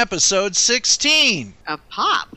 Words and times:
episode 0.00 0.56
16, 0.56 1.52
A 1.66 1.76
pop. 1.76 2.34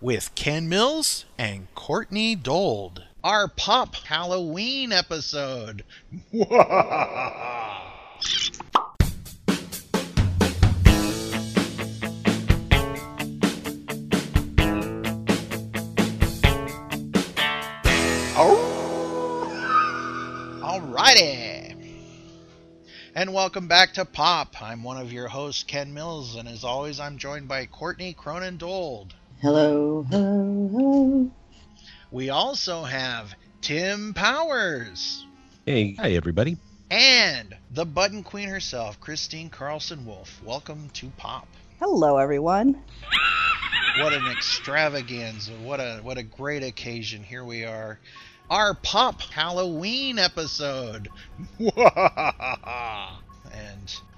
with 0.00 0.34
Ken 0.34 0.68
Mills 0.68 1.24
and 1.38 1.72
Courtney 1.76 2.34
Dold. 2.34 3.04
Our 3.22 3.46
Pop 3.46 3.94
Halloween 3.94 4.90
episode. 4.90 5.84
And 23.18 23.34
welcome 23.34 23.66
back 23.66 23.94
to 23.94 24.04
Pop. 24.04 24.62
I'm 24.62 24.84
one 24.84 24.96
of 24.96 25.12
your 25.12 25.26
hosts, 25.26 25.64
Ken 25.64 25.92
Mills, 25.92 26.36
and 26.36 26.48
as 26.48 26.62
always, 26.62 27.00
I'm 27.00 27.18
joined 27.18 27.48
by 27.48 27.66
Courtney 27.66 28.12
Cronin 28.12 28.58
Dold. 28.58 29.12
Hello, 29.40 30.06
hello, 30.08 30.68
hello. 30.68 31.30
We 32.12 32.30
also 32.30 32.84
have 32.84 33.34
Tim 33.60 34.14
Powers 34.14 35.26
Hey, 35.66 35.94
hi 35.94 36.12
everybody. 36.12 36.58
and 36.92 37.56
the 37.72 37.84
button 37.84 38.22
queen 38.22 38.50
herself, 38.50 39.00
Christine 39.00 39.50
Carlson 39.50 40.06
Wolf. 40.06 40.40
Welcome 40.44 40.88
to 40.90 41.08
Pop. 41.16 41.48
Hello, 41.80 42.18
everyone. 42.18 42.80
What 43.98 44.12
an 44.12 44.28
extravaganza. 44.30 45.54
What 45.64 45.80
a 45.80 45.98
what 46.04 46.18
a 46.18 46.22
great 46.22 46.62
occasion. 46.62 47.24
Here 47.24 47.44
we 47.44 47.64
are. 47.64 47.98
Our 48.50 48.74
Pop 48.74 49.20
Halloween 49.20 50.18
episode. 50.18 51.10
and 51.58 51.70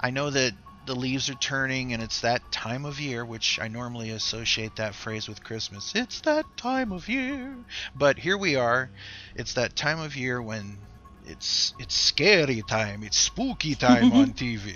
I 0.01 0.11
know 0.11 0.31
that 0.31 0.53
the 0.87 0.95
leaves 0.95 1.29
are 1.29 1.35
turning 1.35 1.93
and 1.93 2.03
it's 2.03 2.21
that 2.21 2.53
time 2.53 2.85
of 2.85 3.01
year, 3.01 3.25
which 3.25 3.59
I 3.61 3.69
normally 3.69 4.11
associate 4.11 4.77
that 4.77 4.95
phrase 4.95 5.29
with 5.29 5.43
Christmas. 5.43 5.93
It's 5.95 6.21
that 6.23 6.45
time 6.57 6.93
of 6.93 7.09
year. 7.09 7.57
But 7.95 8.19
here 8.19 8.39
we 8.39 8.57
are. 8.57 8.91
It's 9.35 9.55
that 9.55 9.75
time 9.75 9.99
of 10.01 10.17
year 10.17 10.41
when 10.41 10.79
it's 11.27 11.75
it's 11.79 11.95
scary 11.95 12.63
time. 12.63 13.03
It's 13.03 13.19
spooky 13.19 13.75
time 13.75 14.13
on 14.13 14.33
TV. 14.33 14.75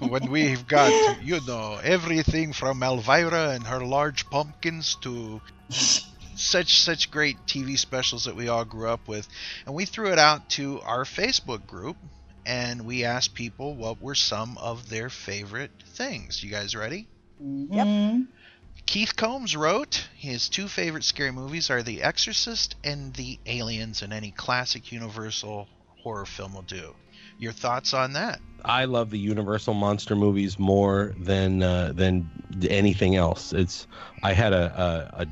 when 0.10 0.30
we've 0.30 0.66
got 0.66 1.24
you 1.24 1.40
know 1.46 1.78
everything 1.82 2.52
from 2.52 2.82
Elvira 2.82 3.50
and 3.50 3.64
her 3.64 3.80
large 3.80 4.28
pumpkins 4.28 4.96
to 5.02 5.40
such 6.36 6.78
such 6.80 7.10
great 7.10 7.36
TV 7.46 7.78
specials 7.78 8.24
that 8.24 8.36
we 8.36 8.48
all 8.48 8.64
grew 8.64 8.88
up 8.88 9.08
with, 9.08 9.28
and 9.66 9.74
we 9.74 9.84
threw 9.84 10.12
it 10.12 10.18
out 10.18 10.48
to 10.50 10.80
our 10.82 11.04
Facebook 11.04 11.66
group, 11.66 11.96
and 12.44 12.84
we 12.86 13.04
asked 13.04 13.34
people 13.34 13.74
what 13.74 14.00
were 14.00 14.14
some 14.14 14.56
of 14.58 14.88
their 14.88 15.10
favorite 15.10 15.72
things. 15.94 16.42
You 16.42 16.50
guys 16.50 16.74
ready? 16.74 17.06
Mhm. 17.42 18.28
Keith 18.86 19.16
Combs 19.16 19.56
wrote 19.56 20.08
his 20.16 20.48
two 20.48 20.68
favorite 20.68 21.04
scary 21.04 21.32
movies 21.32 21.70
are 21.70 21.82
The 21.82 22.02
Exorcist 22.02 22.76
and 22.84 23.12
The 23.14 23.38
Aliens, 23.46 24.02
and 24.02 24.12
any 24.12 24.30
classic 24.30 24.92
Universal 24.92 25.68
horror 26.02 26.26
film 26.26 26.54
will 26.54 26.62
do. 26.62 26.94
Your 27.38 27.52
thoughts 27.52 27.92
on 27.92 28.12
that? 28.14 28.40
I 28.64 28.84
love 28.84 29.10
the 29.10 29.18
Universal 29.18 29.74
monster 29.74 30.14
movies 30.14 30.58
more 30.58 31.14
than 31.18 31.62
uh, 31.62 31.92
than 31.94 32.30
anything 32.68 33.16
else. 33.16 33.52
It's 33.52 33.86
I 34.22 34.32
had 34.32 34.52
a, 34.52 35.10
a, 35.16 35.22
a 35.22 35.26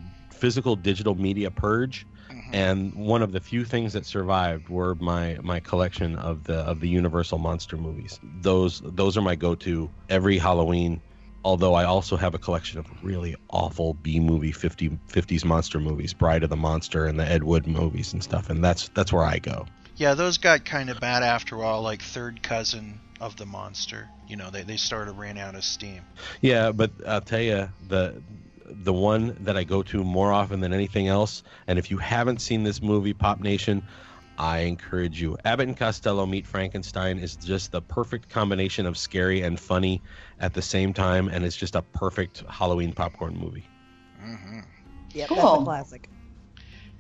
physical 0.45 0.77
digital 0.77 1.15
media 1.15 1.51
purge, 1.51 2.07
mm-hmm. 2.31 2.55
and 2.55 2.95
one 2.95 3.23
of 3.23 3.33
the 3.33 3.41
few 3.41 3.65
things 3.65 3.95
that 3.95 4.05
survived 4.05 4.69
were 4.69 4.95
my 4.97 5.39
my 5.43 5.59
collection 5.59 6.17
of 6.17 6.45
the 6.45 6.57
of 6.57 6.81
the 6.81 6.89
Universal 6.89 7.39
monster 7.39 7.79
movies. 7.79 8.21
Those 8.43 8.83
those 8.85 9.17
are 9.17 9.23
my 9.23 9.37
go-to 9.37 9.89
every 10.11 10.37
Halloween. 10.37 11.01
Although 11.47 11.73
I 11.73 11.85
also 11.85 12.19
have 12.19 12.35
a 12.35 12.39
collection 12.39 12.79
of 12.79 12.87
really 13.03 13.37
awful 13.49 13.95
B 13.95 14.21
movie 14.21 14.53
50, 14.53 14.91
50s 15.09 15.45
monster 15.47 15.81
movies, 15.81 16.13
Bride 16.13 16.43
of 16.43 16.51
the 16.51 16.57
Monster 16.57 17.07
and 17.07 17.19
the 17.19 17.25
Ed 17.25 17.43
Wood 17.43 17.67
movies 17.67 18.13
and 18.13 18.23
stuff, 18.23 18.51
and 18.51 18.63
that's 18.63 18.91
that's 18.91 19.15
where 19.15 19.25
I 19.25 19.39
go. 19.39 19.65
Yeah, 19.97 20.13
those 20.13 20.37
got 20.37 20.67
kind 20.67 20.91
of 20.91 21.01
bad 21.01 21.23
after 21.23 21.63
all, 21.63 21.81
like 21.81 22.03
third 22.03 22.43
cousin 22.43 23.01
of 23.19 23.37
the 23.37 23.47
monster. 23.47 24.11
You 24.29 24.37
know, 24.37 24.51
they, 24.51 24.63
they 24.63 24.77
started 24.77 25.13
ran 25.13 25.39
out 25.39 25.55
of 25.55 25.65
steam. 25.65 26.03
Yeah, 26.43 26.73
but 26.73 26.91
I'll 27.07 27.23
tell 27.23 27.41
you 27.41 27.71
the 27.89 28.23
the 28.67 28.93
one 28.93 29.37
that 29.41 29.57
I 29.57 29.65
go 29.65 29.83
to 29.83 30.03
more 30.05 30.33
often 30.33 30.61
than 30.61 30.73
anything 30.73 31.09
else. 31.09 31.43
And 31.67 31.79
if 31.79 31.91
you 31.91 31.99
haven't 31.99 32.41
seen 32.41 32.63
this 32.63 32.83
movie, 32.83 33.13
Pop 33.13 33.41
Nation, 33.41 33.83
I 34.39 34.61
encourage 34.61 35.21
you. 35.21 35.37
Abbott 35.45 35.69
and 35.69 35.77
Costello 35.77 36.27
Meet 36.27 36.47
Frankenstein 36.47 37.19
is 37.19 37.37
just 37.37 37.73
the 37.73 37.81
perfect 37.81 38.29
combination 38.29 38.87
of 38.87 38.97
scary 38.99 39.43
and 39.43 39.59
funny 39.59 40.03
at 40.41 40.55
the 40.55 40.63
same 40.63 40.93
time, 40.93 41.29
and 41.29 41.45
it's 41.45 41.57
just 41.57 41.77
a 41.77 41.83
perfect 41.83 42.43
Halloween 42.49 42.93
popcorn 42.93 43.37
movie. 43.39 43.65
hmm 44.21 44.61
Yep, 45.13 45.29
Cool. 45.29 45.37
that's 45.37 45.61
a 45.61 45.65
classic. 45.65 46.11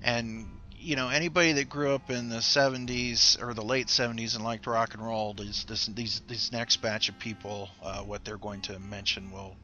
And 0.03 0.47
you 0.84 0.97
know, 0.97 1.09
anybody 1.09 1.53
that 1.53 1.69
grew 1.69 1.95
up 1.95 2.11
in 2.11 2.28
the 2.28 2.37
'70s 2.37 3.43
or 3.43 3.55
the 3.55 3.65
late 3.65 3.87
'70s 3.87 4.34
and 4.37 4.45
liked 4.45 4.67
rock 4.67 4.95
and 4.95 5.05
roll, 5.05 5.33
these 5.33 5.65
this, 5.65 5.87
these 5.87 6.21
these 6.28 6.53
next 6.53 6.77
batch 6.77 7.09
of 7.09 7.19
people, 7.19 7.71
uh, 7.83 8.00
what 8.00 8.25
they're 8.25 8.37
going 8.37 8.61
to 8.62 8.78
mention 8.78 9.31
will 9.31 9.56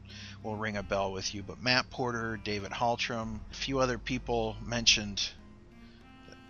will 0.43 0.55
ring 0.55 0.77
a 0.77 0.83
bell 0.83 1.11
with 1.11 1.33
you. 1.35 1.43
But 1.43 1.61
Matt 1.61 1.89
Porter, 1.91 2.39
David 2.43 2.71
Haltram, 2.71 3.39
a 3.51 3.53
few 3.53 3.79
other 3.79 3.97
people 3.97 4.55
mentioned. 4.65 5.29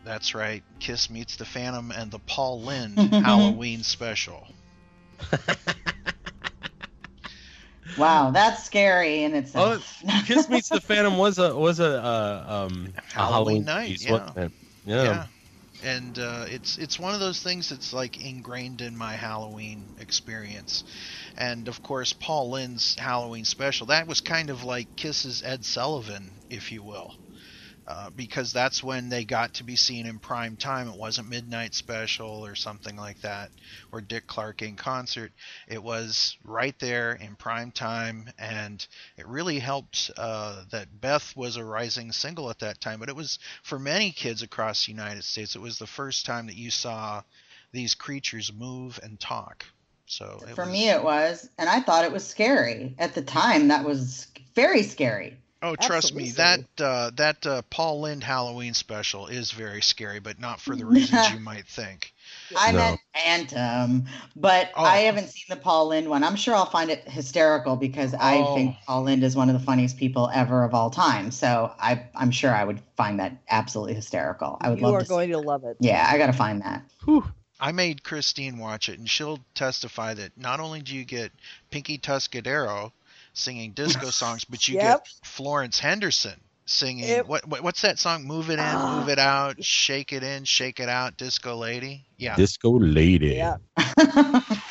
That's 0.04 0.34
right. 0.34 0.64
Kiss 0.80 1.10
meets 1.10 1.36
the 1.36 1.46
Phantom 1.46 1.92
and 1.92 2.10
the 2.10 2.20
Paul 2.20 2.62
Lynde 2.62 2.98
Halloween 3.14 3.84
special. 3.84 4.48
Wow, 7.98 8.32
that's 8.32 8.64
scary 8.64 9.24
in 9.24 9.36
itself. 9.36 10.02
Kiss 10.26 10.48
Meets 10.48 10.70
the 10.70 10.80
Phantom 10.80 11.18
was 11.18 11.40
a 11.40 11.54
was 11.54 11.82
a 11.82 12.02
uh, 12.02 12.68
um 12.70 12.94
a 12.96 13.20
Halloween 13.20 13.66
night, 13.66 13.90
piece, 13.90 14.06
yeah. 14.06 14.48
Yeah. 14.86 15.04
yeah. 15.04 15.26
And 15.84 16.20
uh, 16.20 16.46
it's 16.48 16.78
it's 16.78 17.00
one 17.00 17.16
of 17.16 17.20
those 17.20 17.42
things 17.42 17.70
that's 17.70 17.92
like 17.92 18.24
ingrained 18.24 18.82
in 18.82 18.96
my 18.96 19.16
Halloween 19.16 19.88
experience, 20.00 20.84
and 21.36 21.68
of 21.68 21.82
course 21.82 22.14
Paul 22.14 22.52
Lynde's 22.52 22.96
Halloween 23.00 23.46
special 23.46 23.88
that 23.88 24.06
was 24.06 24.22
kind 24.22 24.52
of 24.52 24.64
like 24.64 24.96
Kiss's 24.96 25.42
Ed 25.42 25.66
Sullivan, 25.66 26.34
if 26.52 26.72
you 26.72 26.84
will, 26.84 27.16
uh, 27.92 28.10
because 28.16 28.54
that's 28.54 28.82
when 28.82 29.10
they 29.10 29.26
got 29.26 29.54
to 29.56 29.66
be 29.66 29.76
seen 29.76 30.06
in 30.06 30.18
prime 30.18 30.56
time. 30.56 30.88
It 30.88 30.96
wasn't 30.98 31.28
midnight 31.30 31.74
special 31.74 32.46
or 32.46 32.56
something 32.56 32.96
like 32.96 33.20
that, 33.22 33.50
or 33.92 34.00
Dick 34.00 34.28
Clark 34.28 34.62
in 34.62 34.78
concert. 34.78 35.34
It 35.68 35.84
was 35.84 36.38
right 36.46 36.78
there 36.80 37.12
in 37.14 37.36
prime 37.36 37.72
time, 37.72 38.30
and 38.40 38.86
it 39.18 39.28
really 39.28 39.60
helped 39.60 40.10
uh, 40.16 40.64
that 40.72 41.02
Beth 41.02 41.36
was 41.36 41.58
a 41.58 41.66
rising 41.66 42.14
single 42.14 42.50
at 42.50 42.60
that 42.60 42.80
time. 42.80 43.00
But 43.02 43.10
it 43.10 43.16
was 43.16 43.40
for 43.62 43.78
many 43.78 44.12
kids 44.12 44.42
across 44.42 44.86
the 44.86 44.94
United 44.94 45.26
States, 45.26 45.56
it 45.56 45.62
was 45.62 45.78
the 45.78 45.86
first 45.88 46.26
time 46.26 46.48
that 46.48 46.56
you 46.56 46.72
saw 46.72 47.22
these 47.74 47.94
creatures 47.94 48.54
move 48.54 49.02
and 49.04 49.20
talk. 49.20 49.66
So 50.06 50.40
it 50.48 50.56
For 50.56 50.64
was- 50.64 50.72
me, 50.74 50.90
it 50.90 51.04
was, 51.04 51.50
and 51.58 51.70
I 51.70 51.82
thought 51.82 52.06
it 52.06 52.12
was 52.14 52.26
scary 52.26 52.96
at 53.00 53.16
the 53.16 53.22
time. 53.22 53.68
That 53.68 53.84
was 53.84 54.28
very 54.56 54.84
scary. 54.84 55.38
Oh, 55.64 55.76
trust 55.76 56.16
me, 56.16 56.32
that 56.32 56.62
uh, 56.80 57.12
that 57.18 57.46
uh, 57.46 57.62
Paul 57.70 58.02
Lynde 58.02 58.24
Halloween 58.24 58.74
special 58.74 59.28
is 59.28 59.52
very 59.52 59.82
scary, 59.82 60.20
but 60.20 60.40
not 60.40 60.60
for 60.60 60.76
the 60.76 60.86
reasons 60.86 61.32
you 61.32 61.40
might 61.42 61.68
think. 61.68 62.14
I 62.58 62.72
No. 62.72 62.78
meant 62.80 63.00
Phantom, 63.14 64.06
but 64.36 64.72
Oh. 64.76 64.84
I 64.84 64.98
haven't 65.02 65.30
seen 65.30 65.46
the 65.50 65.56
Paul 65.58 65.90
Lynde 65.90 66.08
one. 66.10 66.24
I'm 66.24 66.36
sure 66.36 66.56
I'll 66.56 66.66
find 66.66 66.90
it 66.90 67.08
hysterical 67.08 67.76
because 67.76 68.14
I 68.16 68.38
Oh. 68.40 68.56
think 68.56 68.76
Paul 68.88 69.04
Lynde 69.04 69.24
is 69.24 69.36
one 69.36 69.50
of 69.50 69.54
the 69.54 69.64
funniest 69.64 69.98
people 69.98 70.32
ever 70.34 70.64
of 70.64 70.74
all 70.74 70.90
time. 70.90 71.30
So 71.30 71.72
I, 71.80 72.06
I'm 72.16 72.32
sure 72.32 72.54
I 72.54 72.64
would 72.64 72.82
find 72.98 73.20
that 73.20 73.38
absolutely 73.50 73.94
hysterical. 73.94 74.58
I 74.62 74.70
would 74.70 74.80
you 74.80 74.86
love 74.86 74.96
are 74.96 75.02
to. 75.04 75.08
going 75.08 75.30
to 75.30 75.38
love 75.40 75.64
it. 75.66 75.78
yeah, 75.80 76.08
I 76.12 76.18
got 76.18 76.28
to 76.28 76.34
find 76.34 76.62
that. 76.64 76.84
Whew. 77.06 77.32
I 77.60 77.72
made 77.72 78.04
Christine 78.04 78.58
watch 78.58 78.90
it, 78.90 78.98
and 78.98 79.08
she'll 79.08 79.38
testify 79.54 80.16
that 80.16 80.36
not 80.36 80.60
only 80.60 80.82
do 80.82 80.96
you 80.96 81.04
get 81.06 81.32
Pinky 81.70 82.00
Tuscadero 82.00 82.92
singing 83.34 83.72
disco 83.72 84.10
songs, 84.10 84.44
but 84.46 84.68
you 84.68 84.76
Yep. 84.76 85.06
get 85.06 85.08
Florence 85.24 85.80
Henderson 85.80 86.40
singing 86.66 87.08
Yep. 87.08 87.26
what, 87.28 87.48
what 87.48 87.62
what's 87.64 87.82
that 87.82 88.00
song? 88.00 88.24
Move 88.26 88.50
it 88.50 88.54
in, 88.54 88.60
Ah. 88.60 88.98
move 89.00 89.10
it 89.10 89.20
out, 89.20 89.64
shake 89.64 90.14
it 90.14 90.24
in, 90.24 90.44
shake 90.46 90.80
it 90.80 90.90
out, 90.90 91.18
disco 91.18 91.56
lady. 91.56 92.06
Yeah. 92.18 92.36
Disco 92.36 92.72
Lady. 92.80 93.36
Yeah. 93.36 93.58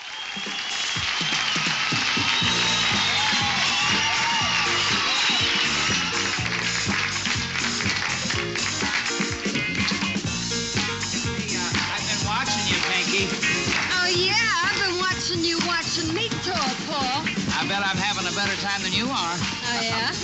better 18.41 18.57
time 18.63 18.81
than 18.81 18.93
you 18.95 19.05
are. 19.05 19.37
Oh, 19.37 19.81
yeah? 19.85 20.17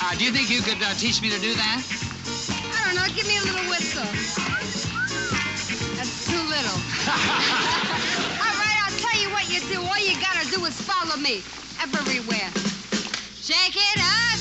Uh, 0.00 0.16
do 0.16 0.24
you 0.24 0.32
think 0.32 0.48
you 0.48 0.62
could 0.62 0.82
uh, 0.82 0.94
teach 0.94 1.20
me 1.20 1.28
to 1.28 1.38
do 1.38 1.52
that? 1.52 1.84
I 2.72 2.86
don't 2.86 2.96
know. 2.96 3.04
Give 3.12 3.28
me 3.28 3.36
a 3.36 3.44
little 3.44 3.68
whistle. 3.68 4.08
That's 6.00 6.24
too 6.24 6.40
little. 6.48 6.78
All 8.40 8.56
right, 8.56 8.78
I'll 8.88 8.96
tell 8.96 9.20
you 9.20 9.28
what 9.36 9.52
you 9.52 9.60
do. 9.68 9.84
All 9.84 10.00
you 10.00 10.16
gotta 10.16 10.48
do 10.48 10.64
is 10.64 10.80
follow 10.80 11.20
me 11.20 11.42
everywhere. 11.84 12.48
disco, 13.44 14.37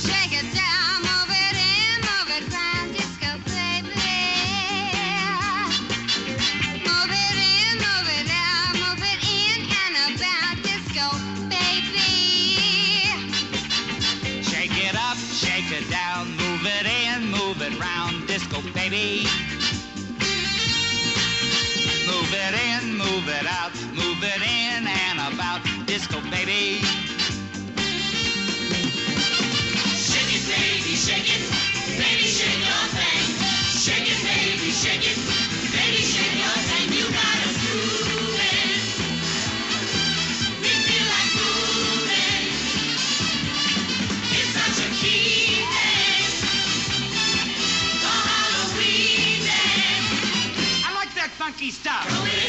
it 51.61 51.83
down. 51.83 52.05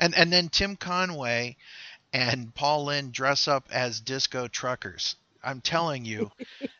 And 0.00 0.14
and 0.16 0.30
then 0.30 0.48
Tim 0.50 0.76
Conway 0.76 1.56
and 2.12 2.54
Paul 2.54 2.86
Lynde 2.86 3.12
dress 3.12 3.48
up 3.48 3.68
as 3.70 4.00
disco 4.00 4.48
truckers. 4.48 5.16
I'm 5.44 5.60
telling 5.60 6.04
you, 6.04 6.30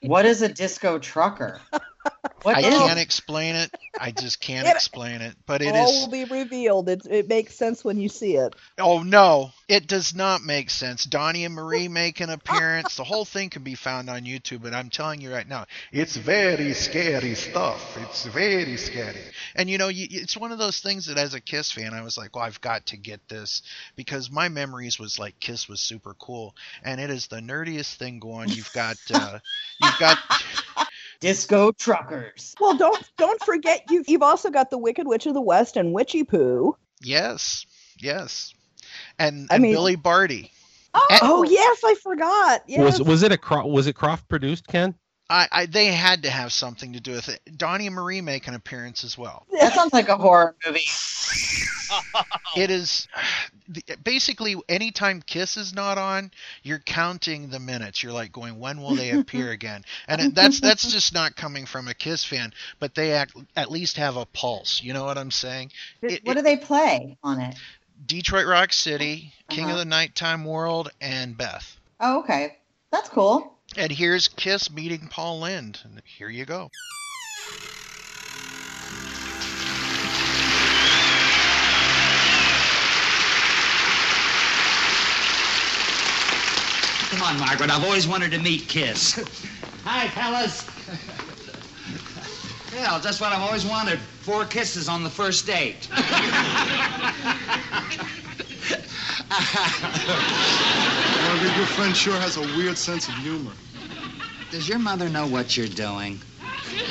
What 0.03 0.27
is 0.27 0.43
a 0.43 0.49
disco 0.49 0.99
trucker? 0.99 1.61
What 2.43 2.57
I 2.57 2.63
can't 2.63 2.99
explain 2.99 3.55
it. 3.55 3.71
I 3.99 4.11
just 4.11 4.39
can't 4.41 4.67
It- 4.69 4.75
explain 4.75 5.23
it. 5.23 5.35
But 5.47 5.63
it 5.63 5.75
All 5.75 5.89
is. 5.89 6.01
will 6.03 6.11
be 6.11 6.25
revealed. 6.25 6.89
It, 6.91 7.07
it 7.09 7.29
makes 7.29 7.55
sense 7.55 7.83
when 7.83 7.99
you 7.99 8.09
see 8.11 8.37
it. 8.37 8.55
Oh 8.79 9.03
no, 9.03 9.51
it 9.69 9.87
does 9.87 10.15
not 10.15 10.43
make 10.43 10.69
sense. 10.69 11.05
Donnie 11.05 11.45
and 11.47 11.55
Marie 11.55 11.89
make 11.89 12.21
an 12.21 12.29
appearance. 12.31 12.97
The 12.97 13.05
whole 13.05 13.25
thing 13.25 13.49
can 13.51 13.63
be 13.63 13.75
found 13.75 14.11
on 14.11 14.23
YouTube, 14.23 14.65
and 14.65 14.77
I'm 14.77 14.91
telling 14.91 15.21
you 15.23 15.33
right 15.33 15.49
now, 15.49 15.65
it's 15.91 16.17
very 16.17 16.75
scary 16.75 17.35
stuff. 17.35 17.97
It's 18.03 18.27
very 18.27 18.77
scary. 18.77 19.21
And 19.55 19.71
you 19.71 19.79
know, 19.79 19.89
you, 19.89 20.07
it's 20.11 20.37
one 20.37 20.53
of 20.53 20.59
those 20.59 20.81
things 20.81 21.07
that 21.07 21.17
as 21.17 21.33
a 21.35 21.41
Kiss 21.41 21.73
fan, 21.73 21.95
I 21.95 22.03
was 22.03 22.19
like, 22.19 22.37
well, 22.37 22.45
I've 22.45 22.61
got 22.61 22.87
to 22.87 22.97
get 22.99 23.27
this 23.29 23.63
because 23.97 24.31
my 24.31 24.49
memories 24.51 24.99
was 24.99 25.19
like 25.19 25.41
Kiss 25.41 25.67
was 25.69 25.81
super 25.81 26.15
cool, 26.19 26.55
and 26.83 27.01
it 27.01 27.09
is 27.11 27.27
the 27.29 27.37
nerdiest 27.41 27.95
thing 27.95 28.19
going. 28.19 28.51
You've 28.51 28.73
got, 28.75 28.97
uh, 29.13 29.39
you've 29.83 29.99
got. 29.99 30.19
disco 31.21 31.73
truckers? 31.73 32.55
Well, 32.61 32.77
don't 32.77 33.03
don't 33.17 33.43
forget 33.43 33.85
you 33.91 34.05
you've 34.07 34.23
also 34.23 34.51
got 34.51 34.71
the 34.71 34.79
Wicked 34.79 35.07
Witch 35.07 35.27
of 35.27 35.35
the 35.35 35.41
West 35.41 35.77
and 35.77 35.93
Witchy 35.93 36.25
Poo. 36.25 36.77
Yes, 37.01 37.67
yes, 37.99 38.55
and, 39.19 39.49
I 39.51 39.55
and 39.57 39.63
mean- 39.63 39.73
Billy 39.73 39.97
Barty. 39.97 40.51
Oh, 40.97 41.19
oh 41.23 41.43
yes, 41.43 41.81
I 41.85 41.97
forgot. 41.97 42.63
Yes. 42.69 42.99
Was 42.99 43.09
was 43.09 43.23
it 43.25 43.33
a 43.33 43.37
Cro- 43.37 43.67
was 43.67 43.87
it 43.89 43.97
Krofft 43.97 44.29
produced 44.29 44.69
Ken? 44.69 44.95
I, 45.31 45.49
I 45.51 45.67
they 45.67 45.87
had 45.87 46.23
to 46.25 46.31
have 46.31 46.53
something 46.53 46.93
to 46.93 47.01
do 47.01 47.13
with 47.13 47.29
it. 47.29 47.41
Donnie 47.57 47.87
and 47.87 47.97
Marie 47.97 48.21
make 48.21 48.47
an 48.47 48.55
appearance 48.55 49.05
as 49.05 49.17
well. 49.17 49.47
That 49.59 49.73
sounds 49.75 49.93
like 49.93 50.09
a 50.09 50.17
horror 50.17 50.55
movie. 50.67 50.81
It 52.57 52.71
is 52.71 53.09
basically 54.05 54.57
anytime 54.69 55.21
Kiss 55.23 55.57
is 55.57 55.75
not 55.75 55.99
on, 55.99 56.31
you're 56.63 56.79
counting 56.79 57.49
the 57.51 57.59
minutes. 57.59 58.03
You're 58.03 58.13
like 58.13 58.31
going, 58.33 58.59
when 58.61 58.81
will 58.81 58.95
they 58.95 59.11
appear 59.11 59.51
again? 59.59 59.85
And 60.07 60.21
it, 60.21 60.35
that's 60.35 60.61
that's 60.61 60.91
just 60.93 61.13
not 61.13 61.35
coming 61.37 61.67
from 61.67 61.89
a 61.89 61.95
Kiss 61.95 62.25
fan, 62.25 62.53
but 62.79 62.95
they 62.95 63.13
act, 63.13 63.35
at 63.57 63.71
least 63.71 63.97
have 63.97 64.17
a 64.17 64.25
pulse. 64.27 64.83
You 64.83 64.93
know 64.93 65.05
what 65.05 65.19
I'm 65.19 65.31
saying? 65.33 65.73
It- 66.01 66.25
what 66.25 66.37
it- 66.37 66.41
do 66.41 66.43
they 66.43 66.57
play 66.57 67.17
on 67.25 67.41
it? 67.41 67.57
Detroit 68.07 68.47
Rock 68.47 68.73
City, 68.73 69.33
King 69.49 69.65
of 69.65 69.71
Uh-huh. 69.71 69.79
the 69.79 69.85
Nighttime 69.85 70.45
World, 70.45 70.91
and 71.01 71.37
Beth. 71.37 71.77
Oh, 72.01 72.21
okay. 72.21 72.59
That's 72.91 73.09
cool. 73.09 73.54
And 73.77 73.91
here's 73.91 74.29
Kiss 74.29 74.71
meeting 74.71 75.09
Paul 75.11 75.41
Lynde. 75.41 75.81
And 75.85 76.03
here 76.05 76.29
you 76.29 76.45
go. 76.45 76.71
Come 87.11 87.23
on, 87.23 87.39
Margaret. 87.39 87.71
I've 87.71 87.85
always 87.85 88.07
wanted 88.07 88.31
to 88.33 88.39
meet 88.39 88.69
Kiss. 88.69 89.15
Hi, 89.85 90.09
fellas. 90.09 90.69
Yeah, 92.75 93.01
just 93.01 93.21
what 93.21 93.33
I've 93.33 93.43
always 93.43 93.65
wanted. 93.65 93.99
Four 93.99 94.45
kisses 94.45 94.89
on 94.89 95.05
the 95.05 95.11
first 95.11 95.47
date. 95.47 95.89
Margaret, 101.23 101.57
your 101.57 101.67
friend 101.67 101.97
sure 101.97 102.15
has 102.15 102.37
a 102.37 102.43
weird 102.57 102.77
sense 102.77 103.09
of 103.09 103.15
humor. 103.15 103.53
Does 104.51 104.69
your 104.69 104.79
mother 104.79 105.09
know 105.09 105.27
what 105.27 105.57
you're 105.57 105.69
doing? 105.69 106.21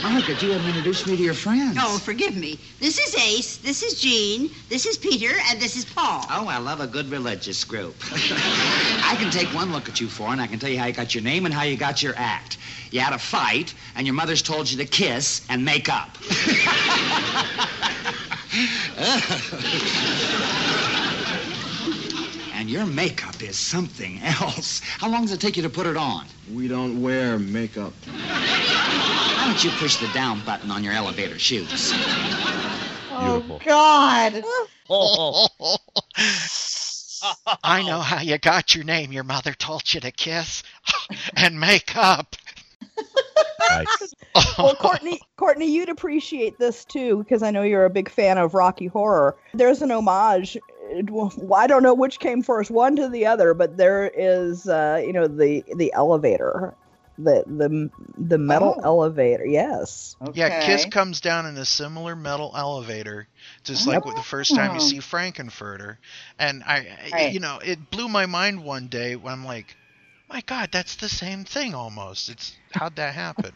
Margaret, 0.01 0.41
you 0.41 0.51
haven't 0.51 0.67
introduced 0.67 1.07
me 1.07 1.17
to 1.17 1.23
your 1.23 1.33
friends. 1.33 1.77
Oh, 1.79 1.97
forgive 1.97 2.35
me. 2.35 2.59
This 2.79 2.97
is 2.97 3.15
Ace, 3.15 3.57
this 3.57 3.83
is 3.83 3.99
Jean, 3.99 4.49
this 4.69 4.85
is 4.85 4.97
Peter, 4.97 5.33
and 5.49 5.59
this 5.59 5.75
is 5.75 5.83
Paul. 5.85 6.25
Oh, 6.29 6.47
I 6.47 6.57
love 6.57 6.79
a 6.79 6.87
good 6.87 7.09
religious 7.09 7.63
group. 7.63 7.95
I 8.11 9.15
can 9.19 9.29
take 9.31 9.47
one 9.53 9.71
look 9.71 9.89
at 9.89 9.99
you 9.99 10.07
four, 10.07 10.29
and 10.29 10.39
I 10.39 10.47
can 10.47 10.59
tell 10.59 10.69
you 10.69 10.79
how 10.79 10.85
you 10.85 10.93
got 10.93 11.13
your 11.13 11.23
name 11.23 11.45
and 11.45 11.53
how 11.53 11.63
you 11.63 11.75
got 11.75 12.01
your 12.01 12.13
act. 12.15 12.57
You 12.91 13.01
had 13.01 13.13
a 13.13 13.19
fight, 13.19 13.73
and 13.95 14.07
your 14.07 14.13
mother's 14.13 14.41
told 14.41 14.71
you 14.71 14.77
to 14.77 14.85
kiss 14.85 15.45
and 15.49 15.65
make 15.65 15.89
up. 15.89 16.17
and 22.63 22.71
your 22.71 22.85
makeup 22.85 23.43
is 23.43 23.57
something 23.57 24.21
else. 24.23 24.79
How 24.79 25.09
long 25.09 25.23
does 25.23 25.33
it 25.33 25.41
take 25.41 25.57
you 25.57 25.63
to 25.63 25.69
put 25.69 25.85
it 25.85 25.97
on? 25.97 26.25
We 26.53 26.69
don't 26.69 27.01
wear 27.01 27.37
makeup. 27.37 27.91
Why 28.05 29.43
don't 29.47 29.61
you 29.61 29.69
push 29.71 29.97
the 29.97 30.07
down 30.13 30.39
button 30.45 30.71
on 30.71 30.81
your 30.81 30.93
elevator 30.93 31.37
shoes? 31.37 31.91
Beautiful. 31.91 33.55
Oh 33.55 33.59
God. 33.65 34.43
Oh, 34.89 35.47
oh, 35.59 35.77
oh. 37.19 37.57
I 37.61 37.83
know 37.83 37.99
how 37.99 38.21
you 38.21 38.37
got 38.37 38.73
your 38.73 38.85
name. 38.85 39.11
Your 39.11 39.25
mother 39.25 39.51
told 39.51 39.93
you 39.93 39.99
to 39.99 40.11
kiss 40.11 40.63
and 41.35 41.59
make 41.59 41.97
up. 41.97 42.37
Nice. 43.69 44.13
well, 44.57 44.75
Courtney, 44.75 45.19
Courtney, 45.37 45.69
you'd 45.69 45.89
appreciate 45.89 46.57
this 46.59 46.85
too 46.85 47.19
because 47.19 47.43
I 47.43 47.51
know 47.51 47.63
you're 47.63 47.85
a 47.85 47.89
big 47.89 48.09
fan 48.09 48.37
of 48.37 48.53
Rocky 48.53 48.87
Horror. 48.87 49.35
There's 49.53 49.81
an 49.81 49.91
homage. 49.91 50.57
It- 50.91 51.09
well, 51.09 51.31
I 51.55 51.67
don't 51.67 51.83
know 51.83 51.93
which 51.93 52.19
came 52.19 52.43
first, 52.43 52.69
one 52.71 52.95
to 52.97 53.09
the 53.09 53.25
other, 53.25 53.53
but 53.53 53.77
there 53.77 54.07
is, 54.13 54.67
uh, 54.67 55.01
you 55.05 55.13
know, 55.13 55.27
the 55.27 55.63
the 55.75 55.91
elevator, 55.93 56.73
the 57.17 57.43
the 57.47 57.89
the 58.17 58.37
metal 58.37 58.75
Oh. 58.79 58.83
elevator. 58.83 59.45
Yes. 59.45 60.15
Okay. 60.21 60.39
Yeah, 60.39 60.65
Kiss 60.65 60.85
comes 60.85 61.21
down 61.21 61.45
in 61.45 61.57
a 61.57 61.65
similar 61.65 62.15
metal 62.15 62.51
elevator, 62.55 63.27
just 63.63 63.87
like 63.87 64.03
the 64.03 64.21
first 64.23 64.55
time 64.55 64.71
you 64.71 64.81
Oh. 64.81 64.83
see 64.83 64.99
Frank-N-Furter. 64.99 65.97
And 66.39 66.63
I, 66.63 66.75
I- 66.77 67.09
Right. 67.11 67.33
you 67.33 67.39
know, 67.39 67.59
it 67.63 67.89
blew 67.91 68.07
my 68.07 68.25
mind 68.25 68.63
one 68.63 68.87
day 68.87 69.15
when 69.15 69.31
I'm 69.33 69.45
like, 69.45 69.75
my 70.29 70.41
God, 70.41 70.69
that's 70.71 70.95
the 70.95 71.09
same 71.09 71.43
thing 71.45 71.75
almost. 71.75 72.29
It's 72.29 72.55
how'd 72.73 72.95
that 72.95 73.13
happen? 73.13 73.53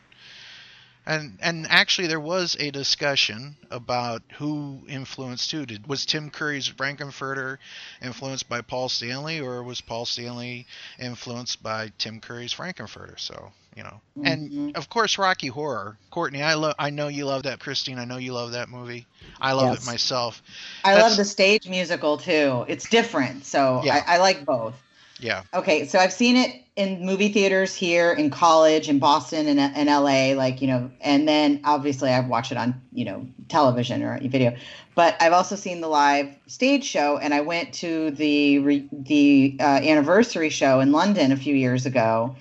And 1.07 1.37
and 1.41 1.65
actually, 1.69 2.07
there 2.07 2.19
was 2.19 2.57
a 2.59 2.69
discussion 2.69 3.55
about 3.71 4.21
who 4.33 4.81
influenced 4.89 5.49
who. 5.51 5.65
Did 5.65 5.87
was 5.87 6.05
Tim 6.05 6.29
Curry's 6.29 6.67
Frank-N-Furter 6.67 7.57
influenced 8.01 8.49
by 8.49 8.59
Paul 8.61 8.89
Stanley, 8.89 9.39
or 9.39 9.63
was 9.63 9.79
Paul 9.79 10.05
Stanley 10.05 10.67
influenced 10.99 11.63
by 11.63 11.93
Tim 11.97 12.19
Curry's 12.19 12.51
Frank-N-Furter? 12.51 13.17
So 13.17 13.51
you 13.75 13.83
know, 13.83 14.01
and 14.23 14.51
Mhm. 14.51 14.75
of 14.77 14.89
course, 14.89 15.17
Rocky 15.17 15.47
Horror. 15.47 15.97
Courtney, 16.11 16.41
I 16.43 16.55
love. 16.55 16.75
I 16.77 16.89
know 16.89 17.07
you 17.07 17.25
love 17.25 17.43
that. 17.43 17.59
Christine, 17.59 17.99
I 17.99 18.05
know 18.05 18.17
you 18.17 18.33
love 18.33 18.51
that 18.51 18.67
movie. 18.67 19.05
I 19.39 19.53
love 19.53 19.75
Yes. 19.75 19.83
it 19.83 19.85
myself. 19.85 20.41
I 20.83 20.93
That's- 20.93 21.11
love 21.11 21.17
the 21.17 21.25
stage 21.25 21.69
musical 21.69 22.17
too. 22.17 22.65
It's 22.67 22.89
different, 22.89 23.45
so 23.45 23.81
Yeah. 23.85 24.03
I, 24.05 24.15
I 24.15 24.17
like 24.17 24.43
both. 24.43 24.73
Yeah. 25.19 25.43
Okay, 25.53 25.85
so 25.85 25.99
I've 25.99 26.13
seen 26.13 26.35
it 26.35 26.63
in 26.75 27.03
movie 27.03 27.29
theaters 27.29 27.73
here 27.73 28.11
in 28.11 28.29
college, 28.29 28.87
in 28.87 28.99
Boston, 28.99 29.47
and 29.47 29.59
in 29.75 29.87
LA, 29.87 30.33
like 30.33 30.61
you 30.61 30.67
know, 30.67 30.91
and 31.01 31.27
then 31.27 31.59
obviously 31.63 32.11
I've 32.11 32.27
watched 32.27 32.51
it 32.51 32.57
on 32.57 32.79
you 32.91 33.05
know 33.05 33.27
television 33.49 34.03
or 34.03 34.19
video, 34.21 34.55
but 34.95 35.15
I've 35.19 35.33
also 35.33 35.55
seen 35.55 35.81
the 35.81 35.87
live 35.87 36.33
stage 36.47 36.83
show, 36.83 37.17
and 37.17 37.33
I 37.33 37.41
went 37.41 37.73
to 37.75 38.11
the 38.11 38.59
re- 38.59 38.89
the 38.91 39.57
uh, 39.59 39.63
anniversary 39.63 40.49
show 40.49 40.79
in 40.79 40.91
London 40.91 41.31
a 41.31 41.37
few 41.37 41.55
years 41.55 41.85
ago, 41.85 42.35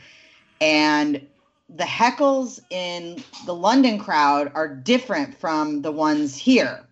and 0.60 1.26
the 1.68 1.84
heckles 1.84 2.60
in 2.70 3.22
the 3.46 3.54
London 3.54 3.98
crowd 3.98 4.52
are 4.54 4.68
different 4.68 5.36
from 5.38 5.82
the 5.82 5.90
ones 5.90 6.36
here. 6.36 6.84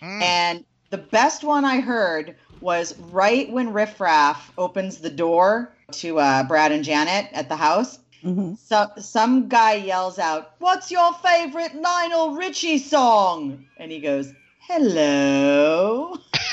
Mm. 0.00 0.22
And 0.22 0.64
the 0.90 0.98
best 0.98 1.44
one 1.44 1.64
I 1.64 1.80
heard 1.80 2.34
was 2.60 2.98
right 2.98 3.50
when 3.50 3.72
Riff 3.72 4.00
Raff 4.00 4.52
opens 4.58 4.98
the 4.98 5.10
door 5.10 5.72
to 5.92 6.18
uh, 6.18 6.42
Brad 6.44 6.72
and 6.72 6.84
Janet 6.84 7.28
at 7.32 7.48
the 7.48 7.56
house. 7.56 7.98
hmm 8.22 8.54
So 8.54 8.90
some 8.98 9.48
guy 9.48 9.74
yells 9.74 10.18
out, 10.18 10.54
"What's 10.58 10.90
your 10.90 11.12
favorite 11.14 11.74
Lionel 11.74 12.36
Richie 12.36 12.78
song?" 12.78 13.66
And 13.76 13.90
he 13.90 14.00
goes, 14.00 14.32
Hello. 14.70 16.14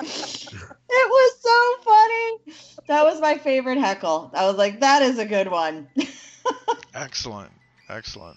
it 0.00 0.12
was 0.90 1.32
so 1.40 1.76
funny. 1.82 2.54
That 2.88 3.04
was 3.04 3.18
my 3.18 3.38
favorite 3.38 3.78
heckle. 3.78 4.30
I 4.34 4.46
was 4.46 4.56
like, 4.56 4.80
that 4.80 5.00
is 5.00 5.18
a 5.18 5.24
good 5.24 5.50
one. 5.50 5.88
Excellent. 6.94 7.52
Excellent. 7.88 8.36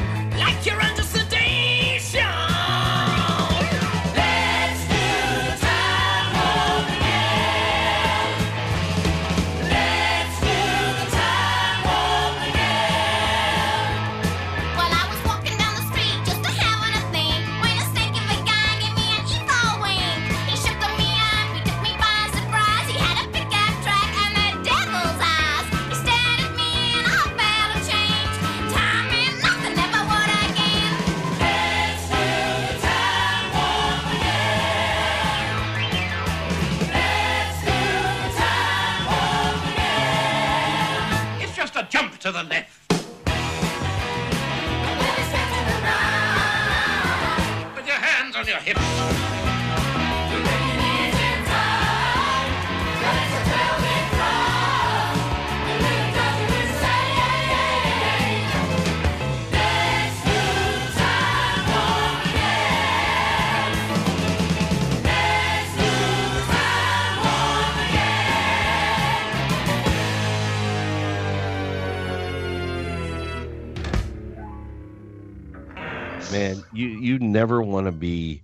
You're 0.63 0.79
under 0.79 1.01
want 77.81 77.93
to 77.93 77.99
be 77.99 78.41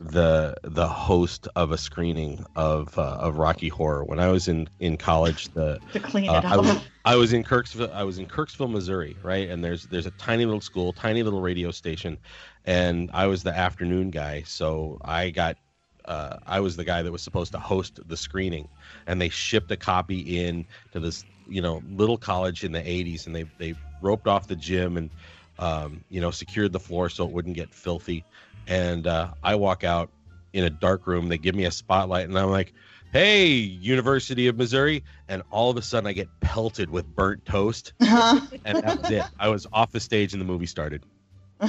the 0.00 0.54
the 0.62 0.86
host 0.86 1.48
of 1.56 1.72
a 1.72 1.78
screening 1.78 2.44
of 2.54 2.96
uh, 2.96 3.16
of 3.20 3.38
Rocky 3.38 3.68
Horror. 3.68 4.04
When 4.04 4.20
I 4.20 4.28
was 4.28 4.48
in 4.48 4.68
in 4.78 4.96
college, 4.96 5.48
the 5.48 5.80
to 5.92 6.00
clean 6.00 6.30
uh, 6.30 6.38
it 6.38 6.44
I 6.44 6.56
was 6.56 6.88
I 7.04 7.16
was 7.16 7.32
in 7.32 7.42
Kirksville. 7.42 7.92
I 7.92 8.04
was 8.04 8.18
in 8.18 8.26
Kirksville, 8.26 8.70
Missouri, 8.70 9.16
right? 9.22 9.48
And 9.48 9.64
there's 9.64 9.84
there's 9.84 10.06
a 10.06 10.12
tiny 10.12 10.44
little 10.44 10.60
school, 10.60 10.92
tiny 10.92 11.22
little 11.22 11.40
radio 11.40 11.70
station, 11.72 12.16
and 12.64 13.10
I 13.12 13.26
was 13.26 13.42
the 13.42 13.56
afternoon 13.56 14.10
guy. 14.10 14.42
So 14.46 14.98
I 15.04 15.30
got 15.30 15.56
uh, 16.04 16.36
I 16.46 16.60
was 16.60 16.76
the 16.76 16.84
guy 16.84 17.02
that 17.02 17.10
was 17.10 17.22
supposed 17.22 17.52
to 17.52 17.58
host 17.58 17.98
the 18.06 18.16
screening, 18.16 18.68
and 19.06 19.20
they 19.20 19.28
shipped 19.28 19.70
a 19.72 19.76
copy 19.76 20.46
in 20.46 20.64
to 20.92 21.00
this 21.00 21.24
you 21.48 21.62
know 21.62 21.82
little 21.88 22.18
college 22.18 22.62
in 22.62 22.70
the 22.70 22.80
80s, 22.80 23.26
and 23.26 23.34
they 23.34 23.44
they 23.58 23.74
roped 24.00 24.28
off 24.28 24.46
the 24.46 24.56
gym 24.56 24.96
and 24.96 25.10
um, 25.58 26.04
you 26.08 26.20
know 26.20 26.30
secured 26.30 26.72
the 26.72 26.80
floor 26.80 27.08
so 27.08 27.24
it 27.24 27.32
wouldn't 27.32 27.56
get 27.56 27.74
filthy. 27.74 28.24
And 28.66 29.06
uh, 29.06 29.32
I 29.42 29.54
walk 29.56 29.84
out 29.84 30.10
in 30.52 30.64
a 30.64 30.70
dark 30.70 31.06
room. 31.06 31.28
They 31.28 31.38
give 31.38 31.54
me 31.54 31.64
a 31.64 31.70
spotlight, 31.70 32.28
and 32.28 32.38
I'm 32.38 32.50
like, 32.50 32.72
"Hey, 33.12 33.46
University 33.48 34.48
of 34.48 34.56
Missouri!" 34.56 35.02
And 35.28 35.42
all 35.50 35.70
of 35.70 35.76
a 35.76 35.82
sudden, 35.82 36.06
I 36.06 36.12
get 36.12 36.28
pelted 36.40 36.90
with 36.90 37.06
burnt 37.16 37.44
toast, 37.44 37.92
and 38.00 38.78
that 38.82 38.98
was 38.98 39.10
it. 39.10 39.24
I 39.38 39.48
was 39.48 39.66
off 39.72 39.92
the 39.92 40.00
stage, 40.00 40.32
and 40.32 40.40
the 40.40 40.46
movie 40.46 40.66
started. 40.66 41.02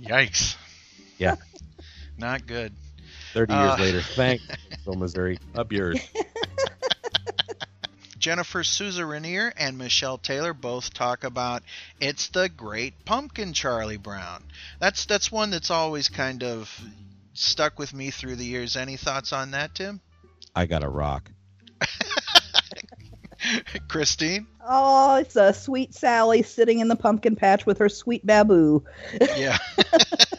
Yikes. 0.00 0.56
Yeah. 1.18 1.36
Not 2.18 2.46
good. 2.46 2.72
Thirty 3.32 3.54
years 3.54 3.72
Uh, 3.72 3.82
later, 3.82 4.00
thanks, 4.00 4.44
Phil 4.84 4.94
Missouri. 4.94 5.38
Up 5.54 5.72
yours. 5.72 5.98
Jennifer 8.24 8.64
Souza 8.64 9.04
Rainier 9.04 9.52
and 9.54 9.76
Michelle 9.76 10.16
Taylor 10.16 10.54
both 10.54 10.94
talk 10.94 11.24
about 11.24 11.62
it's 12.00 12.28
the 12.28 12.48
Great 12.48 13.04
Pumpkin 13.04 13.52
Charlie 13.52 13.98
Brown. 13.98 14.42
That's 14.80 15.04
that's 15.04 15.30
one 15.30 15.50
that's 15.50 15.70
always 15.70 16.08
kind 16.08 16.42
of 16.42 16.74
stuck 17.34 17.78
with 17.78 17.92
me 17.92 18.10
through 18.10 18.36
the 18.36 18.46
years. 18.46 18.78
Any 18.78 18.96
thoughts 18.96 19.34
on 19.34 19.50
that, 19.50 19.74
Tim? 19.74 20.00
I 20.56 20.64
got 20.64 20.82
a 20.82 20.88
rock. 20.88 21.30
Christine? 23.88 24.46
Oh, 24.66 25.16
it's 25.16 25.36
a 25.36 25.52
sweet 25.52 25.92
Sally 25.92 26.42
sitting 26.42 26.78
in 26.78 26.88
the 26.88 26.96
pumpkin 26.96 27.36
patch 27.36 27.66
with 27.66 27.76
her 27.76 27.90
sweet 27.90 28.24
babu. 28.24 28.84
Yeah. 29.36 29.58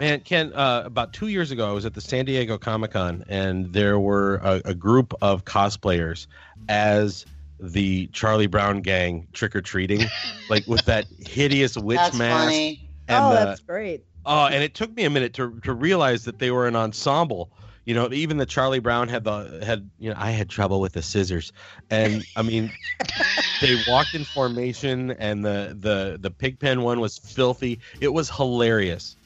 Man, 0.00 0.20
Ken, 0.20 0.52
uh, 0.52 0.82
about 0.84 1.12
two 1.14 1.28
years 1.28 1.50
ago, 1.50 1.68
I 1.68 1.72
was 1.72 1.86
at 1.86 1.94
the 1.94 2.02
San 2.02 2.26
Diego 2.26 2.58
Comic 2.58 2.90
Con, 2.92 3.24
and 3.28 3.72
there 3.72 3.98
were 3.98 4.36
a, 4.36 4.60
a 4.66 4.74
group 4.74 5.14
of 5.22 5.44
cosplayers 5.44 6.26
as 6.68 7.24
the 7.58 8.06
Charlie 8.08 8.46
Brown 8.46 8.82
gang 8.82 9.26
trick 9.32 9.56
or 9.56 9.62
treating, 9.62 10.02
like 10.50 10.66
with 10.66 10.84
that 10.84 11.06
hideous 11.26 11.76
witch 11.76 11.96
That's 11.96 12.18
mask. 12.18 12.44
funny. 12.44 12.90
And, 13.08 13.24
oh, 13.24 13.28
uh, 13.28 13.44
that's 13.46 13.60
great. 13.60 14.04
Oh, 14.26 14.46
and 14.46 14.62
it 14.62 14.74
took 14.74 14.94
me 14.94 15.04
a 15.04 15.10
minute 15.10 15.32
to 15.34 15.58
to 15.60 15.72
realize 15.72 16.24
that 16.24 16.38
they 16.40 16.50
were 16.50 16.66
an 16.66 16.76
ensemble. 16.76 17.52
You 17.84 17.94
know, 17.94 18.12
even 18.12 18.36
the 18.36 18.46
Charlie 18.46 18.80
Brown 18.80 19.08
had 19.08 19.22
the 19.22 19.62
had 19.64 19.88
you 19.98 20.10
know 20.10 20.16
I 20.18 20.32
had 20.32 20.50
trouble 20.50 20.80
with 20.80 20.92
the 20.92 21.02
scissors, 21.02 21.52
and 21.88 22.26
I 22.34 22.42
mean, 22.42 22.72
they 23.60 23.80
walked 23.88 24.14
in 24.14 24.24
formation, 24.24 25.12
and 25.12 25.44
the 25.44 25.76
the 25.78 26.18
the 26.20 26.30
pigpen 26.30 26.82
one 26.82 26.98
was 26.98 27.16
filthy. 27.16 27.78
It 28.00 28.12
was 28.12 28.28
hilarious. 28.28 29.16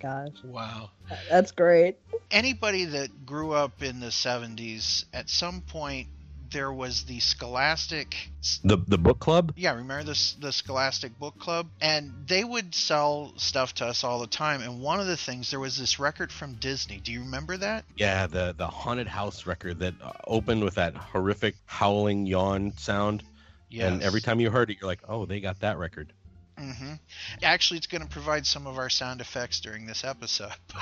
Gosh, 0.00 0.32
Wow. 0.44 0.90
that's 1.30 1.52
great. 1.52 1.96
Anybody 2.30 2.84
that 2.86 3.26
grew 3.26 3.52
up 3.52 3.82
in 3.82 4.00
the 4.00 4.10
70s, 4.10 5.04
at 5.12 5.28
some 5.28 5.60
point, 5.60 6.08
there 6.50 6.72
was 6.72 7.04
the 7.04 7.18
Scholastic. 7.20 8.30
The 8.64 8.78
the 8.86 8.98
book 8.98 9.18
club. 9.18 9.52
Yeah, 9.56 9.74
remember 9.74 10.04
this 10.04 10.34
the 10.34 10.52
Scholastic 10.52 11.18
Book 11.18 11.38
Club, 11.38 11.68
and 11.80 12.12
they 12.26 12.44
would 12.44 12.74
sell 12.74 13.32
stuff 13.36 13.74
to 13.74 13.86
us 13.86 14.04
all 14.04 14.20
the 14.20 14.26
time. 14.26 14.62
And 14.62 14.80
one 14.80 15.00
of 15.00 15.06
the 15.06 15.16
things 15.16 15.50
there 15.50 15.60
was 15.60 15.76
this 15.76 15.98
record 15.98 16.30
from 16.30 16.54
Disney. 16.54 16.98
Do 16.98 17.12
you 17.12 17.20
remember 17.20 17.56
that? 17.56 17.84
Yeah, 17.96 18.26
the 18.26 18.54
the 18.56 18.68
haunted 18.68 19.08
house 19.08 19.46
record 19.46 19.80
that 19.80 19.94
uh, 20.02 20.12
opened 20.26 20.62
with 20.64 20.76
that 20.76 20.94
horrific 20.94 21.56
howling 21.66 22.26
yawn 22.26 22.72
sound. 22.76 23.22
Yeah. 23.68 23.88
And 23.88 24.02
every 24.02 24.20
time 24.20 24.38
you 24.38 24.50
heard 24.50 24.70
it, 24.70 24.78
you're 24.80 24.88
like, 24.88 25.00
oh, 25.08 25.26
they 25.26 25.40
got 25.40 25.60
that 25.60 25.78
record. 25.78 26.12
Hmm 26.58 26.94
Actually, 27.42 27.78
it's 27.78 27.86
going 27.86 28.02
to 28.02 28.08
provide 28.08 28.46
some 28.46 28.66
of 28.66 28.78
our 28.78 28.88
sound 28.88 29.20
effects 29.20 29.60
during 29.60 29.86
this 29.86 30.04
episode. 30.04 30.50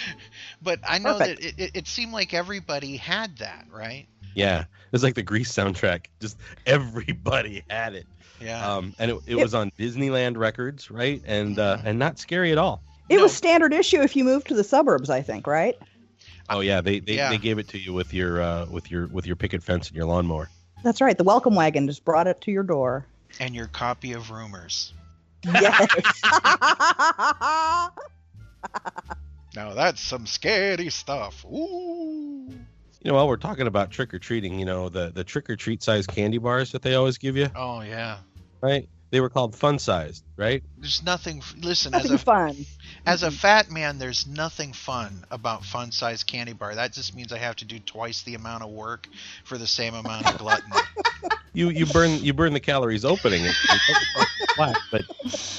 but 0.62 0.78
I 0.86 0.98
know 0.98 1.18
Perfect. 1.18 1.40
that 1.40 1.48
it, 1.48 1.54
it, 1.58 1.70
it 1.74 1.88
seemed 1.88 2.12
like 2.12 2.34
everybody 2.34 2.96
had 2.96 3.38
that, 3.38 3.66
right? 3.72 4.06
Yeah, 4.34 4.64
it's 4.92 5.02
like 5.02 5.14
the 5.14 5.22
Grease 5.22 5.52
soundtrack. 5.52 6.06
Just 6.20 6.38
everybody 6.66 7.62
had 7.68 7.94
it. 7.94 8.06
Yeah. 8.40 8.74
Um, 8.76 8.94
and 8.98 9.10
it, 9.10 9.18
it 9.26 9.34
was 9.36 9.54
on 9.54 9.70
Disneyland 9.78 10.36
Records, 10.36 10.90
right? 10.90 11.22
And 11.26 11.58
uh, 11.58 11.78
and 11.84 11.98
not 11.98 12.18
scary 12.18 12.50
at 12.52 12.58
all. 12.58 12.82
It 13.08 13.16
No. 13.16 13.22
was 13.22 13.32
standard 13.32 13.72
issue 13.74 14.00
if 14.00 14.16
you 14.16 14.24
moved 14.24 14.48
to 14.48 14.54
the 14.54 14.64
suburbs, 14.64 15.10
I 15.10 15.20
think, 15.22 15.46
right? 15.46 15.76
Oh 16.48 16.60
yeah, 16.60 16.80
they 16.80 17.00
they, 17.00 17.14
Yeah. 17.16 17.30
they 17.30 17.38
gave 17.38 17.58
it 17.58 17.68
to 17.68 17.78
you 17.78 17.92
with 17.92 18.12
your 18.14 18.40
uh, 18.40 18.66
with 18.66 18.90
your 18.90 19.06
with 19.08 19.26
your 19.26 19.36
picket 19.36 19.62
fence 19.62 19.88
and 19.88 19.96
your 19.96 20.06
lawnmower. 20.06 20.48
That's 20.82 21.00
right. 21.00 21.16
The 21.16 21.24
welcome 21.24 21.54
wagon 21.54 21.86
just 21.86 22.04
brought 22.04 22.26
it 22.26 22.40
to 22.42 22.50
your 22.50 22.64
door. 22.64 23.06
And 23.40 23.54
your 23.54 23.66
copy 23.68 24.12
of 24.12 24.30
Rumors. 24.30 24.92
Yes. 25.44 25.88
Now 29.54 29.74
that's 29.74 30.00
some 30.00 30.26
scary 30.26 30.88
stuff. 30.88 31.44
Ooh. 31.44 32.46
You 32.48 33.10
know, 33.10 33.14
while 33.14 33.28
we're 33.28 33.36
talking 33.36 33.66
about 33.66 33.90
trick 33.90 34.14
or 34.14 34.18
treating, 34.18 34.58
you 34.58 34.64
know 34.64 34.88
the 34.88 35.10
the 35.10 35.24
trick 35.24 35.50
or 35.50 35.56
treat 35.56 35.82
size 35.82 36.06
candy 36.06 36.38
bars 36.38 36.72
that 36.72 36.82
they 36.82 36.94
always 36.94 37.18
give 37.18 37.36
you, 37.36 37.48
Oh 37.54 37.80
yeah. 37.82 38.18
right? 38.60 38.88
They 39.12 39.20
were 39.20 39.28
called 39.28 39.54
fun 39.54 39.78
sized, 39.78 40.24
right? 40.38 40.64
There's 40.78 41.02
nothing. 41.04 41.42
Listen, 41.60 41.92
Nothing 41.92 42.12
as 42.12 42.20
a 42.22 42.24
fun. 42.24 42.56
as 43.04 43.22
a 43.22 43.30
fat 43.30 43.70
man, 43.70 43.98
there's 43.98 44.26
nothing 44.26 44.72
fun 44.72 45.26
about 45.30 45.66
fun-sized 45.66 46.26
candy 46.26 46.54
bar. 46.54 46.74
That 46.74 46.94
just 46.94 47.14
means 47.14 47.30
I 47.30 47.36
have 47.36 47.54
to 47.56 47.66
do 47.66 47.78
twice 47.78 48.22
the 48.22 48.34
amount 48.36 48.62
of 48.64 48.70
work 48.70 49.06
for 49.44 49.58
the 49.58 49.66
same 49.66 49.94
amount 49.94 50.26
of 50.32 50.38
gluttony. 50.38 50.74
You 51.54 51.68
you 51.68 51.84
burn 51.84 52.12
you 52.24 52.32
burn 52.32 52.54
the 52.54 52.60
calories 52.60 53.04
opening 53.04 53.44
it. 53.44 53.54
But 54.56 55.02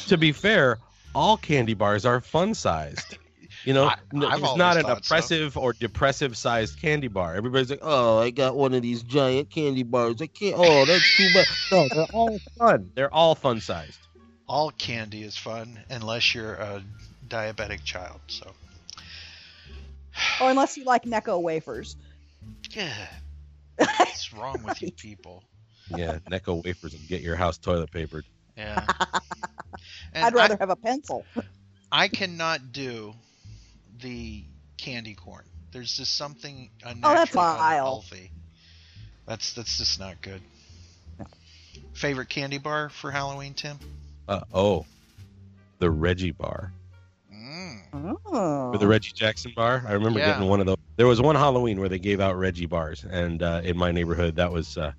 to 0.07 0.17
be 0.17 0.31
fair, 0.31 0.79
all 1.13 1.37
candy 1.37 1.75
bars 1.75 2.03
are 2.03 2.19
fun 2.19 2.55
sized. 2.55 3.19
You 3.65 3.73
know, 3.73 3.85
I- 3.85 3.97
n- 4.13 4.23
I've 4.25 4.41
it's 4.43 4.55
not 4.57 4.77
an 4.77 4.83
thought 4.83 5.05
so. 5.05 5.15
oppressive 5.15 5.57
or 5.57 5.73
depressive 5.73 6.35
sized 6.37 6.81
candy 6.81 7.07
bar. 7.07 7.35
Everybody's 7.35 7.69
like, 7.69 7.79
"Oh, 7.81 8.19
I 8.19 8.29
got 8.29 8.55
one 8.57 8.73
of 8.73 8.81
these 8.81 9.03
giant 9.03 9.49
candy 9.49 9.83
bars. 9.83 10.21
I 10.21 10.27
can't. 10.27 10.55
Oh, 10.57 10.85
that's 10.85 11.17
too 11.17 11.29
much." 11.33 11.47
No, 11.71 11.87
they're 11.89 12.05
all 12.13 12.39
fun. 12.57 12.91
They're 12.95 13.13
all 13.13 13.35
fun 13.35 13.61
sized. 13.61 13.99
All 14.47 14.71
candy 14.71 15.23
is 15.23 15.37
fun 15.37 15.79
unless 15.89 16.35
you're 16.35 16.55
a 16.55 16.83
diabetic 17.29 17.83
child. 17.85 18.19
So, 18.27 18.51
Or 20.41 20.49
unless 20.51 20.77
you 20.77 20.83
like 20.83 21.03
Necco 21.03 21.41
wafers. 21.41 21.95
yeah. 22.71 22.93
What's 23.77 24.33
wrong 24.33 24.61
with 24.63 24.81
you 24.81 24.91
people? 24.91 25.43
Yeah, 25.95 26.19
Necco 26.29 26.63
wafers 26.63 26.93
and 26.93 27.07
get 27.07 27.21
your 27.21 27.35
house 27.35 27.57
toilet 27.57 27.91
papered. 27.91 28.25
Yeah. 28.57 28.85
And 30.15 30.23
I'd 30.23 30.33
rather 30.35 30.55
have 30.59 30.69
a 30.69 30.75
pencil. 30.75 31.25
I, 31.35 32.03
I 32.03 32.07
cannot 32.07 32.71
do 32.71 33.15
the 34.01 34.43
candy 34.77 35.13
corn. 35.15 35.43
There's 35.71 35.95
just 35.95 36.15
something 36.15 36.69
Oh, 36.85 36.89
unnaturally 36.89 37.15
that's 37.17 37.31
vile. 37.33 37.69
unhealthy. 37.69 38.31
That's 39.25 39.53
that's 39.53 39.77
just 39.77 39.99
not 39.99 40.21
good. 40.21 40.41
Favorite 41.93 42.29
candy 42.29 42.57
bar 42.57 42.89
for 42.89 43.11
Halloween, 43.11 43.53
Tim? 43.53 43.77
Uh 44.27 44.41
oh, 44.53 44.85
the 45.79 45.89
Reggie 45.89 46.31
bar 46.31 46.71
Mm. 47.33 48.15
Oh. 48.25 48.77
the 48.77 48.87
Reggie 48.87 49.11
Jackson 49.13 49.51
bar. 49.55 49.83
I 49.87 49.93
remember 49.93 50.19
Yeah. 50.19 50.33
getting 50.33 50.47
one 50.47 50.59
of 50.59 50.65
those. 50.65 50.77
There 50.95 51.07
was 51.07 51.19
one 51.21 51.35
Halloween 51.35 51.79
where 51.79 51.89
they 51.89 51.99
gave 51.99 52.19
out 52.21 52.37
Reggie 52.37 52.65
bars, 52.67 53.03
and 53.03 53.41
uh, 53.43 53.61
in 53.63 53.75
my 53.77 53.91
neighborhood, 53.91 54.35
that 54.37 54.51
was 54.51 54.77
uh, 54.77 54.91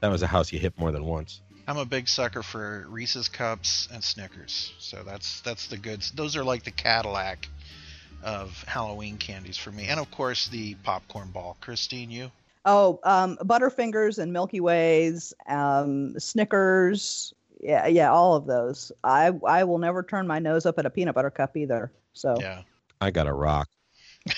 that 0.00 0.08
was 0.08 0.22
a 0.22 0.26
house 0.26 0.52
you 0.52 0.58
hit 0.58 0.78
more 0.78 0.90
than 0.92 1.04
once. 1.04 1.40
I'm 1.68 1.76
a 1.78 1.84
big 1.84 2.08
sucker 2.08 2.42
for 2.42 2.86
Reese's 2.88 3.28
cups 3.28 3.88
and 3.92 4.02
Snickers. 4.02 4.72
So 4.78 5.02
that's 5.04 5.40
that's 5.42 5.68
the 5.68 5.76
goods. 5.78 6.10
Those 6.12 6.36
are 6.36 6.42
like 6.44 6.64
the 6.64 6.70
Cadillac 6.72 7.48
of 8.22 8.62
Halloween 8.66 9.16
candies 9.16 9.56
for 9.56 9.70
me. 9.72 9.86
And 9.88 9.98
of 10.00 10.10
course 10.10 10.48
the 10.48 10.74
popcorn 10.82 11.30
ball. 11.30 11.56
Christine, 11.60 12.10
you? 12.10 12.30
Oh, 12.64 13.00
um, 13.02 13.36
Butterfingers 13.38 14.18
and 14.18 14.32
Milky 14.32 14.60
Ways, 14.60 15.34
um, 15.48 16.18
Snickers. 16.18 17.34
Yeah, 17.60 17.86
yeah, 17.86 18.10
all 18.10 18.34
of 18.34 18.46
those. 18.46 18.92
I 19.04 19.32
I 19.46 19.64
will 19.64 19.78
never 19.78 20.02
turn 20.02 20.26
my 20.26 20.38
nose 20.38 20.66
up 20.66 20.78
at 20.78 20.86
a 20.86 20.90
peanut 20.90 21.14
butter 21.14 21.30
cup 21.30 21.56
either. 21.56 21.92
So 22.12 22.36
Yeah. 22.40 22.62
I 23.00 23.10
got 23.10 23.26
a 23.26 23.32
rock. 23.32 23.68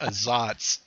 A 0.00 0.08
Zotz. 0.08 0.80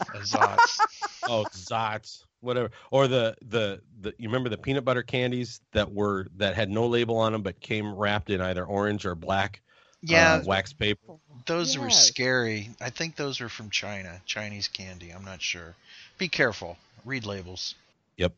A 0.00 0.18
Zotz. 0.18 0.80
oh 1.28 1.44
Zotz, 1.52 2.24
whatever. 2.40 2.70
Or 2.90 3.06
the, 3.06 3.36
the 3.48 3.80
the 4.00 4.12
you 4.18 4.28
remember 4.28 4.48
the 4.48 4.58
peanut 4.58 4.84
butter 4.84 5.02
candies 5.02 5.60
that 5.72 5.92
were 5.92 6.26
that 6.36 6.54
had 6.54 6.68
no 6.68 6.86
label 6.86 7.16
on 7.18 7.32
them 7.32 7.42
but 7.42 7.60
came 7.60 7.94
wrapped 7.94 8.30
in 8.30 8.40
either 8.40 8.64
orange 8.64 9.06
or 9.06 9.14
black 9.14 9.62
Yeah, 10.02 10.34
uh, 10.34 10.42
wax 10.44 10.72
paper. 10.72 11.14
those 11.46 11.78
were 11.78 11.90
scary. 11.90 12.70
I 12.80 12.90
think 12.90 13.16
those 13.16 13.40
are 13.40 13.48
from 13.48 13.70
China, 13.70 14.20
Chinese 14.26 14.68
candy. 14.68 15.10
I'm 15.10 15.24
not 15.24 15.40
sure. 15.40 15.74
Be 16.18 16.28
careful. 16.28 16.76
Read 17.04 17.24
labels. 17.24 17.76
Yep. 18.16 18.32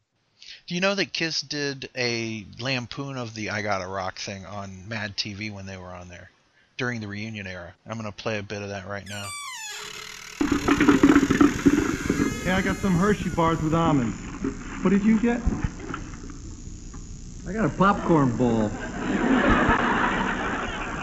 Do 0.67 0.75
you 0.75 0.81
know 0.81 0.95
that 0.95 1.13
Kiss 1.13 1.41
did 1.41 1.89
a 1.97 2.45
lampoon 2.61 3.17
of 3.17 3.35
the 3.35 3.51
I 3.51 3.63
Gotta 3.63 3.87
Rock 3.87 4.19
thing 4.19 4.45
on 4.45 4.89
Mad 4.89 5.17
TV 5.17 5.51
when 5.51 5.65
they 5.67 5.77
were 5.77 5.93
on 5.93 6.09
there 6.09 6.31
during 6.77 7.01
the 7.01 7.09
reunion 7.09 7.47
era? 7.47 7.75
I'm 7.87 7.99
going 7.99 8.11
to 8.11 8.17
play 8.17 8.39
a 8.39 8.43
bit 8.43 8.63
of 8.63 8.69
that 8.69 8.87
right 8.87 9.09
now. 9.09 9.33
Hey, 12.45 12.51
I 12.51 12.61
got 12.63 12.77
some 12.83 12.95
Hershey 12.95 13.31
bars 13.31 13.61
with 13.63 13.75
almonds. 13.75 14.17
What 14.85 14.91
did 14.91 15.03
you 15.03 15.19
get? 15.19 15.41
I 17.47 17.53
got 17.53 17.65
a 17.65 17.71
popcorn 17.71 18.37
bowl. 18.37 18.71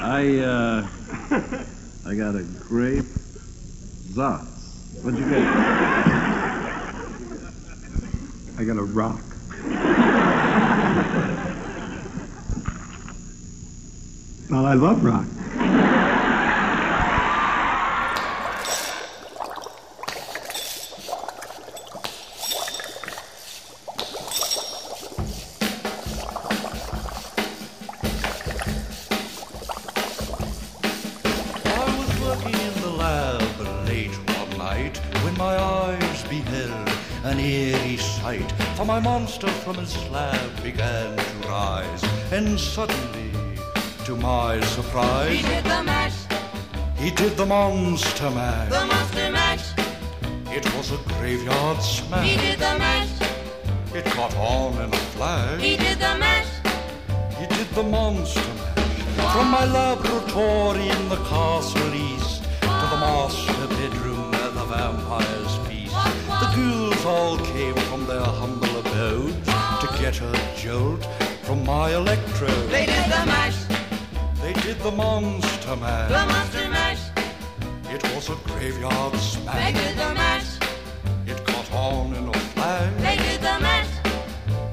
I, 0.04 0.40
uh, 0.40 0.88
I 2.08 2.16
got 2.16 2.36
a 2.36 2.42
grape 2.42 3.06
Zotz. 4.14 5.04
What'd 5.04 5.20
you 5.20 5.30
get? 5.30 5.42
I 8.58 8.64
got 8.64 8.78
a 8.78 8.84
rock. 8.84 9.22
well, 14.50 14.66
I 14.66 14.74
love 14.74 15.04
rock. 15.04 15.28
Monster 47.52 48.30
mash. 48.32 48.70
the 48.70 48.86
monster 48.86 49.30
mash. 49.38 49.66
It 50.58 50.66
was 50.76 50.88
a 50.98 51.00
graveyard 51.14 51.82
smash. 51.82 52.26
He 52.30 52.38
did 52.38 52.60
the 52.60 52.74
mash, 52.84 53.12
It 53.94 54.06
caught 54.16 54.34
on 54.38 54.72
in 54.84 54.90
a 54.94 55.02
flash. 55.14 55.62
he 55.62 55.76
did 55.76 55.98
the 56.06 56.14
mash. 56.24 56.52
He 57.40 57.46
did 57.58 57.68
the 57.80 57.84
monster 57.84 58.52
mash. 58.60 59.34
From 59.34 59.48
my 59.58 59.66
laboratory 59.66 60.88
in 60.98 61.04
the 61.10 61.22
castle 61.32 61.94
east 61.94 62.42
to 62.80 62.86
the 62.94 63.00
master 63.08 63.68
bedroom 63.80 64.32
where 64.32 64.52
the 64.60 64.66
vampires 64.74 65.54
feast. 65.68 65.96
The 66.42 66.48
ghouls 66.56 67.04
all 67.06 67.38
came 67.54 67.76
from 67.90 68.02
their 68.12 68.28
humble 68.42 68.74
abodes 68.84 69.52
to 69.82 69.88
get 70.02 70.16
a 70.22 70.32
jolt 70.64 71.04
from 71.46 71.66
my 71.66 71.88
electrode. 72.02 72.70
They 72.76 72.86
did 72.86 73.06
the 73.16 73.24
mash, 73.34 73.60
They 74.42 74.54
did 74.66 74.78
the 74.88 74.92
Monster 74.92 75.76
Mash. 75.76 76.10
The 76.18 76.26
Monster 76.34 76.71
was 78.22 78.38
a 78.38 78.50
graveyard 78.50 79.16
smash. 79.16 79.74
They 79.74 79.80
did 79.80 79.98
the 79.98 80.14
mash. 80.14 80.58
It 81.26 81.46
caught 81.46 81.72
on 81.74 82.14
in 82.14 82.28
a 82.28 82.34
flash. 82.54 82.94
They 83.02 83.18
did 83.18 83.42
the 83.42 83.58
mash. 83.66 83.92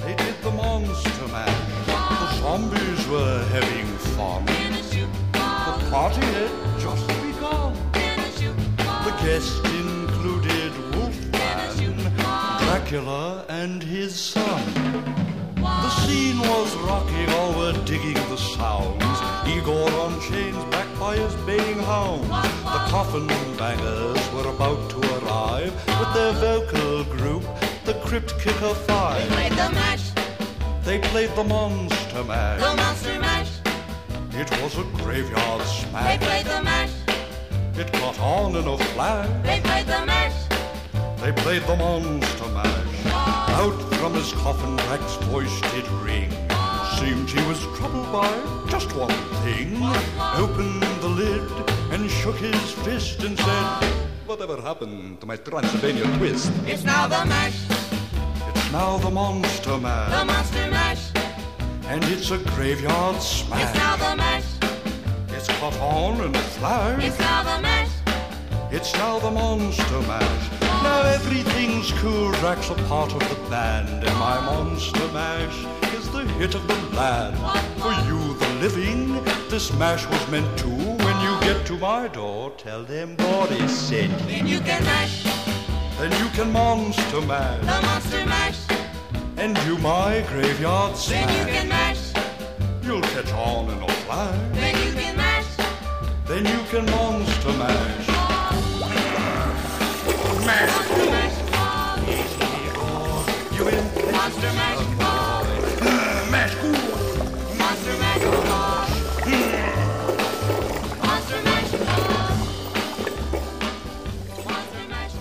They 0.04 0.14
did 0.16 0.34
the 0.42 0.50
Monster 0.50 1.28
Mash. 1.28 1.86
The 1.86 2.28
zombies 2.40 3.08
were 3.08 3.44
having 3.54 3.86
fun. 4.16 4.44
The 4.44 5.90
party 5.90 6.26
had 6.36 6.80
just 6.80 7.06
begun. 7.22 7.74
The 9.06 9.14
guests 9.22 9.60
included 9.82 10.72
Wolfman, 10.94 12.12
Dracula, 12.64 13.46
and 13.48 13.82
his 13.82 14.14
son. 14.14 14.62
The 15.56 15.90
scene 16.00 16.38
was 16.40 16.76
rocking, 16.76 17.28
all 17.30 17.52
were 17.58 17.72
digging 17.84 18.20
the 18.28 18.36
sounds. 18.36 19.17
Igor 19.48 19.90
on 20.04 20.20
chains, 20.20 20.62
backed 20.70 20.98
by 21.00 21.16
his 21.16 21.34
baying 21.46 21.78
hounds. 21.78 22.28
The 22.28 22.80
coffin 22.92 23.26
bangers 23.56 24.32
were 24.32 24.48
about 24.48 24.90
to 24.90 24.98
arrive 25.18 25.72
with 25.98 26.12
their 26.14 26.32
vocal 26.32 27.04
group, 27.16 27.44
the 27.84 27.94
Crypt 28.04 28.38
Kicker 28.40 28.74
Five. 28.74 29.28
They 29.28 29.34
played 29.34 29.52
the 29.52 29.70
mash. 29.70 30.10
They 30.84 30.98
played 30.98 31.30
the 31.34 31.44
Monster 31.44 32.24
mash. 32.24 32.60
The 32.60 32.76
Monster 32.76 33.20
Mash. 33.20 33.52
It 34.32 34.50
was 34.62 34.78
a 34.78 34.84
graveyard 35.02 35.62
smash. 35.62 36.18
They 36.20 36.26
played 36.26 36.46
the 36.46 36.62
mash. 36.62 36.92
It 37.76 37.92
caught 37.94 38.18
on 38.20 38.54
in 38.56 38.66
a 38.66 38.76
flash. 38.92 39.28
They 39.44 39.60
played 39.60 39.86
the 39.86 40.04
mash. 40.04 40.34
They 41.20 41.32
played 41.32 41.62
the 41.62 41.76
Monster 41.76 42.48
Mash. 42.48 43.02
Ah. 43.06 43.62
Out 43.62 43.94
from 43.94 44.14
his 44.14 44.32
coffin, 44.32 44.76
Drac's 44.76 45.16
voice 45.26 45.60
did 45.72 45.86
ring. 46.02 46.07
Seemed 46.98 47.30
he 47.30 47.42
was 47.46 47.60
troubled 47.76 48.10
by 48.12 48.28
just 48.68 48.92
one 48.96 49.14
thing. 49.44 49.78
Opened 50.34 50.82
the 51.00 51.08
lid 51.08 51.42
and 51.92 52.10
shook 52.10 52.36
his 52.36 52.72
fist 52.84 53.22
and 53.22 53.38
said, 53.38 53.84
Whatever 54.26 54.60
happened 54.60 55.20
to 55.20 55.26
my 55.26 55.36
Transylvania 55.36 56.04
twist? 56.16 56.52
It's 56.66 56.82
now 56.84 57.06
the 57.06 57.24
mash. 57.24 57.60
It's 58.48 58.72
now 58.72 58.98
the 58.98 59.10
Monster 59.10 59.78
mash. 59.78 60.10
The 60.10 60.24
Monster 60.24 60.70
Mash. 60.70 61.10
And 61.86 62.04
it's 62.04 62.30
a 62.32 62.38
graveyard 62.38 63.22
smash. 63.22 63.62
It's 63.62 63.74
now 63.78 63.96
the 63.96 64.16
mash. 64.16 64.44
It's 65.28 65.48
caught 65.58 65.78
on 65.78 66.20
in 66.20 66.34
a 66.34 66.38
flash. 66.58 67.04
It's 67.04 67.18
now 67.20 67.42
the 67.44 67.62
mash. 67.62 67.90
It's 68.72 68.92
now 68.94 69.20
the 69.20 69.30
Monster 69.30 70.00
Mash. 70.02 70.57
Now 70.88 71.02
everything's 71.02 71.92
cool. 72.00 72.32
Drac's 72.40 72.70
a 72.70 72.74
part 72.92 73.12
of 73.12 73.22
the 73.28 73.40
band, 73.50 74.02
and 74.08 74.16
my 74.18 74.36
Monster 74.40 75.08
Mash 75.08 75.58
is 75.96 76.08
the 76.10 76.24
hit 76.38 76.54
of 76.54 76.66
the 76.66 76.78
land. 76.96 77.36
For 77.82 77.92
you, 78.08 78.20
the 78.42 78.50
living, 78.64 79.00
this 79.52 79.70
mash 79.74 80.06
was 80.06 80.24
meant 80.30 80.50
to. 80.62 80.70
When 81.04 81.16
you 81.26 81.32
get 81.48 81.66
to 81.66 81.74
my 81.76 82.08
door, 82.08 82.52
tell 82.56 82.82
them 82.84 83.16
Boris 83.16 83.74
said. 83.88 84.10
Then 84.30 84.46
you 84.46 84.60
can 84.60 84.82
mash. 84.84 85.24
Then 85.98 86.12
you 86.22 86.28
can 86.36 86.50
Monster 86.52 87.20
mash. 87.32 87.60
The 87.72 87.80
Monster 87.88 88.24
Mash. 88.34 88.60
and 89.36 89.54
do 89.66 89.76
my 89.78 90.24
graveyard 90.30 90.96
Then 91.12 91.28
you 91.36 91.44
can 91.54 91.68
mash. 91.68 92.04
You'll 92.82 93.08
catch 93.14 93.32
on 93.32 93.68
in 93.74 93.82
a 93.82 93.92
flash. 94.04 94.56
Then 94.60 94.74
you 94.84 94.92
can 95.00 95.16
mash. 95.18 95.50
Then 96.30 96.44
you 96.52 96.60
can 96.70 96.84
Monster 96.96 97.54
Mash. 97.62 98.17
Monster 100.48 101.10
Mash. 101.10 101.36
You 103.52 103.68
in? 103.68 103.84
Monster 104.12 104.52
Mash. 104.54 104.80
Mash. 106.30 106.54
Mash. 106.54 106.54
Monster 107.58 107.96
Mash. 111.44 111.72
Monster 114.46 114.84
Mash. 114.88 115.12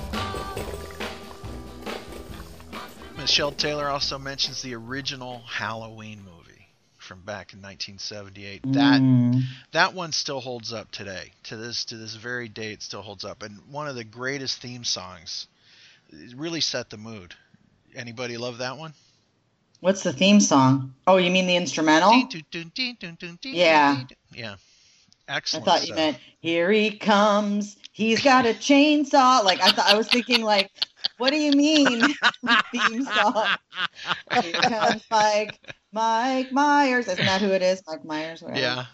Michelle 3.17 3.51
Taylor 3.51 3.89
also 3.89 4.17
mentions 4.17 4.61
the 4.61 4.73
original 4.75 5.41
Halloween 5.45 6.19
movie 6.23 6.46
from 7.07 7.21
back 7.21 7.53
in 7.53 7.61
1978. 7.61 8.61
That 8.73 9.01
Mm. 9.01 9.43
that 9.71 9.93
one 9.93 10.11
still 10.11 10.41
holds 10.41 10.73
up 10.73 10.91
today. 10.91 11.31
To 11.45 11.57
this 11.57 11.85
to 11.85 11.97
this 11.97 12.13
very 12.15 12.47
day, 12.49 12.73
it 12.73 12.83
still 12.83 13.01
holds 13.01 13.23
up. 13.25 13.41
And 13.41 13.59
one 13.71 13.87
of 13.87 13.95
the 13.95 14.03
greatest 14.03 14.59
theme 14.61 14.83
songs. 14.83 15.47
It 16.09 16.35
really 16.37 16.61
set 16.61 16.89
the 16.89 16.97
mood. 16.97 17.33
Anybody 17.95 18.37
love 18.37 18.59
that 18.59 18.77
one? 18.77 18.93
What's 19.79 20.03
the 20.03 20.13
theme 20.13 20.39
song? 20.39 20.93
Oh, 21.05 21.17
you 21.17 21.31
mean 21.31 21.47
the 21.47 21.55
instrumental? 21.55 22.11
Yeah. 23.43 24.03
Yeah. 24.31 24.55
Excellent. 25.27 25.67
I 25.67 25.71
thought 25.71 25.79
you 25.81 25.85
stuff. 25.87 25.97
meant 25.97 26.17
here 26.39 26.71
he 26.71 26.97
comes. 26.97 27.75
He's 27.91 28.21
got 28.23 28.45
a 28.45 28.53
chainsaw. 28.53 29.43
Like 29.43 29.61
I 29.61 29.71
thought 29.71 29.87
I 29.89 29.97
was 29.97 30.07
thinking 30.07 30.41
like, 30.43 30.71
what 31.17 31.31
do 31.31 31.37
you 31.37 31.51
mean 31.51 32.01
theme 32.71 33.03
song? 33.03 33.47
Here 34.41 34.53
comes 34.53 35.03
Mike, 35.11 35.59
Mike 35.91 36.51
Myers. 36.51 37.07
Isn't 37.07 37.25
that 37.25 37.41
who 37.41 37.51
it 37.51 37.61
is? 37.61 37.81
Mike 37.87 38.05
Myers. 38.05 38.41
Whatever. 38.41 38.59
Yeah. 38.59 38.85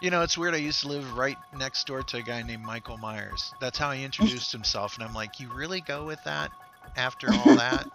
You 0.00 0.10
know, 0.10 0.22
it's 0.22 0.36
weird. 0.36 0.54
I 0.54 0.58
used 0.58 0.80
to 0.80 0.88
live 0.88 1.16
right 1.16 1.36
next 1.56 1.86
door 1.86 2.02
to 2.02 2.16
a 2.18 2.22
guy 2.22 2.42
named 2.42 2.64
Michael 2.64 2.96
Myers. 2.96 3.52
That's 3.60 3.78
how 3.78 3.90
he 3.92 4.02
introduced 4.02 4.50
himself, 4.50 4.96
and 4.96 5.04
I'm 5.04 5.14
like, 5.14 5.38
you 5.38 5.52
really 5.52 5.82
go 5.82 6.06
with 6.06 6.22
that 6.24 6.50
after 6.96 7.28
all 7.32 7.56
that? 7.56 7.86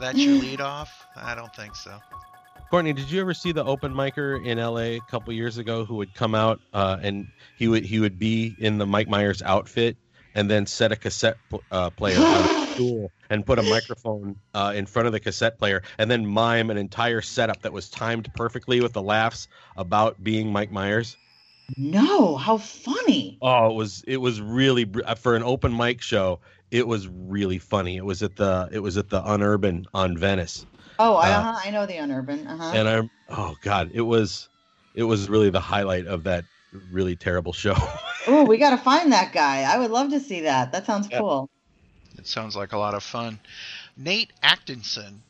That's 0.00 0.18
your 0.18 0.34
lead 0.42 0.60
off? 0.60 0.90
I 1.16 1.34
don't 1.34 1.54
think 1.54 1.76
so. 1.76 1.98
Courtney, 2.70 2.92
did 2.92 3.10
you 3.10 3.20
ever 3.20 3.34
see 3.34 3.52
the 3.52 3.64
open 3.64 3.92
micer 3.92 4.44
in 4.44 4.58
LA 4.58 4.96
a 4.96 5.00
couple 5.08 5.32
years 5.32 5.58
ago 5.58 5.84
who 5.84 5.96
would 5.96 6.14
come 6.14 6.34
out 6.34 6.60
uh, 6.72 6.98
and 7.02 7.26
he 7.56 7.66
would 7.66 7.84
he 7.84 7.98
would 7.98 8.18
be 8.18 8.54
in 8.58 8.78
the 8.78 8.86
Mike 8.86 9.08
Myers 9.08 9.42
outfit 9.42 9.96
and 10.36 10.48
then 10.48 10.66
set 10.66 10.92
a 10.92 10.96
cassette 10.96 11.36
pl- 11.48 11.64
uh, 11.72 11.90
player 11.90 12.18
on 12.18 12.44
a 12.44 12.59
stool 12.80 13.12
and 13.28 13.44
put 13.44 13.58
a 13.58 13.62
microphone 13.62 14.36
uh, 14.54 14.72
in 14.74 14.86
front 14.86 15.06
of 15.06 15.12
the 15.12 15.20
cassette 15.20 15.58
player 15.58 15.82
and 15.98 16.10
then 16.10 16.26
mime 16.26 16.70
an 16.70 16.78
entire 16.78 17.20
setup 17.20 17.60
that 17.62 17.72
was 17.72 17.90
timed 17.90 18.32
perfectly 18.34 18.80
with 18.80 18.92
the 18.92 19.02
laughs 19.02 19.48
about 19.76 20.22
being 20.22 20.50
Mike 20.50 20.70
Myers. 20.72 21.18
No, 21.76 22.36
how 22.36 22.56
funny. 22.58 23.38
Oh, 23.42 23.70
it 23.70 23.74
was 23.74 24.04
it 24.06 24.16
was 24.16 24.40
really 24.40 24.90
uh, 25.04 25.14
for 25.14 25.36
an 25.36 25.42
open 25.42 25.76
mic 25.76 26.02
show. 26.02 26.40
It 26.70 26.86
was 26.86 27.08
really 27.08 27.58
funny. 27.58 27.96
It 27.96 28.04
was 28.04 28.22
at 28.22 28.36
the 28.36 28.68
it 28.72 28.80
was 28.80 28.96
at 28.96 29.08
the 29.08 29.20
Unurban 29.22 29.84
on 29.94 30.16
Venice. 30.16 30.66
Oh, 30.98 31.16
I, 31.16 31.30
Uh, 31.30 31.40
uh-huh, 31.40 31.60
I 31.64 31.70
know 31.70 31.86
the 31.86 31.94
unurban. 31.94 32.46
Uh-huh. 32.48 32.74
and 32.74 32.88
I'm 32.88 33.10
oh 33.28 33.56
god, 33.60 33.90
it 33.94 34.02
was 34.02 34.48
it 34.94 35.04
was 35.04 35.28
really 35.28 35.50
the 35.50 35.60
highlight 35.60 36.06
of 36.06 36.24
that 36.24 36.46
really 36.72 37.16
terrible 37.16 37.52
show. 37.52 37.74
Oh, 38.26 38.44
we 38.44 38.58
got 38.58 38.70
to 38.70 38.76
find 38.78 39.12
that 39.12 39.32
guy. 39.32 39.62
I 39.62 39.78
would 39.78 39.90
love 39.90 40.10
to 40.10 40.20
see 40.20 40.40
that. 40.42 40.72
That 40.72 40.86
sounds 40.86 41.08
Yeah. 41.10 41.18
cool. 41.18 41.50
It 42.18 42.26
sounds 42.26 42.56
like 42.56 42.72
a 42.72 42.78
lot 42.78 42.94
of 42.94 43.02
fun. 43.02 43.38
Nate 43.96 44.32
Atkinson 44.42 45.22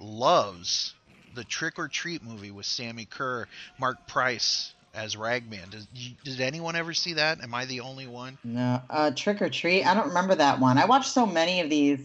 loves 0.00 0.94
the 1.34 1.44
Trick 1.44 1.78
or 1.78 1.88
Treat 1.88 2.22
movie 2.22 2.50
with 2.50 2.66
Sammi 2.66 3.08
Curr, 3.08 3.46
Marc 3.78 4.06
Price 4.06 4.72
as 4.94 5.16
Ragman. 5.16 5.68
Did, 5.70 5.86
did 6.24 6.40
anyone 6.40 6.76
ever 6.76 6.94
see 6.94 7.14
that? 7.14 7.42
Am 7.42 7.54
I 7.54 7.64
the 7.66 7.80
only 7.80 8.06
one? 8.06 8.38
No, 8.44 8.80
uh, 8.88 9.10
Trick 9.14 9.42
or 9.42 9.50
Treat. 9.50 9.84
I 9.84 9.94
don't 9.94 10.08
remember 10.08 10.34
that 10.36 10.60
one. 10.60 10.78
I 10.78 10.86
watched 10.86 11.10
so 11.12 11.26
many 11.26 11.60
of 11.60 11.68
these. 11.68 12.00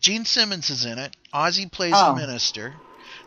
Gene 0.00 0.24
Simmons 0.26 0.68
is 0.68 0.84
in 0.84 0.98
it. 0.98 1.16
Ozzy 1.32 1.70
plays 1.70 1.94
Oh. 1.96 2.12
the 2.14 2.20
minister. 2.20 2.74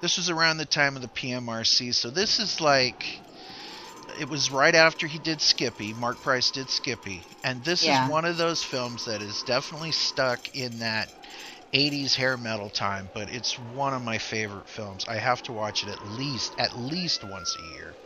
This 0.01 0.17
was 0.17 0.29
around 0.29 0.57
the 0.57 0.65
time 0.65 0.95
of 0.95 1.01
the 1.01 1.07
PMRC, 1.07 1.93
so 1.93 2.09
this 2.09 2.39
is 2.39 2.61
like 2.61 3.03
it 4.19 4.29
was 4.29 4.51
right 4.51 4.75
after 4.75 5.07
he 5.07 5.17
did 5.19 5.41
Skippy. 5.41 5.93
Marc 5.93 6.21
Price 6.21 6.51
did 6.51 6.69
Skippy, 6.69 7.27
and 7.43 7.63
this 7.63 7.87
Yeah. 7.87 7.87
is 7.87 8.01
one 8.01 8.25
of 8.25 8.37
those 8.37 8.63
films 8.63 9.05
that 9.05 9.21
is 9.21 9.43
definitely 9.43 9.91
stuck 9.91 10.47
in 10.53 10.79
that 10.79 11.09
80s 11.73 12.15
hair 12.15 12.37
metal 12.37 12.69
time, 12.69 13.09
but 13.13 13.29
it's 13.29 13.57
one 13.57 13.93
of 13.93 14.01
my 14.01 14.17
favorite 14.17 14.67
films. 14.69 15.05
I 15.07 15.17
have 15.17 15.41
to 15.43 15.53
watch 15.53 15.83
it 15.83 15.89
at 15.89 16.01
least 16.03 16.55
at 16.57 16.73
least 16.75 17.23
once 17.23 17.55
a 17.55 17.63
year. 17.63 17.97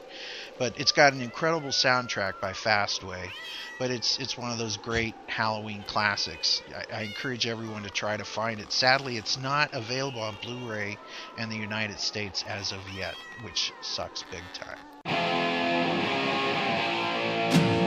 But 0.58 0.74
it's 0.78 0.92
got 0.92 1.14
an 1.14 1.22
incredible 1.22 1.72
soundtrack 1.72 2.40
by 2.40 2.54
Fastway. 2.54 3.36
But 3.78 3.92
it's 3.92 4.18
it's 4.18 4.38
one 4.38 4.52
of 4.52 4.58
those 4.58 4.78
great 4.78 5.18
Halloween 5.28 5.84
classics. 5.84 6.64
I, 6.76 6.86
I 6.92 7.02
encourage 7.04 7.46
everyone 7.48 7.84
to 7.84 7.92
try 7.92 8.18
to 8.18 8.26
find 8.26 8.60
it. 8.60 8.72
Sadly, 8.72 9.18
it's 9.18 9.38
not 9.38 9.70
available 9.74 10.22
on 10.22 10.36
Blu-ray 10.38 11.00
in 11.36 11.50
the 11.50 11.58
United 11.58 12.00
States 12.00 12.44
as 12.44 12.72
of 12.72 12.90
yet, 12.90 13.18
which 13.38 13.74
sucks 13.82 14.24
big 14.24 14.52
time. 14.54 14.86
Say 17.52 17.83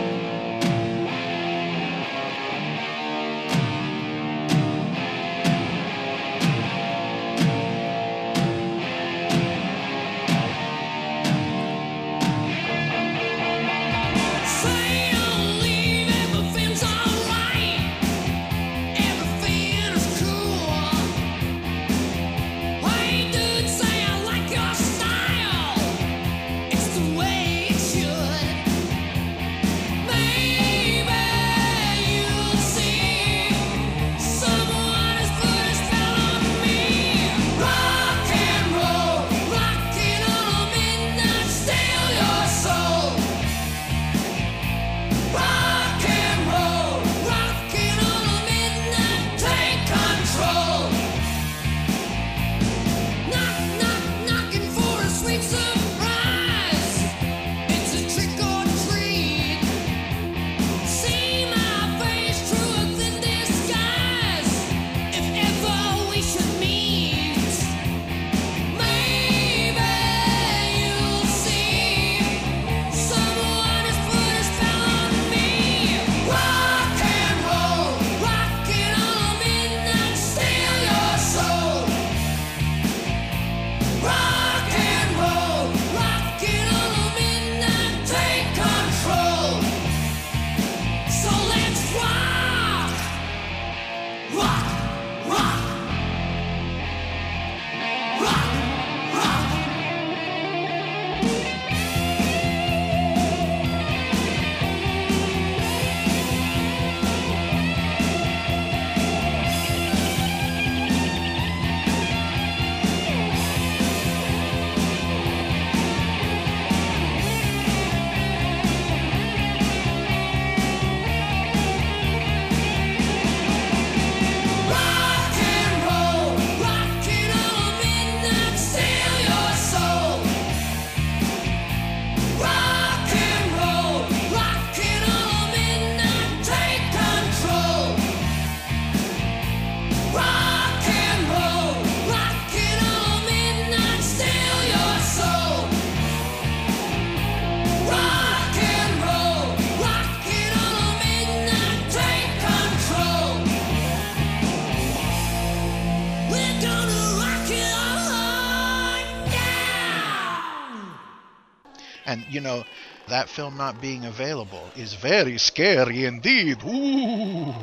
that 163.17 163.29
film 163.31 163.57
not 163.57 163.81
being 163.81 164.05
available 164.05 164.63
is 164.77 164.93
very 164.93 165.39
scary 165.39 166.05
indeed. 166.05 166.63
Ooh. 166.67 167.55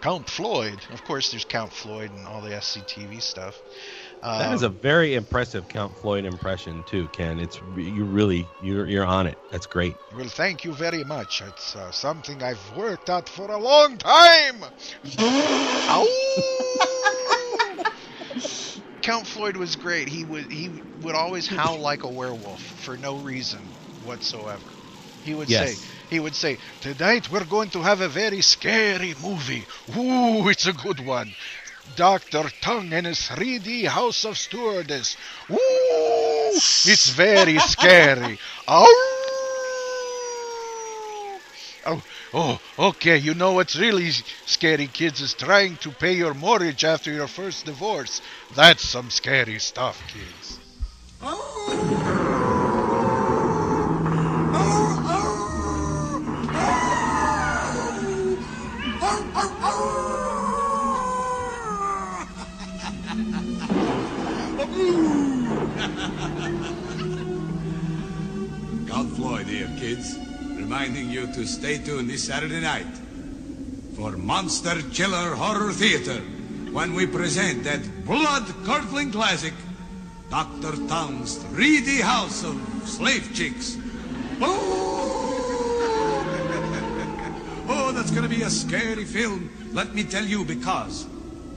Count 0.00 0.30
Floyd. 0.30 0.78
Of 0.92 1.02
course, 1.02 1.32
there's 1.32 1.44
Count 1.44 1.72
Floyd 1.72 2.12
and 2.12 2.24
all 2.28 2.40
the 2.40 2.50
SCTV 2.50 3.20
stuff. 3.20 3.60
That 4.22 4.54
is 4.54 4.62
a 4.62 4.68
very 4.68 5.16
impressive 5.16 5.66
Count 5.66 5.96
Floyd 5.96 6.24
impression 6.24 6.84
too, 6.84 7.08
Ken. 7.08 7.40
It's 7.40 7.60
you 7.76 8.04
really 8.04 8.46
you're 8.62 8.86
you're 8.86 9.04
on 9.04 9.26
it. 9.26 9.36
That's 9.50 9.66
great. 9.66 9.96
Well, 10.14 10.28
thank 10.28 10.64
you 10.64 10.72
very 10.72 11.02
much. 11.02 11.42
It's 11.42 11.74
uh, 11.74 11.90
something 11.90 12.40
I've 12.40 12.76
worked 12.76 13.10
at 13.10 13.28
for 13.28 13.50
a 13.50 13.58
long 13.58 13.98
time. 13.98 14.62
Count 19.02 19.26
Floyd 19.26 19.56
was 19.56 19.74
great. 19.74 20.08
He 20.08 20.24
would 20.24 20.52
he 20.52 20.70
would 21.02 21.16
always 21.16 21.48
howl 21.48 21.80
like 21.80 22.04
a 22.04 22.08
werewolf 22.08 22.62
for 22.62 22.96
no 22.96 23.16
reason 23.16 23.58
whatsoever. 24.02 24.72
He 25.20 25.34
would 25.34 25.48
Yes. 25.48 25.50
say 25.50 25.80
he 26.08 26.20
would 26.20 26.34
say 26.36 26.58
tonight 26.80 27.30
we're 27.30 27.44
going 27.44 27.70
to 27.70 27.82
have 27.82 28.00
a 28.00 28.08
very 28.08 28.40
scary 28.42 29.14
movie. 29.14 29.66
Ooh, 29.96 30.48
it's 30.48 30.66
a 30.66 30.72
good 30.72 31.00
one. 31.00 31.34
Dr. 31.94 32.50
Tongue 32.60 32.92
and 32.92 33.06
his 33.06 33.28
3D 33.28 33.84
House 33.84 34.24
of 34.24 34.38
Stewardess. 34.38 35.16
Ooh, 35.50 36.60
it's 36.84 37.08
very 37.10 37.58
scary. 37.60 38.38
Ow! 38.68 38.86
Oh, 41.86 42.02
oh, 42.32 42.60
okay. 42.78 43.16
You 43.16 43.34
know 43.34 43.52
what's 43.52 43.76
really 43.76 44.10
scary, 44.44 44.88
kids, 44.88 45.20
is 45.20 45.34
trying 45.34 45.76
to 45.78 45.92
pay 45.92 46.12
your 46.14 46.34
mortgage 46.34 46.84
after 46.84 47.10
your 47.10 47.28
first 47.28 47.64
divorce. 47.66 48.20
That's 48.50 48.82
some 48.82 49.10
scary 49.10 49.58
stuff, 49.58 50.06
kids. 50.06 50.60
Count 52.00 52.27
Here, 69.48 69.70
kids. 69.78 70.18
Reminding 70.42 71.08
you 71.08 71.26
to 71.32 71.46
stay 71.46 71.78
tuned 71.78 72.10
this 72.10 72.24
Saturday 72.24 72.60
night 72.60 72.86
for 73.96 74.18
Monster 74.18 74.82
Killer 74.92 75.34
Horror 75.34 75.72
Theater 75.72 76.20
when 76.70 76.92
we 76.92 77.06
present 77.06 77.64
that 77.64 77.80
blood-curdling 78.04 79.10
classic, 79.10 79.54
Dr. 80.28 80.76
Tongue's 80.86 81.38
3D 81.44 82.02
House 82.02 82.44
of 82.44 82.60
Slave 82.84 83.32
Chicks. 83.32 83.78
Oh! 84.42 85.14
Oh, 87.70 87.92
that's 87.92 88.10
gonna 88.10 88.28
be 88.28 88.42
a 88.42 88.50
scary 88.50 89.06
film, 89.06 89.48
let 89.72 89.94
me 89.94 90.04
tell 90.04 90.26
you, 90.26 90.44
because 90.44 91.06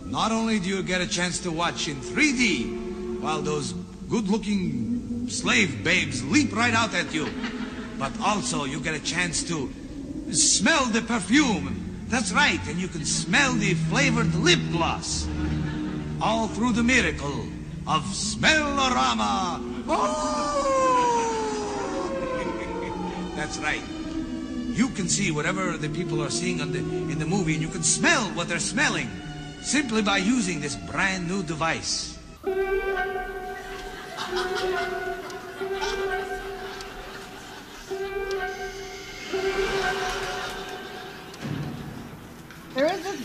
not 0.06 0.32
only 0.32 0.60
do 0.60 0.70
you 0.70 0.82
get 0.82 1.02
a 1.02 1.08
chance 1.08 1.40
to 1.40 1.52
watch 1.52 1.90
in 1.90 1.98
3D 1.98 3.20
while 3.20 3.42
those 3.42 3.74
good-looking 4.10 5.28
slave 5.28 5.84
babes 5.84 6.24
leap 6.24 6.56
right 6.56 6.74
out 6.74 6.94
at 6.94 7.14
you, 7.14 7.28
but 8.02 8.12
also 8.20 8.66
you 8.66 8.80
get 8.80 8.96
a 8.96 9.00
chance 9.00 9.44
to 9.44 9.72
smell 10.32 10.88
the 10.88 11.04
perfume. 11.04 12.04
That's 12.08 12.34
right, 12.34 12.60
and 12.68 12.80
you 12.80 12.88
can 12.88 13.06
smell 13.06 13.54
the 13.54 13.76
flavored 13.94 14.34
lip 14.34 14.58
gloss. 14.72 15.28
All 16.20 16.48
through 16.48 16.74
the 16.74 16.82
miracle 16.82 17.46
of 17.86 18.02
Smellorama. 18.06 19.86
Oh! 19.88 20.18
That's 23.36 23.60
right. 23.60 23.84
You 24.74 24.90
can 24.90 25.08
see 25.08 25.30
whatever 25.30 25.78
the 25.78 25.90
people 25.90 26.24
are 26.24 26.32
seeing 26.32 26.58
the, 26.58 26.80
in 26.80 27.20
the 27.20 27.28
movie, 27.28 27.54
and 27.54 27.62
you 27.62 27.70
can 27.70 27.84
smell 27.84 28.24
what 28.34 28.48
they're 28.48 28.58
smelling 28.58 29.12
simply 29.62 30.02
by 30.02 30.18
using 30.18 30.60
this 30.60 30.76
brand 30.76 31.28
new 31.28 31.44
device. 31.44 32.18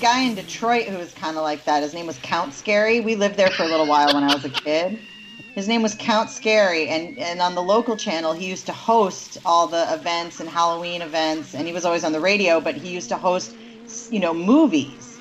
guy 0.01 0.23
in 0.23 0.35
Detroit 0.35 0.87
who 0.87 0.99
was 0.99 1.13
kind 1.13 1.37
of 1.37 1.43
like 1.43 1.65
that. 1.65 1.83
His 1.83 1.95
name 1.95 2.07
was 2.07 2.19
Count 2.23 2.55
Scary. 2.55 3.01
We 3.01 3.17
lived 3.17 3.37
there 3.37 3.51
for 3.51 3.63
a 3.63 3.69
little 3.69 3.87
while 3.87 4.13
when 4.15 4.25
I 4.25 4.35
was 4.35 4.45
a 4.45 4.51
kid. 4.51 4.99
His 5.55 5.69
name 5.69 5.81
was 5.81 5.95
Count 5.95 6.29
Scary, 6.29 6.89
and, 6.89 7.19
and 7.19 7.41
on 7.41 7.55
the 7.55 7.63
local 7.63 7.97
channel, 7.97 8.35
he 8.35 8.47
used 8.47 8.67
to 8.67 8.75
host 8.75 9.39
all 9.47 9.67
the 9.67 9.87
events 9.95 10.39
and 10.39 10.49
Halloween 10.51 11.01
events, 11.01 11.55
and 11.55 11.67
he 11.67 11.73
was 11.73 11.87
always 11.87 12.05
on 12.05 12.13
the 12.13 12.21
radio, 12.21 12.61
but 12.61 12.77
he 12.77 12.91
used 12.91 13.09
to 13.09 13.17
host, 13.17 13.55
you 14.11 14.21
know, 14.21 14.35
movies. 14.35 15.19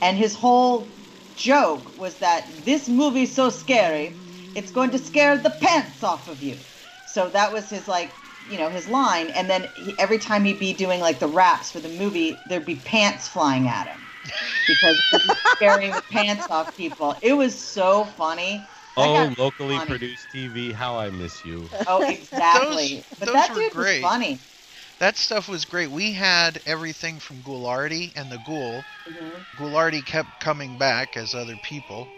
And 0.00 0.16
his 0.16 0.36
whole 0.36 0.88
joke 1.34 1.98
was 1.98 2.14
that 2.16 2.64
this 2.64 2.88
movie's 2.88 3.34
so 3.34 3.50
scary, 3.50 4.14
it's 4.54 4.70
going 4.70 4.90
to 4.90 4.98
scare 4.98 5.36
the 5.36 5.50
pants 5.50 6.04
off 6.04 6.28
of 6.28 6.40
you. 6.42 6.60
So 7.04 7.28
that 7.30 7.52
was 7.52 7.68
his 7.68 7.88
like, 7.88 8.14
you 8.48 8.58
know, 8.58 8.70
his 8.70 8.86
line. 8.86 9.30
And 9.30 9.50
then 9.50 9.68
he, 9.74 9.98
every 9.98 10.18
time 10.18 10.44
he'd 10.44 10.60
be 10.60 10.74
doing 10.74 11.00
like 11.00 11.18
the 11.18 11.26
raps 11.28 11.72
for 11.72 11.80
the 11.80 11.88
movie, 11.88 12.44
there'd 12.46 12.64
be 12.64 12.76
pants 12.76 13.26
flying 13.26 13.66
at 13.66 13.88
him 13.88 14.11
because 14.66 15.00
he 15.10 15.18
was 15.26 15.38
scaring 15.52 15.90
the 15.92 16.02
pants 16.10 16.46
off 16.50 16.76
people. 16.76 17.16
It 17.22 17.32
was 17.34 17.58
so 17.58 18.04
funny. 18.04 18.68
Oh, 18.96 19.32
locally 19.38 19.76
funny. 19.76 19.88
produced 19.88 20.30
TV. 20.32 20.72
How 20.72 20.98
I 20.98 21.10
miss 21.10 21.44
you. 21.44 21.68
Oh, 21.86 22.02
exactly. 22.08 22.96
Those- 22.96 23.18
but 23.18 23.26
those 23.26 23.34
that 23.34 23.50
were 23.54 23.62
dude 23.62 23.72
great. 23.72 24.02
was 24.02 24.10
funny. 24.10 24.40
That 24.98 25.16
stuff 25.16 25.48
was 25.48 25.64
great. 25.64 25.90
We 25.90 26.12
had 26.12 26.62
everything 26.66 27.18
from 27.18 27.42
Ghoulardi 27.42 28.12
and 28.14 28.30
the 28.30 28.38
Ghoul. 28.38 28.86
Mm-hmm. 29.08 29.42
Ghoulardi 29.56 30.04
kept 30.06 30.38
coming 30.38 30.76
back 30.78 31.16
as 31.16 31.34
other 31.34 31.56
people. 31.56 32.08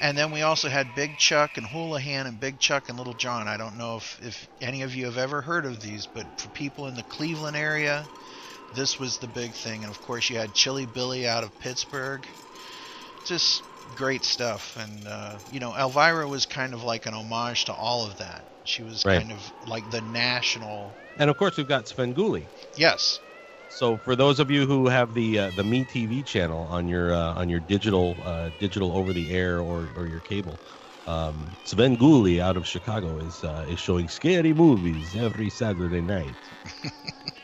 And 0.00 0.16
then 0.16 0.30
we 0.30 0.42
also 0.42 0.68
had 0.68 0.94
Big 0.94 1.18
Chuck 1.18 1.56
and 1.58 1.66
Hoolihan 1.66 2.26
and 2.26 2.38
Big 2.40 2.60
Chuck 2.60 2.88
and 2.88 2.96
Little 2.96 3.14
John. 3.14 3.48
I 3.48 3.56
don't 3.56 3.76
know 3.76 3.96
if, 3.96 4.18
if 4.22 4.48
any 4.60 4.82
of 4.82 4.94
you 4.94 5.04
have 5.06 5.18
ever 5.18 5.42
heard 5.42 5.66
of 5.66 5.80
these, 5.80 6.06
but 6.06 6.26
for 6.36 6.48
people 6.50 6.86
in 6.86 6.94
the 6.94 7.02
Cleveland 7.04 7.56
area, 7.56 8.08
this 8.72 8.98
was 8.98 9.18
the 9.18 9.28
big 9.28 9.54
thing. 9.54 9.82
And 9.84 9.90
of 9.90 10.00
course, 10.00 10.28
you 10.30 10.36
had 10.36 10.54
Chilly 10.54 10.86
Billy 10.86 11.26
out 11.26 11.44
of 11.44 11.56
Pittsburgh. 11.58 12.26
Just 13.24 13.64
great 13.94 14.24
stuff. 14.24 14.76
And, 14.76 15.06
uh, 15.06 15.38
you 15.48 15.60
know, 15.60 15.74
Elvira 15.74 16.28
was 16.28 16.46
kind 16.46 16.74
of 16.74 16.82
like 16.82 17.06
an 17.06 17.14
homage 17.14 17.64
to 17.66 17.72
all 17.72 18.06
of 18.06 18.16
that. 18.18 18.46
She 18.64 18.82
was 18.82 19.04
Right. 19.04 19.18
kind 19.18 19.32
of 19.32 19.52
like 19.64 19.88
the 19.90 20.00
national. 20.02 20.96
And 21.16 21.30
of 21.30 21.36
course, 21.36 21.56
we've 21.56 21.66
got 21.66 21.86
Svengoolie. 21.86 22.48
Yes. 22.76 23.20
So 23.68 23.98
for 23.98 24.16
those 24.16 24.40
of 24.40 24.50
you 24.50 24.66
who 24.66 24.88
have 24.88 25.12
the 25.12 25.38
uh, 25.38 25.50
the 25.50 25.64
Me 25.64 25.84
TV 25.84 26.22
channel 26.22 26.66
on 26.70 26.88
your 26.88 27.12
uh, 27.12 27.34
on 27.34 27.48
your 27.48 27.60
digital 27.60 28.22
uh, 28.24 28.50
digital 28.58 28.96
over 28.96 29.12
the 29.12 29.30
air 29.30 29.60
or, 29.60 29.92
or 29.94 30.06
your 30.06 30.20
cable, 30.22 30.60
um, 31.06 31.56
Svengoolie 31.66 32.40
out 32.40 32.56
of 32.56 32.66
Chicago 32.66 33.18
is 33.18 33.44
uh, 33.44 33.66
is 33.68 33.78
showing 33.78 34.08
scary 34.08 34.52
movies 34.54 35.14
every 35.14 35.50
Saturday 35.50 36.00
night. 36.00 36.38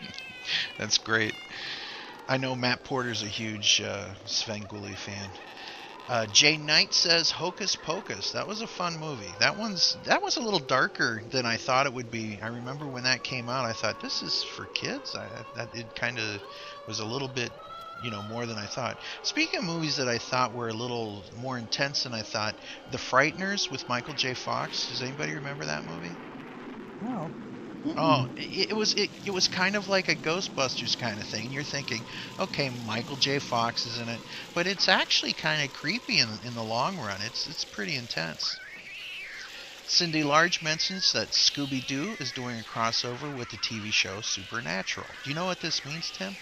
That's 0.78 0.98
great. 0.98 1.36
I 2.28 2.36
know 2.38 2.54
Matt 2.56 2.84
Porter's 2.84 3.22
a 3.22 3.28
huge 3.28 3.80
uh, 3.80 4.14
Svengoolie 4.26 4.98
fan. 4.98 5.34
Uh, 6.08 6.26
Jay 6.26 6.56
Knight 6.56 6.94
says 6.94 7.30
Hocus 7.30 7.76
Pocus. 7.76 8.32
That 8.32 8.46
was 8.46 8.60
a 8.60 8.66
fun 8.66 8.98
movie. 8.98 9.36
That 9.38 9.56
one's 9.56 9.96
that 10.04 10.22
was 10.22 10.36
a 10.36 10.42
little 10.42 10.60
darker 10.60 11.22
than 11.30 11.46
I 11.46 11.56
thought 11.58 11.86
it 11.86 11.94
would 11.94 12.10
be. 12.10 12.40
I 12.42 12.48
remember 12.48 12.88
when 12.88 13.04
that 13.04 13.24
came 13.24 13.48
out, 13.48 13.64
I 13.66 13.72
thought 13.74 14.00
this 14.00 14.22
is 14.22 14.42
for 14.42 14.66
kids. 14.68 15.14
I, 15.14 15.44
that 15.54 15.70
it 15.74 15.94
kind 15.94 16.18
of 16.18 16.42
was 16.86 17.00
a 17.00 17.06
little 17.06 17.28
bit, 17.28 17.52
you 18.00 18.10
know, 18.10 18.22
more 18.22 18.46
than 18.46 18.58
I 18.58 18.66
thought. 18.66 18.98
Speaking 19.22 19.60
of 19.60 19.64
movies 19.66 19.96
that 19.96 20.08
I 20.08 20.18
thought 20.18 20.52
were 20.52 20.68
a 20.68 20.74
little 20.74 21.24
more 21.32 21.58
intense 21.58 22.02
than 22.04 22.14
I 22.14 22.22
thought, 22.22 22.60
The 22.88 22.98
Frighteners 22.98 23.70
with 23.70 23.88
Michael 23.88 24.14
J. 24.14 24.34
Fox. 24.34 24.88
Does 24.88 25.02
anybody 25.02 25.34
remember 25.34 25.64
that 25.66 25.84
movie? 25.84 26.18
No. 27.00 27.34
Mm-hmm. 27.84 27.98
Oh, 27.98 28.26
it, 28.36 28.70
it 28.70 28.74
was 28.74 28.94
it, 28.94 29.10
it 29.24 29.30
was 29.30 29.48
kind 29.48 29.76
of 29.76 29.88
like 29.88 30.08
a 30.08 30.16
Ghostbusters 30.16 30.96
kind 30.96 31.20
of 31.20 31.26
thing. 31.26 31.50
You're 31.52 31.64
thinking, 31.64 32.04
okay, 32.38 32.70
Michael 32.70 33.16
J. 33.16 33.38
Fox 33.38 33.84
is 33.86 33.98
in 33.98 34.08
it, 34.08 34.22
but 34.54 34.66
it's 34.66 34.88
actually 34.88 35.34
kind 35.34 35.62
of 35.64 35.72
creepy 35.72 36.18
in 36.18 36.38
in 36.42 36.54
the 36.54 36.64
long 36.64 36.98
run. 36.98 37.20
It's 37.20 37.46
it's 37.46 37.64
pretty 37.64 37.94
intense. 37.96 38.60
Cindy 39.86 40.22
Large 40.22 40.62
mentions 40.62 41.12
that 41.12 41.30
Scooby 41.32 41.84
Doo 41.84 42.16
is 42.20 42.32
doing 42.32 42.58
a 42.58 42.64
crossover 42.64 43.34
with 43.34 43.48
the 43.50 43.58
TV 43.58 43.92
show 43.92 44.20
Supernatural. 44.20 45.16
Do 45.22 45.30
you 45.30 45.34
know 45.34 45.44
what 45.46 45.60
this 45.60 45.84
means, 45.84 46.10
Tim? 46.10 46.38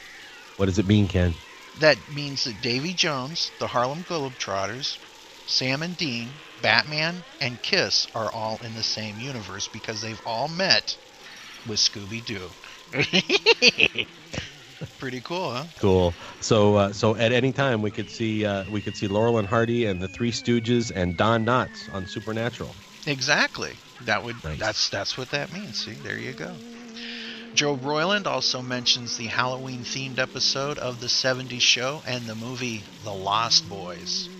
What 0.56 0.66
does 0.66 0.78
it 0.78 0.86
mean, 0.86 1.08
Ken? 1.08 1.36
That 1.74 2.08
means 2.08 2.44
that 2.44 2.60
Davy 2.60 2.94
Jones, 2.94 3.52
the 3.58 3.68
Harlem 3.68 4.04
Globetrotters, 4.04 4.98
Sam 5.44 5.82
and 5.82 5.96
Dean, 5.96 6.42
Batman, 6.60 7.24
and 7.40 7.62
Kiss 7.62 8.06
are 8.14 8.32
all 8.32 8.58
in 8.58 8.74
the 8.74 8.82
same 8.82 9.18
universe 9.18 9.68
because 9.68 10.00
they've 10.00 10.20
all 10.24 10.48
met 10.48 10.98
with 11.66 11.78
Scooby 11.78 12.24
Doo. 12.24 12.54
Pretty 14.98 15.20
cool, 15.20 15.52
huh? 15.52 15.66
Cool. 15.78 16.14
So 16.40 16.76
uh, 16.76 16.92
so 16.92 17.16
at 17.16 17.32
any 17.32 17.52
time 17.52 17.82
we 17.82 17.90
could 17.90 18.10
see 18.10 18.44
uh, 18.44 18.64
we 18.68 18.80
could 18.80 18.96
see 18.96 19.06
Laurel 19.06 19.38
and 19.38 19.46
Hardy 19.48 19.86
and 19.86 20.00
the 20.00 20.08
Three 20.08 20.32
Stooges 20.32 20.90
and 20.94 21.16
Don 21.16 21.44
Knotts 21.44 21.92
on 21.92 22.06
Supernatural. 22.06 22.76
Exactly. 23.06 23.80
That 24.00 24.22
would 24.24 24.36
that's 24.58 24.88
that's 24.88 25.16
what 25.16 25.30
that 25.30 25.52
means. 25.52 25.78
See, 25.78 25.94
there 25.94 26.18
you 26.18 26.32
go. 26.34 26.58
Joe 27.54 27.74
Royland 27.74 28.26
also 28.26 28.62
mentions 28.62 29.16
the 29.16 29.26
Halloween 29.26 29.84
themed 29.84 30.18
episode 30.18 30.78
of 30.78 31.00
the 31.00 31.08
70s 31.08 31.62
show 31.62 32.02
and 32.06 32.28
the 32.28 32.34
movie 32.34 32.86
The 33.02 33.12
Lost 33.14 33.68
Boys. 33.68 34.30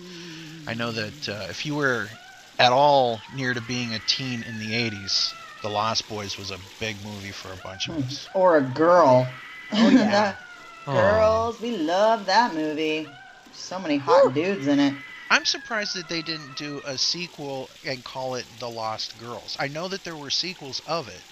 I 0.67 0.73
know 0.73 0.91
that 0.91 1.29
uh, 1.29 1.47
if 1.49 1.65
you 1.65 1.75
were 1.75 2.11
at 2.59 2.71
all 2.71 3.21
near 3.29 3.53
to 3.53 3.61
being 3.61 3.93
a 3.93 3.99
teen 3.99 4.43
in 4.43 4.57
the 4.57 4.73
80s, 4.73 5.35
The 5.63 5.69
Lost 5.69 6.09
Boys 6.09 6.37
was 6.37 6.51
a 6.51 6.59
big 6.77 7.01
movie 7.01 7.31
for 7.31 7.53
a 7.53 7.55
bunch 7.55 7.87
of 7.87 7.95
us. 8.03 8.29
Or 8.33 8.57
a 8.57 8.61
girl. 8.61 9.33
Oh 9.71 9.89
yeah. 9.89 10.35
Girls, 10.85 11.61
we 11.61 11.77
love 11.77 12.25
that 12.25 12.53
movie. 12.53 13.15
So 13.53 13.79
many 13.79 13.97
hot 13.97 14.33
dudes 14.33 14.67
in 14.67 14.77
it. 14.81 14.93
I'm 15.31 15.45
surprised 15.45 15.95
that 15.95 16.09
they 16.09 16.21
didn't 16.21 16.55
do 16.55 16.81
a 16.83 16.97
sequel 16.97 17.71
and 17.85 18.03
call 18.03 18.35
it 18.35 18.45
The 18.59 18.69
Lost 18.69 19.17
Girls. 19.17 19.55
I 19.57 19.69
know 19.69 19.87
that 19.87 20.03
there 20.03 20.17
were 20.17 20.29
sequels 20.29 20.81
of 20.85 21.07
it, 21.07 21.23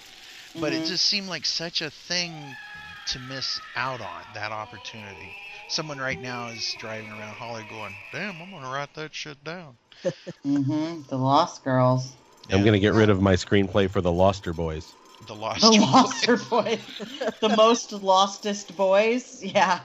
but 0.55 0.71
it 0.71 0.83
Mhm. 0.83 0.87
just 0.87 1.05
seemed 1.05 1.27
like 1.27 1.45
such 1.45 1.81
a 1.81 1.91
thing 1.91 2.55
to 3.07 3.19
miss 3.19 3.59
out 3.75 3.99
on 3.99 4.23
that 4.31 4.53
opportunity. 4.53 5.35
Someone 5.67 5.99
right 5.99 6.21
now 6.21 6.47
is 6.47 6.73
driving 6.75 7.11
around 7.11 7.35
Holly 7.35 7.65
going, 7.65 7.97
"Damn, 8.13 8.39
I'm 8.41 8.49
gonna 8.49 8.69
write 8.69 8.93
that 8.93 9.13
shit 9.13 9.43
down." 9.43 9.77
mm-hmm. 10.45 11.01
The 11.09 11.17
Lost 11.17 11.65
Girls. 11.65 12.13
I'm 12.49 12.63
gonna 12.65 12.79
get 12.79 12.93
rid 12.93 13.09
of 13.09 13.21
my 13.21 13.33
screenplay 13.33 13.89
for 13.89 14.01
the 14.01 14.11
Loster 14.11 14.53
Boys. 14.53 14.95
The 15.27 15.35
Lost. 15.35 15.61
The 15.61 15.71
Loster 15.71 16.37
Boys. 16.49 16.79
the 17.41 17.49
most 17.55 17.91
lostest 17.93 18.75
boys. 18.75 19.43
Yeah. 19.43 19.81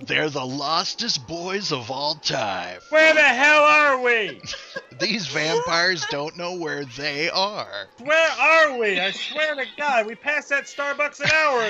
They're 0.00 0.30
the 0.30 0.46
lostest 0.46 1.26
boys 1.26 1.72
of 1.72 1.90
all 1.90 2.14
time. 2.14 2.80
Where 2.88 3.12
the 3.12 3.20
hell 3.20 3.62
are 3.62 4.00
we? 4.02 4.40
These 5.00 5.26
vampires 5.26 6.06
don't 6.10 6.36
know 6.38 6.56
where 6.56 6.84
they 6.84 7.28
are. 7.28 7.88
Where 8.02 8.30
are 8.30 8.78
we? 8.78 8.98
I 8.98 9.10
swear 9.10 9.56
to 9.56 9.66
God, 9.76 10.06
we 10.06 10.14
passed 10.14 10.48
that 10.48 10.64
Starbucks 10.64 11.20
an 11.20 11.30
hour 11.30 11.64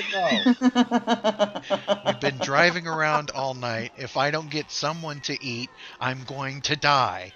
ago. 1.51 2.01
We've 2.05 2.19
been 2.21 2.37
driving 2.37 2.87
around 2.87 3.31
all 3.31 3.53
night. 3.53 3.91
If 3.97 4.15
I 4.15 4.31
don't 4.31 4.49
get 4.49 4.71
someone 4.71 5.19
to 5.21 5.43
eat, 5.43 5.69
I'm 5.99 6.23
going 6.23 6.61
to 6.63 6.75
die. 6.77 7.33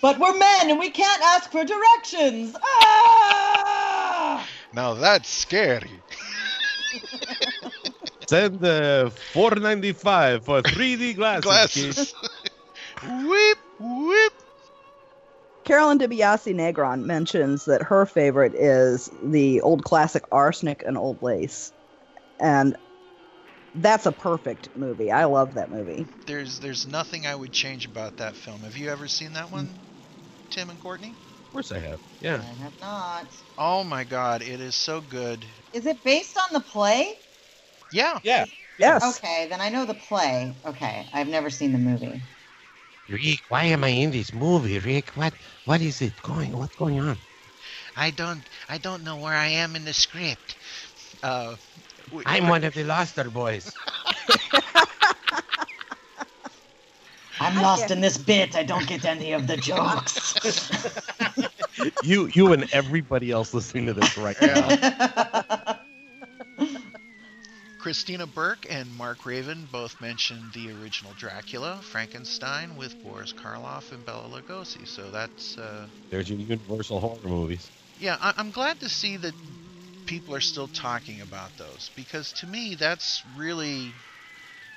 But 0.00 0.18
we're 0.18 0.36
men 0.36 0.70
and 0.70 0.78
we 0.78 0.90
can't 0.90 1.22
ask 1.22 1.50
for 1.50 1.64
directions. 1.64 2.54
Ah! 2.62 4.46
Now 4.72 4.94
that's 4.94 5.28
scary. 5.28 6.02
Send 8.28 8.64
uh, 8.64 9.10
4.95 9.32 10.44
for 10.44 10.62
3D 10.62 11.14
glasses. 11.16 11.44
Glasses. 11.44 12.14
kid. 13.00 13.26
whip, 13.28 13.58
whip. 13.78 14.32
Carolyn 15.64 15.98
DiBiase 15.98 16.54
Negron 16.54 17.04
mentions 17.04 17.64
that 17.64 17.82
her 17.82 18.06
favorite 18.06 18.54
is 18.54 19.10
the 19.22 19.60
old 19.62 19.84
classic 19.84 20.24
Arsenic 20.30 20.84
and 20.86 20.96
Old 20.96 21.20
Lace. 21.22 21.72
And 22.38 22.76
that's 23.76 24.06
a 24.06 24.12
perfect 24.12 24.68
movie. 24.76 25.10
I 25.10 25.24
love 25.24 25.54
that 25.54 25.70
movie. 25.70 26.06
There's 26.26 26.60
there's 26.60 26.86
nothing 26.86 27.26
I 27.26 27.34
would 27.34 27.52
change 27.52 27.86
about 27.86 28.16
that 28.18 28.36
film. 28.36 28.62
Have 28.62 28.76
you 28.76 28.90
ever 28.90 29.08
seen 29.08 29.32
that 29.34 29.50
one, 29.50 29.68
Tim 30.50 30.70
and 30.70 30.80
Courtney? 30.80 31.10
Of 31.10 31.52
course 31.52 31.72
I 31.72 31.80
have. 31.80 32.00
Yeah. 32.20 32.42
I 32.42 32.62
have 32.62 32.74
not. 32.80 33.26
Oh 33.58 33.84
my 33.84 34.04
God, 34.04 34.42
it 34.42 34.60
is 34.60 34.74
so 34.74 35.00
good. 35.00 35.46
Is 35.72 35.86
it 35.86 36.02
based 36.02 36.36
on 36.38 36.52
the 36.52 36.60
play? 36.60 37.20
Yeah. 37.92 38.18
Yeah. 38.22 38.44
Yes. 38.78 39.18
Okay, 39.18 39.46
then 39.48 39.60
I 39.60 39.68
know 39.68 39.84
the 39.84 39.94
play. 39.94 40.54
Okay, 40.66 41.08
I've 41.12 41.28
never 41.28 41.50
seen 41.50 41.72
the 41.72 41.78
movie. 41.78 42.22
Rick, 43.08 43.40
why 43.48 43.64
am 43.64 43.84
I 43.84 43.88
in 43.88 44.10
this 44.10 44.32
movie, 44.32 44.78
Rick? 44.78 45.10
What 45.10 45.34
what 45.64 45.80
is 45.80 46.02
it 46.02 46.20
going? 46.22 46.56
What's 46.56 46.74
going 46.76 46.98
on? 46.98 47.18
I 47.96 48.10
don't 48.10 48.42
I 48.68 48.78
don't 48.78 49.04
know 49.04 49.16
where 49.16 49.34
I 49.34 49.46
am 49.46 49.76
in 49.76 49.84
the 49.84 49.92
script. 49.92 50.56
Uh, 51.22 51.56
w- 52.10 52.24
I'm 52.26 52.48
one 52.48 52.64
of 52.64 52.74
the 52.74 52.84
Loster 52.84 53.30
boys. 53.30 53.72
I'm 57.40 57.60
lost 57.60 57.90
in 57.90 58.00
this 58.00 58.16
bit. 58.16 58.56
I 58.56 58.62
don't 58.62 58.86
get 58.86 59.04
any 59.04 59.32
of 59.32 59.46
the 59.46 59.56
jokes. 59.56 60.34
you 62.00 62.28
you 62.32 62.52
and 62.52 62.66
everybody 62.72 63.30
else 63.30 63.52
listening 63.52 63.86
to 63.86 63.94
this 63.94 64.16
right 64.16 64.40
now. 64.40 64.76
Christina 67.78 68.26
Burke 68.26 68.66
and 68.68 68.92
Mark 68.92 69.24
Raven 69.26 69.66
both 69.66 70.00
mentioned 70.00 70.52
the 70.52 70.70
original 70.70 71.14
Dracula, 71.14 71.80
Frankenstein, 71.82 72.76
with 72.76 73.00
Boris 73.02 73.32
Karloff 73.32 73.92
and 73.92 74.04
Bela 74.04 74.28
Lugosi. 74.28 74.86
So 74.88 75.10
that's 75.10 75.56
uh, 75.58 75.88
There's 76.10 76.28
your 76.28 76.38
Universal 76.38 77.00
horror 77.00 77.28
movies. 77.28 77.70
yeah. 77.96 78.16
I- 78.20 78.34
I'm 78.36 78.50
glad 78.50 78.80
to 78.80 78.88
see 78.88 79.16
that 79.18 79.34
people 80.06 80.34
are 80.34 80.40
still 80.40 80.68
talking 80.68 81.20
about 81.20 81.56
those 81.56 81.90
because 81.96 82.32
to 82.34 82.46
me 82.46 82.74
that's 82.76 83.24
really 83.26 84.04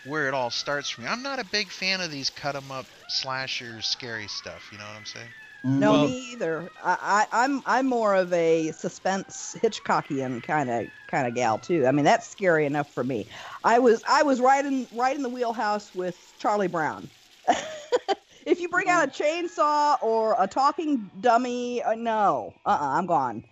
where 0.04 0.28
it 0.28 0.34
all 0.36 0.52
starts 0.52 0.90
for 0.90 1.02
me. 1.02 1.08
I'm 1.08 1.24
not 1.24 1.40
a 1.40 1.46
big 1.46 1.72
fan 1.72 2.02
of 2.02 2.12
these 2.12 2.30
cut 2.30 2.56
'em 2.56 2.72
up 2.72 2.88
slasher 3.08 3.82
scary 3.82 4.28
stuff. 4.28 4.72
You 4.72 4.78
know 4.80 4.88
what 4.88 4.98
I'm 4.98 5.06
saying? 5.06 5.36
No, 5.62 5.92
Well- 5.92 5.98
me 5.98 6.32
either. 6.32 6.72
I, 6.82 7.28
I, 7.32 7.44
I'm 7.44 7.62
I'm 7.66 7.86
more 7.86 8.16
of 8.16 8.32
a 8.32 8.72
suspense 8.72 9.56
Hitchcockian 9.62 10.42
kind 10.42 10.70
of 10.70 10.88
kind 11.08 11.28
of 11.28 11.34
gal 11.34 11.60
too. 11.60 11.86
I 11.86 11.92
mean, 11.92 12.06
that's 12.06 12.28
scary 12.30 12.66
enough 12.66 12.94
for 12.94 13.04
me. 13.04 13.30
I 13.64 13.80
was 13.80 14.02
I 14.08 14.24
was 14.24 14.40
right 14.40 14.66
in 14.66 14.88
right 14.92 15.16
in 15.16 15.22
the 15.22 15.30
wheelhouse 15.30 15.94
with 15.94 16.34
Charlie 16.40 16.68
Brown. 16.70 17.12
if 18.46 18.60
you 18.62 18.70
bring 18.70 18.88
out 18.90 19.08
a 19.08 19.12
chainsaw 19.12 19.98
or 20.02 20.36
a 20.40 20.48
talking 20.48 21.12
dummy, 21.20 21.84
uh, 21.84 21.96
no, 21.96 22.56
uh, 22.66 22.70
uh 22.70 22.98
I'm 22.98 23.06
gone. 23.06 23.44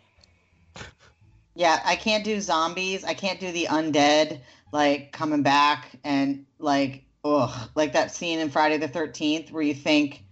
Yeah, 1.58 1.82
I 1.84 1.95
can't 1.95 2.24
do 2.24 2.39
zombies. 2.39 3.03
I 3.03 3.16
can't 3.16 3.39
do 3.39 3.51
the 3.51 3.66
undead 3.66 4.41
like 4.72 5.12
coming 5.12 5.41
back 5.41 5.89
and 6.03 6.45
like 6.60 7.03
ugh, 7.26 7.70
like 7.74 7.93
that 7.93 8.12
scene 8.14 8.38
in 8.39 8.49
Friday 8.51 8.78
the 8.78 8.88
Thirteenth 8.88 9.51
where 9.51 9.64
you 9.64 9.74
think 9.74 10.24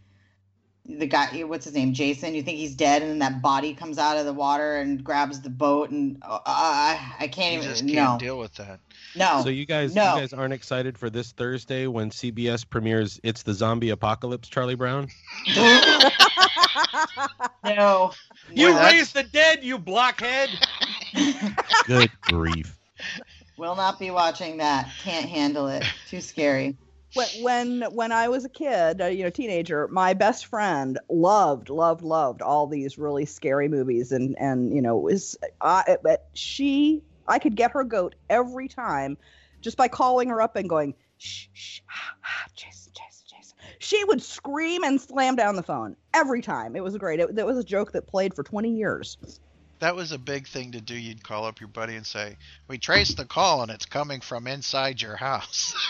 the 0.88 1.08
guy, 1.08 1.42
what's 1.46 1.66
his 1.66 1.74
name, 1.74 1.94
Jason, 1.94 2.36
you 2.36 2.44
think 2.44 2.60
he's 2.60 2.76
dead, 2.76 3.02
and 3.02 3.10
then 3.10 3.18
that 3.18 3.42
body 3.42 3.74
comes 3.74 3.98
out 3.98 4.18
of 4.18 4.26
the 4.26 4.34
water 4.34 4.76
and 4.76 5.04
grabs 5.04 5.42
the 5.42 5.50
boat, 5.50 5.90
and 5.90 6.22
uh, 6.22 6.38
I, 6.46 7.14
I 7.22 7.28
can't 7.28 7.54
You 7.54 7.60
even. 7.62 7.70
just 7.72 7.82
can't 7.88 7.96
no, 7.96 8.18
deal 8.20 8.38
with 8.38 8.54
that. 8.58 8.80
no. 9.16 9.42
So 9.42 9.50
you 9.50 9.66
guys 9.66 9.96
no. 9.96 10.14
you 10.14 10.22
guys 10.22 10.32
aren't 10.32 10.54
excited 10.54 10.96
for 10.96 11.10
this 11.10 11.32
Thursday 11.32 11.88
when 11.88 12.12
CBS 12.12 12.70
premieres 12.70 13.20
It's 13.24 13.42
the 13.42 13.56
Zombie 13.56 13.90
Apocalypse, 13.90 14.48
Charlie 14.48 14.76
Brown? 14.76 15.08
no. 17.64 18.12
You 18.54 18.68
Boy, 18.68 18.74
that's- 18.74 19.12
the 19.12 19.24
dead, 19.24 19.64
you 19.64 19.80
blockhead. 19.80 20.50
Good 21.88 22.12
grief. 22.22 22.78
Will 23.58 23.76
not 23.76 24.00
be 24.00 24.12
watching 24.12 24.58
that. 24.58 24.90
Can't 25.02 25.28
handle 25.28 25.68
it. 25.68 25.84
Too 26.10 26.22
scary. 26.22 26.78
when 27.14 27.28
when 27.42 27.82
when 27.94 28.12
I 28.12 28.28
was 28.28 28.44
a 28.46 28.50
kid, 28.50 29.02
uh, 29.02 29.06
you 29.06 29.24
know, 29.24 29.30
teenager, 29.30 29.88
my 29.88 30.14
best 30.14 30.48
friend 30.48 31.00
loved, 31.10 31.70
loved, 31.70 32.02
loved 32.02 32.42
all 32.42 32.68
these 32.68 32.98
really 32.98 33.26
scary 33.26 33.68
movies, 33.70 34.12
and 34.12 34.36
and 34.40 34.74
you 34.74 34.82
know, 34.82 34.98
was 34.98 35.38
I 35.62 35.98
but 36.04 36.28
she 36.34 37.02
I 37.28 37.40
could 37.40 37.56
get 37.56 37.72
her 37.72 37.84
goat 37.84 38.16
every 38.30 38.68
time 38.68 39.18
just 39.62 39.78
by 39.78 39.88
calling 39.88 40.30
her 40.30 40.42
up 40.42 40.56
and 40.56 40.70
going, 40.70 40.94
shh, 41.18 41.48
shh, 41.54 41.80
ah, 41.90 42.16
ah, 42.24 42.46
Jason, 42.56 42.94
Jason, 42.94 43.26
Jason. 43.28 43.58
She 43.80 44.04
would 44.06 44.22
scream 44.22 44.84
and 44.84 45.02
slam 45.02 45.36
down 45.36 45.56
the 45.56 45.64
phone 45.64 45.96
every 46.14 46.42
time. 46.42 46.76
It 46.76 46.84
was 46.84 46.96
great. 46.98 47.20
It, 47.20 47.38
it 47.38 47.46
was 47.46 47.58
a 47.58 47.64
joke 47.64 47.92
that 47.94 48.06
played 48.06 48.34
for 48.36 48.44
20 48.44 48.70
years. 48.70 49.18
That 49.80 49.96
was 49.96 50.12
a 50.12 50.18
big 50.18 50.48
thing 50.48 50.72
to 50.72 50.82
do. 50.82 50.96
You'd 50.96 51.24
call 51.24 51.46
up 51.46 51.60
your 51.60 51.68
buddy 51.68 51.96
and 51.96 52.06
say, 52.06 52.38
"We 52.68 52.78
traced 52.78 53.18
the 53.18 53.26
call, 53.26 53.62
and 53.62 53.72
it's 53.72 53.86
coming 53.86 54.22
from 54.22 54.48
inside 54.48 55.02
your 55.02 55.16
house." 55.16 55.76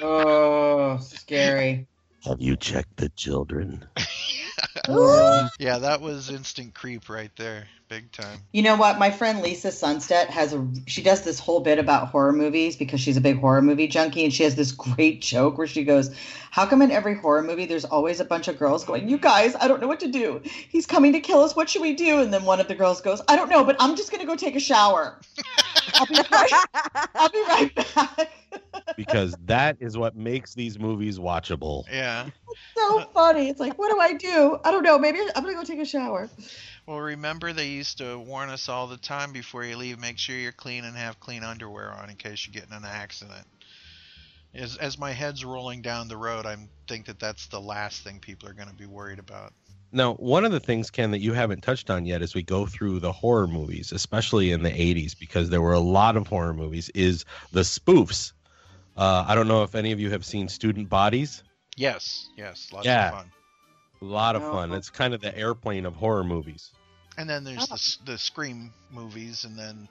Oh, 0.00 0.98
scary. 0.98 1.86
Have 2.24 2.40
you 2.40 2.56
checked 2.56 2.96
the 2.96 3.10
children? 3.10 3.86
yeah, 5.58 5.78
that 5.78 6.00
was 6.00 6.30
instant 6.30 6.74
creep 6.74 7.08
right 7.08 7.30
there, 7.36 7.66
big 7.88 8.10
time. 8.12 8.40
You 8.52 8.62
know 8.62 8.76
what? 8.76 8.98
My 8.98 9.10
friend 9.10 9.42
Lisa 9.42 9.68
Sunstead 9.68 10.26
has 10.28 10.52
a. 10.52 10.66
She 10.86 11.02
does 11.02 11.22
this 11.22 11.38
whole 11.38 11.60
bit 11.60 11.78
about 11.78 12.08
horror 12.08 12.32
movies 12.32 12.76
because 12.76 13.00
she's 13.00 13.16
a 13.16 13.20
big 13.20 13.38
horror 13.38 13.62
movie 13.62 13.86
junkie, 13.86 14.24
and 14.24 14.32
she 14.32 14.44
has 14.44 14.54
this 14.54 14.72
great 14.94 15.20
joke 15.20 15.58
where 15.58 15.66
she 15.66 15.84
goes, 15.84 16.10
"How 16.50 16.66
come 16.66 16.82
in 16.82 16.90
every 16.90 17.14
horror 17.14 17.42
movie 17.42 17.66
there's 17.66 17.84
always 17.84 18.20
a 18.20 18.24
bunch 18.24 18.48
of 18.48 18.58
girls 18.58 18.84
going, 18.84 19.08
you 19.08 19.18
guys, 19.18 19.54
I 19.54 19.68
don't 19.68 19.80
know 19.80 19.88
what 19.88 20.00
to 20.00 20.08
do. 20.08 20.40
He's 20.44 20.86
coming 20.86 21.12
to 21.12 21.20
kill 21.20 21.40
us. 21.40 21.54
What 21.54 21.68
should 21.68 21.82
we 21.82 21.94
do?" 21.94 22.20
And 22.20 22.32
then 22.32 22.44
one 22.44 22.60
of 22.60 22.68
the 22.68 22.74
girls 22.74 23.00
goes, 23.00 23.20
"I 23.28 23.36
don't 23.36 23.50
know, 23.50 23.64
but 23.64 23.76
I'm 23.78 23.96
just 23.96 24.10
gonna 24.10 24.26
go 24.26 24.36
take 24.36 24.56
a 24.56 24.60
shower. 24.60 25.20
I'll 25.94 26.06
be 26.06 26.14
right. 26.30 26.64
I'll 27.14 27.30
be 27.30 27.42
right 27.42 27.74
back." 27.74 28.30
Because 28.96 29.36
that 29.44 29.76
is 29.80 29.96
what 29.96 30.16
makes 30.16 30.54
these 30.54 30.78
movies 30.78 31.18
watchable. 31.18 31.84
Yeah. 31.92 32.28
so 32.76 33.00
uh, 33.00 33.06
funny. 33.12 33.48
It's 33.48 33.60
like, 33.60 33.78
what 33.78 33.90
do 33.90 34.00
I 34.00 34.12
do? 34.14 34.58
I 34.64 34.70
don't 34.70 34.82
know. 34.82 34.98
Maybe 34.98 35.20
I'm 35.34 35.42
gonna 35.42 35.54
go 35.54 35.64
take 35.64 35.80
a 35.80 35.84
shower. 35.84 36.28
Well, 36.86 37.00
remember 37.00 37.52
they 37.52 37.68
used 37.68 37.98
to 37.98 38.18
warn 38.18 38.50
us 38.50 38.68
all 38.68 38.86
the 38.86 38.96
time 38.96 39.32
before 39.32 39.64
you 39.64 39.76
leave. 39.76 39.98
Make 39.98 40.18
sure 40.18 40.36
you're 40.36 40.52
clean 40.52 40.84
and 40.84 40.96
have 40.96 41.20
clean 41.20 41.44
underwear 41.44 41.92
on 41.92 42.10
in 42.10 42.16
case 42.16 42.46
you 42.46 42.52
get 42.52 42.66
in 42.66 42.72
an 42.72 42.84
accident. 42.84 43.46
As 44.54 44.76
as 44.76 44.98
my 44.98 45.12
head's 45.12 45.44
rolling 45.44 45.82
down 45.82 46.08
the 46.08 46.16
road, 46.16 46.46
I 46.46 46.56
think 46.88 47.06
that 47.06 47.18
that's 47.18 47.46
the 47.46 47.60
last 47.60 48.02
thing 48.02 48.20
people 48.20 48.48
are 48.48 48.54
going 48.54 48.68
to 48.68 48.74
be 48.74 48.86
worried 48.86 49.18
about. 49.18 49.52
Now, 49.90 50.14
one 50.14 50.44
of 50.44 50.52
the 50.52 50.60
things, 50.60 50.90
Ken, 50.90 51.12
that 51.12 51.20
you 51.20 51.32
haven't 51.32 51.62
touched 51.62 51.88
on 51.88 52.04
yet 52.04 52.20
as 52.20 52.34
we 52.34 52.42
go 52.42 52.66
through 52.66 53.00
the 53.00 53.12
horror 53.12 53.46
movies, 53.46 53.90
especially 53.90 54.52
in 54.52 54.62
the 54.62 54.70
80s, 54.70 55.18
because 55.18 55.48
there 55.48 55.62
were 55.62 55.72
a 55.72 55.78
lot 55.78 56.16
of 56.16 56.26
horror 56.26 56.52
movies, 56.52 56.90
is 56.90 57.24
the 57.52 57.62
spoofs. 57.62 58.32
Uh, 58.98 59.24
I 59.28 59.34
don't 59.36 59.46
know 59.48 59.62
if 59.62 59.74
any 59.76 59.92
of 59.92 60.00
you 60.00 60.10
have 60.10 60.24
seen 60.24 60.48
Student 60.48 60.88
Bodies. 60.88 61.44
Yes, 61.76 62.28
yes, 62.36 62.68
lots 62.72 62.84
Yeah. 62.84 63.08
of 63.08 63.14
fun. 63.14 63.32
A 64.02 64.04
lot 64.04 64.34
of 64.36 64.42
No. 64.42 64.50
fun. 64.50 64.72
It's 64.72 64.90
kind 64.90 65.14
of 65.14 65.20
the 65.20 65.36
airplane 65.38 65.86
of 65.86 65.94
horror 65.94 66.24
movies. 66.24 66.70
And 67.16 67.30
then 67.30 67.44
there's 67.44 67.66
the 67.68 68.12
the 68.12 68.18
Scream 68.18 68.72
movies, 68.90 69.44
and 69.44 69.56
then 69.58 69.88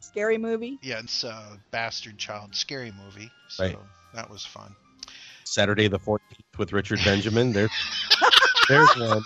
Scary 0.00 0.36
movie. 0.38 0.78
yeah, 0.82 0.98
it's 1.00 1.24
uh, 1.24 1.56
Bastard 1.70 2.18
Child 2.18 2.54
Scary 2.54 2.92
movie. 2.92 3.30
So 3.48 3.64
Right. 3.64 3.78
that 4.14 4.28
was 4.30 4.44
fun. 4.44 4.74
Saturday 5.44 5.88
the 5.88 5.98
14th 5.98 6.58
with 6.58 6.72
Richard 6.72 7.00
Benjamin. 7.04 7.52
There's, 7.52 7.70
there's 8.68 8.96
one. 8.96 9.22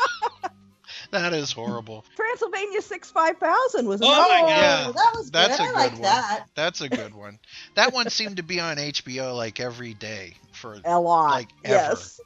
That 1.23 1.33
is 1.33 1.51
horrible. 1.53 2.05
Transylvania 2.17 2.83
Six 2.83 3.11
Five 3.11 3.39
Thousand 3.39 3.87
was. 3.89 4.01
Oh 4.03 4.07
my 4.07 4.39
another- 4.39 4.85
God. 4.93 4.95
that 4.95 5.13
was 5.17 5.31
That's 5.31 5.57
good. 5.59 5.63
a 5.63 5.65
I 5.65 5.67
good 5.69 5.75
like 5.77 5.93
one. 5.93 6.03
that. 6.03 6.47
That's 6.55 6.81
a 6.81 6.89
good 6.89 7.15
one. 7.15 7.39
That 7.75 7.93
one 7.93 8.09
seemed 8.11 8.37
to 8.39 8.43
be 8.43 8.61
on 8.61 8.77
HBO 8.77 9.35
like 9.37 9.59
every 9.61 9.95
day 9.95 10.35
for 10.53 10.79
A 10.85 10.99
lot. 11.01 11.31
like 11.31 11.49
ever. 11.65 11.75
yes. 11.75 12.21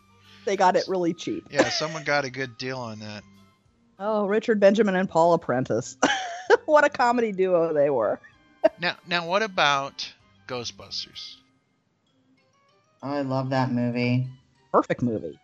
They 0.45 0.57
got 0.57 0.77
it 0.77 0.85
really 0.89 1.13
cheap. 1.15 1.47
Yeah, 1.51 1.69
someone 1.69 2.05
got 2.05 2.25
a 2.25 2.31
good 2.31 2.57
deal 2.59 2.79
on 2.79 2.99
that. 3.01 3.23
Oh, 3.99 4.27
Richard 4.27 4.61
Benjamin 4.61 4.95
and 4.97 5.09
Paula 5.09 5.39
Prentiss. 5.39 5.97
what 6.65 6.85
a 6.85 6.89
comedy 6.89 7.33
duo 7.33 7.73
they 7.75 7.91
were. 7.91 8.21
Now, 8.79 8.97
now 9.07 9.27
what 9.27 9.43
about 9.43 10.11
Ghostbusters? 10.49 11.37
Oh, 13.03 13.11
I 13.13 13.23
love 13.23 13.51
that 13.51 13.71
movie. 13.73 14.29
Perfect 14.73 15.01
movie. 15.03 15.39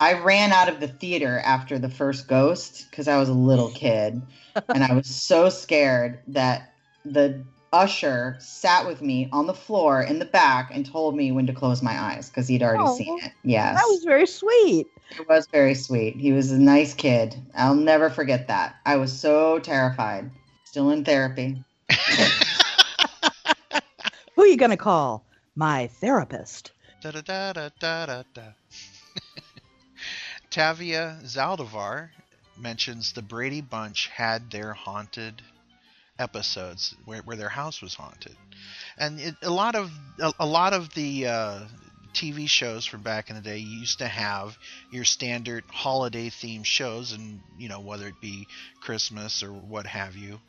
I 0.00 0.14
ran 0.14 0.50
out 0.52 0.68
of 0.70 0.80
the 0.80 0.88
theater 0.88 1.40
after 1.44 1.78
the 1.78 1.90
first 1.90 2.26
Ghost 2.26 2.86
because 2.90 3.06
I 3.06 3.18
was 3.18 3.28
a 3.28 3.34
little 3.34 3.70
kid, 3.74 4.22
and 4.68 4.82
I 4.82 4.94
was 4.94 5.06
so 5.06 5.48
scared 5.50 6.20
that 6.28 6.72
the 7.04 7.44
usher 7.72 8.36
sat 8.40 8.86
with 8.86 9.00
me 9.02 9.28
on 9.32 9.46
the 9.46 9.54
floor 9.54 10.02
in 10.02 10.18
the 10.18 10.24
back 10.24 10.70
and 10.74 10.84
told 10.84 11.14
me 11.16 11.30
when 11.32 11.46
to 11.46 11.52
close 11.52 11.82
my 11.82 11.96
eyes 12.00 12.28
because 12.28 12.48
he'd 12.48 12.62
already 12.62 12.84
Oh, 12.84 12.96
seen 12.96 13.18
it. 13.22 13.32
Yes, 13.44 13.74
That 13.76 13.86
was 13.88 14.02
very 14.04 14.26
sweet. 14.26 14.86
it 15.12 15.28
was 15.28 15.46
very 15.52 15.74
sweet. 15.74 16.16
He 16.16 16.32
was 16.32 16.50
a 16.50 16.58
nice 16.58 16.94
kid. 16.94 17.36
I'll 17.54 17.74
never 17.74 18.08
forget 18.10 18.48
that. 18.48 18.76
I 18.86 18.96
was 18.96 19.12
so 19.18 19.58
terrified. 19.60 20.30
Still 20.64 20.90
in 20.90 21.04
therapy. 21.04 21.62
Who 24.34 24.42
are 24.42 24.46
you 24.46 24.56
gonna 24.56 24.76
call? 24.76 25.26
My 25.54 25.88
therapist. 25.88 26.72
Da 27.02 27.10
da 27.10 27.20
da 27.20 27.52
da 27.52 27.68
da 27.78 28.06
da 28.06 28.22
da. 28.34 28.42
Tavia 30.50 31.18
Zaldivar 31.24 32.10
mentions 32.58 33.12
the 33.12 33.22
Brady 33.22 33.60
Bunch 33.60 34.08
had 34.08 34.50
their 34.50 34.72
haunted 34.72 35.42
episodes 36.18 36.94
where, 37.04 37.22
where 37.22 37.36
their 37.36 37.48
house 37.48 37.80
was 37.80 37.94
haunted, 37.94 38.36
and 38.98 39.20
it, 39.20 39.34
a 39.42 39.50
lot 39.50 39.74
of 39.74 39.90
a, 40.18 40.32
a 40.40 40.46
lot 40.46 40.72
of 40.72 40.92
the 40.94 41.26
uh, 41.26 41.60
TV 42.12 42.48
shows 42.48 42.84
from 42.84 43.02
back 43.02 43.30
in 43.30 43.36
the 43.36 43.42
day 43.42 43.58
used 43.58 43.98
to 43.98 44.08
have 44.08 44.58
your 44.90 45.04
standard 45.04 45.64
holiday 45.68 46.28
themed 46.28 46.66
shows, 46.66 47.12
and 47.12 47.40
you 47.58 47.68
know 47.68 47.80
whether 47.80 48.08
it 48.08 48.20
be 48.20 48.46
Christmas 48.80 49.42
or 49.42 49.52
what 49.52 49.86
have 49.86 50.16
you. 50.16 50.40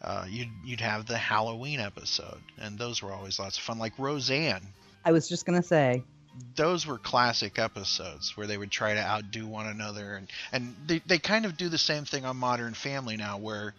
Uh, 0.00 0.26
you'd 0.28 0.50
you'd 0.64 0.80
have 0.80 1.06
the 1.06 1.18
Halloween 1.18 1.80
episode, 1.80 2.40
and 2.58 2.78
those 2.78 3.02
were 3.02 3.12
always 3.12 3.38
lots 3.38 3.56
of 3.56 3.64
fun. 3.64 3.78
Like 3.78 3.98
Roseanne, 3.98 4.62
I 5.04 5.12
was 5.12 5.28
just 5.28 5.46
gonna 5.46 5.62
say. 5.62 6.04
Those 6.56 6.86
were 6.86 6.98
classic 6.98 7.58
episodes 7.58 8.36
where 8.36 8.46
they 8.46 8.56
would 8.56 8.70
try 8.70 8.94
to 8.94 9.00
outdo 9.00 9.46
one 9.46 9.66
another 9.66 10.16
and 10.16 10.28
and 10.52 10.74
they, 10.86 11.00
they 11.06 11.18
kind 11.18 11.44
of 11.44 11.56
do 11.56 11.68
the 11.68 11.78
same 11.78 12.04
thing 12.04 12.24
on 12.24 12.36
modern 12.36 12.74
family 12.74 13.16
now 13.16 13.38
where 13.38 13.74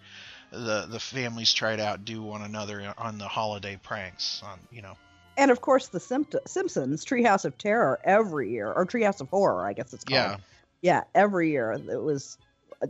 the 0.52 0.88
the 0.90 1.00
families 1.00 1.54
try 1.54 1.76
to 1.76 1.84
outdo 1.86 2.22
one 2.22 2.42
another 2.42 2.94
on 2.98 3.18
the 3.18 3.28
holiday 3.28 3.80
pranks 3.82 4.42
on 4.44 4.60
you 4.72 4.82
know 4.82 4.96
And 5.38 5.52
of 5.52 5.62
course, 5.62 5.88
the 5.88 6.00
Simpsons 6.00 7.06
Treehouse 7.06 7.46
of 7.46 7.58
Terror 7.58 8.00
every 8.04 8.52
year, 8.52 8.74
or 8.74 8.86
Treehouse 8.86 9.22
of 9.22 9.30
Horror, 9.30 9.66
I 9.66 9.74
guess 9.74 9.94
it's 9.94 10.04
called. 10.04 10.18
Yeah. 10.20 10.38
Yeah, 10.82 11.04
every 11.16 11.52
year 11.52 11.72
it 11.72 12.02
was 12.02 12.38
uh, 12.82 12.88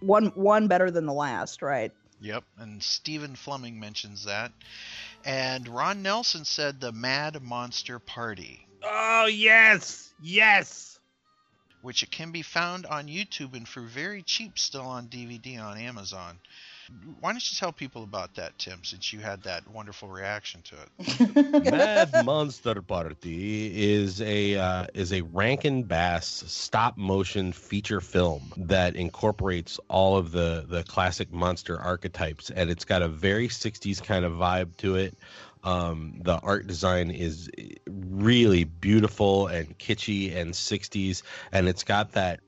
one 0.00 0.26
one 0.36 0.68
better 0.68 0.90
than 0.90 1.06
the 1.06 1.12
last, 1.12 1.62
right? 1.62 1.92
yep 2.20 2.44
and 2.58 2.82
stephen 2.82 3.34
fleming 3.34 3.80
mentions 3.80 4.24
that 4.24 4.52
and 5.24 5.68
ron 5.68 6.02
nelson 6.02 6.44
said 6.44 6.80
the 6.80 6.92
mad 6.92 7.40
monster 7.42 7.98
party 7.98 8.66
Oh 8.82 9.26
yes, 9.26 10.10
yes. 10.22 10.98
which 11.82 12.02
it 12.02 12.10
can 12.10 12.32
be 12.32 12.42
found 12.42 12.86
on 12.86 13.06
youtube 13.06 13.54
and 13.54 13.68
for 13.68 13.82
very 13.82 14.22
cheap 14.22 14.58
still 14.58 14.86
on 14.86 15.08
dvd 15.08 15.60
on 15.60 15.78
amazon 15.78 16.38
why 17.20 17.32
don't 17.32 17.50
you 17.50 17.56
tell 17.56 17.72
people 17.72 18.02
about 18.02 18.34
that 18.34 18.56
tim 18.58 18.78
since 18.82 19.12
you 19.12 19.20
had 19.20 19.42
that 19.42 19.66
wonderful 19.68 20.08
reaction 20.08 20.62
to 20.62 20.74
it 20.74 20.90
Mad 21.64 22.10
Monster 22.24 22.82
Party 22.82 23.92
is 23.94 24.20
a 24.20 24.56
uh, 24.56 24.86
is 24.94 25.12
a 25.12 25.22
Rankin 25.22 25.84
Bass 25.84 26.26
stop 26.46 26.96
motion 26.96 27.52
feature 27.52 28.00
film 28.00 28.52
that 28.56 28.96
incorporates 28.96 29.78
all 29.88 30.16
of 30.16 30.32
the 30.32 30.64
the 30.68 30.82
classic 30.84 31.32
monster 31.32 31.78
archetypes, 31.80 32.50
and 32.50 32.70
it's 32.70 32.84
got 32.84 33.02
a 33.02 33.08
very 33.08 33.48
'60s 33.48 34.02
kind 34.02 34.24
of 34.24 34.32
vibe 34.32 34.76
to 34.78 34.96
it. 34.96 35.16
Um, 35.62 36.20
the 36.22 36.38
art 36.38 36.66
design 36.66 37.10
is 37.10 37.50
really 37.86 38.64
beautiful 38.64 39.46
and 39.46 39.78
kitschy 39.78 40.34
and 40.36 40.52
'60s, 40.52 41.22
and 41.52 41.68
it's 41.68 41.84
got 41.84 42.12
that 42.12 42.40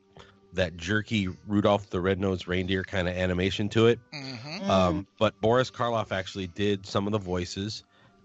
that 0.54 0.76
jerky 0.76 1.28
Rudolph 1.46 1.88
the 1.90 2.00
Red-Nosed 2.00 2.46
Reindeer 2.46 2.84
kind 2.84 3.08
of 3.08 3.16
animation 3.16 3.68
to 3.70 3.86
it. 3.86 3.98
mm-hmm. 4.12 4.70
Um, 4.70 5.06
but 5.18 5.40
Boris 5.40 5.70
Karloff 5.70 6.12
actually 6.12 6.46
did 6.46 6.86
some 6.86 7.06
of 7.06 7.12
the 7.12 7.18
voices, 7.18 7.84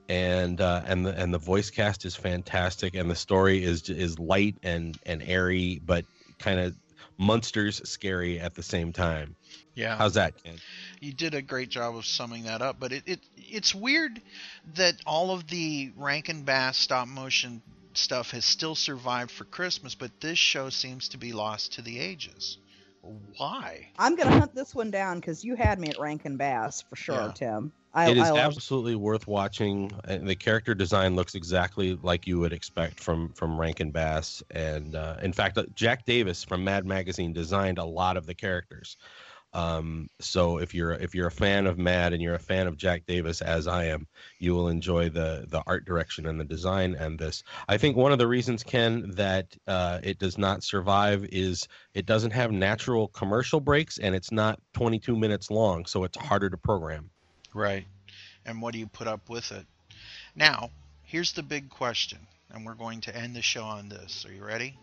and 0.10 0.60
uh, 0.62 0.84
and 0.86 1.06
the 1.06 1.12
and 1.20 1.34
the 1.34 1.40
voice 1.40 1.70
cast 1.70 2.06
is 2.06 2.16
fantastic, 2.16 2.96
and 2.96 3.10
the 3.10 3.16
story 3.16 3.64
is 3.64 3.90
is 3.90 4.20
light 4.20 4.56
and 4.64 4.98
and 5.06 5.24
airy, 5.24 5.82
but 5.86 6.06
kind 6.40 6.60
of 6.60 6.76
monsters 7.18 7.82
scary 7.90 8.40
at 8.40 8.54
the 8.54 8.64
same 8.64 8.94
time. 8.94 9.36
yeah 9.74 9.98
How's 9.98 10.14
that, 10.14 10.42
Ken? 10.44 10.56
you 11.00 11.14
did 11.14 11.34
a 11.34 11.42
great 11.42 11.70
job 11.70 11.96
of 11.96 12.06
summing 12.06 12.44
that 12.44 12.62
up 12.62 12.78
but 12.80 12.92
it, 12.92 13.04
it 13.06 13.20
it's 13.38 13.74
weird 13.74 14.22
that 14.76 14.96
all 15.06 15.32
of 15.32 15.48
the 15.48 15.92
rankin 15.96 16.44
bass 16.44 16.78
stop 16.78 17.08
motion 17.08 17.62
stuff 17.98 18.32
has 18.32 18.46
still 18.46 18.76
survived 18.76 19.32
for 19.32 19.44
christmas 19.46 19.96
but 19.96 20.12
this 20.22 20.38
show 20.38 20.70
seems 20.70 21.10
to 21.10 21.18
be 21.18 21.34
lost 21.34 21.74
to 21.74 21.82
the 21.82 22.00
ages 22.00 22.58
why 23.38 23.88
I'm 23.98 24.16
gonna 24.16 24.38
hunt 24.38 24.54
this 24.54 24.76
one 24.76 24.92
down 24.92 25.20
because 25.20 25.44
you 25.44 25.56
had 25.56 25.80
me 25.80 25.88
at 25.88 25.98
Rankin 26.00 26.36
Bass 26.36 26.82
for 26.82 26.98
sure, 26.98 27.16
Yeah. 27.16 27.32
Tim. 27.34 27.72
I, 27.94 28.10
it 28.10 28.18
is 28.18 28.24
I 28.24 28.32
love- 28.32 28.54
absolutely 28.54 28.96
worth 28.96 29.28
watching. 29.28 29.92
And 30.04 30.28
the 30.28 30.36
character 30.36 30.76
design 30.76 31.16
looks 31.16 31.34
exactly 31.34 31.98
like 32.02 32.28
you 32.28 32.38
would 32.40 32.52
expect 32.52 33.00
from 33.00 33.30
from 33.34 33.58
Rankin 33.58 33.92
Bass, 33.92 34.44
and 34.52 34.94
uh, 34.96 35.16
in 35.22 35.32
fact, 35.32 35.58
uh, 35.58 35.64
Jack 35.74 36.04
Davis 36.06 36.44
from 36.44 36.66
Mad 36.66 36.86
Magazine 36.86 37.32
designed 37.32 37.78
a 37.78 37.86
lot 37.86 38.18
of 38.18 38.26
the 38.26 38.36
characters. 38.36 38.98
Um, 39.54 40.10
so 40.20 40.60
if 40.60 40.74
you're 40.76 40.92
if 40.94 41.16
you're 41.16 41.28
a 41.28 41.32
fan 41.32 41.68
of 41.68 41.78
Mad 41.78 42.14
and 42.14 42.22
you're 42.22 42.36
a 42.36 42.40
fan 42.40 42.68
of 42.68 42.78
Jack 42.78 43.06
Davis, 43.08 43.42
as 43.42 43.68
I 43.68 43.86
am, 43.86 44.08
you 44.40 44.54
will 44.54 44.68
enjoy 44.68 45.10
the 45.10 45.46
the 45.48 45.64
art 45.66 45.86
direction 45.86 46.26
and 46.28 46.40
the 46.40 46.46
design 46.46 46.96
and 46.96 47.18
this. 47.18 47.44
I 47.68 47.78
think 47.78 47.96
one 47.98 48.12
of 48.12 48.20
the 48.20 48.28
reasons, 48.28 48.64
Ken, 48.64 49.12
that 49.16 49.56
uh, 49.68 50.00
it 50.04 50.20
does 50.20 50.38
not 50.38 50.64
survive 50.64 51.26
is 51.32 51.68
it 51.94 52.06
doesn't 52.06 52.32
have 52.32 52.52
natural 52.52 53.08
commercial 53.08 53.60
breaks 53.60 53.98
and 53.98 54.14
it's 54.14 54.32
not 54.32 54.60
22 54.74 55.16
minutes 55.16 55.50
long, 55.50 55.86
so 55.86 56.04
it's 56.04 56.18
harder 56.18 56.50
to 56.50 56.58
program. 56.58 57.10
right 57.54 57.86
and 58.46 58.62
what 58.62 58.74
do 58.74 58.80
you 58.80 58.88
put 58.88 59.08
up 59.08 59.30
with 59.30 59.52
it 59.52 59.66
now 60.36 60.70
here's 61.04 61.34
the 61.34 61.44
big 61.44 61.70
question 61.70 62.20
and 62.52 62.66
we're 62.66 62.76
going 62.76 63.02
to 63.02 63.16
end 63.16 63.36
the 63.36 63.42
show 63.42 63.64
on 63.64 63.90
this 63.90 64.26
are 64.26 64.34
you 64.34 64.44
ready 64.44 64.78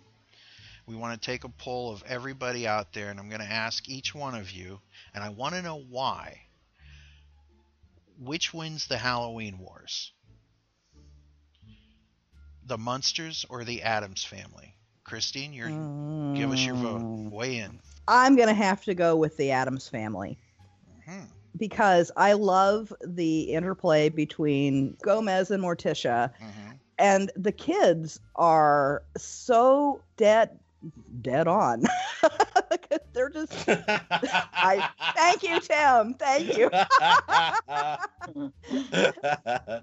we 0.87 0.97
want 0.97 1.21
to 1.21 1.27
take 1.27 1.45
a 1.45 1.49
poll 1.49 1.93
of 1.93 2.03
everybody 2.07 2.67
out 2.67 2.93
there 2.93 3.11
and 3.11 3.19
i'm 3.19 3.29
going 3.29 3.41
to 3.41 3.47
ask 3.47 3.89
each 3.89 4.15
one 4.15 4.35
of 4.35 4.51
you 4.51 4.81
and 5.15 5.23
i 5.25 5.29
want 5.29 5.55
to 5.55 5.63
know 5.63 5.77
why. 5.77 6.41
Which 8.21 8.55
wins 8.55 8.87
the 8.87 8.99
halloween 8.99 9.59
wars? 9.59 10.13
The 12.67 12.79
munsters 12.79 13.45
or 13.49 13.65
the 13.65 13.83
addams 13.83 14.25
family? 14.25 14.75
Christine 15.05 15.53
you're 15.53 15.71
give 16.35 16.51
us 16.51 16.65
your 16.65 16.77
vote. 16.77 17.31
Weigh 17.31 17.59
in. 17.59 17.79
I'm 18.09 18.37
gonna 18.37 18.55
have 18.55 18.85
to 18.85 18.95
go 18.95 19.17
with 19.17 19.37
the 19.37 19.51
Addams 19.51 19.89
family. 19.89 20.39
Mhm. 21.09 21.29
because 21.57 22.11
I 22.17 22.33
love 22.33 22.93
the 23.07 23.43
interplay 23.43 24.09
between 24.09 24.97
Gomez 25.03 25.53
and 25.53 25.63
Morticia, 25.63 26.33
Mhm. 26.41 26.81
and 26.99 27.31
the 27.37 27.53
kids 27.53 28.19
are 28.35 29.05
so 29.17 30.01
dead 30.17 30.59
dead 31.21 31.49
on. 31.49 31.83
They're 33.13 33.31
just 33.31 33.53
I 33.69 34.89
thank 35.15 35.43
you, 35.43 35.61
Tim. 35.61 36.15
Thank 36.15 36.57
you. 36.57 36.71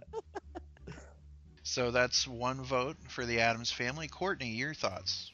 so 1.64 1.92
that's 1.92 2.28
one 2.28 2.64
vote 2.64 2.98
for 3.08 3.24
the 3.26 3.40
addams 3.40 3.72
family 3.72 4.08
courtney 4.08 4.50
your 4.50 4.74
thoughts 4.74 5.32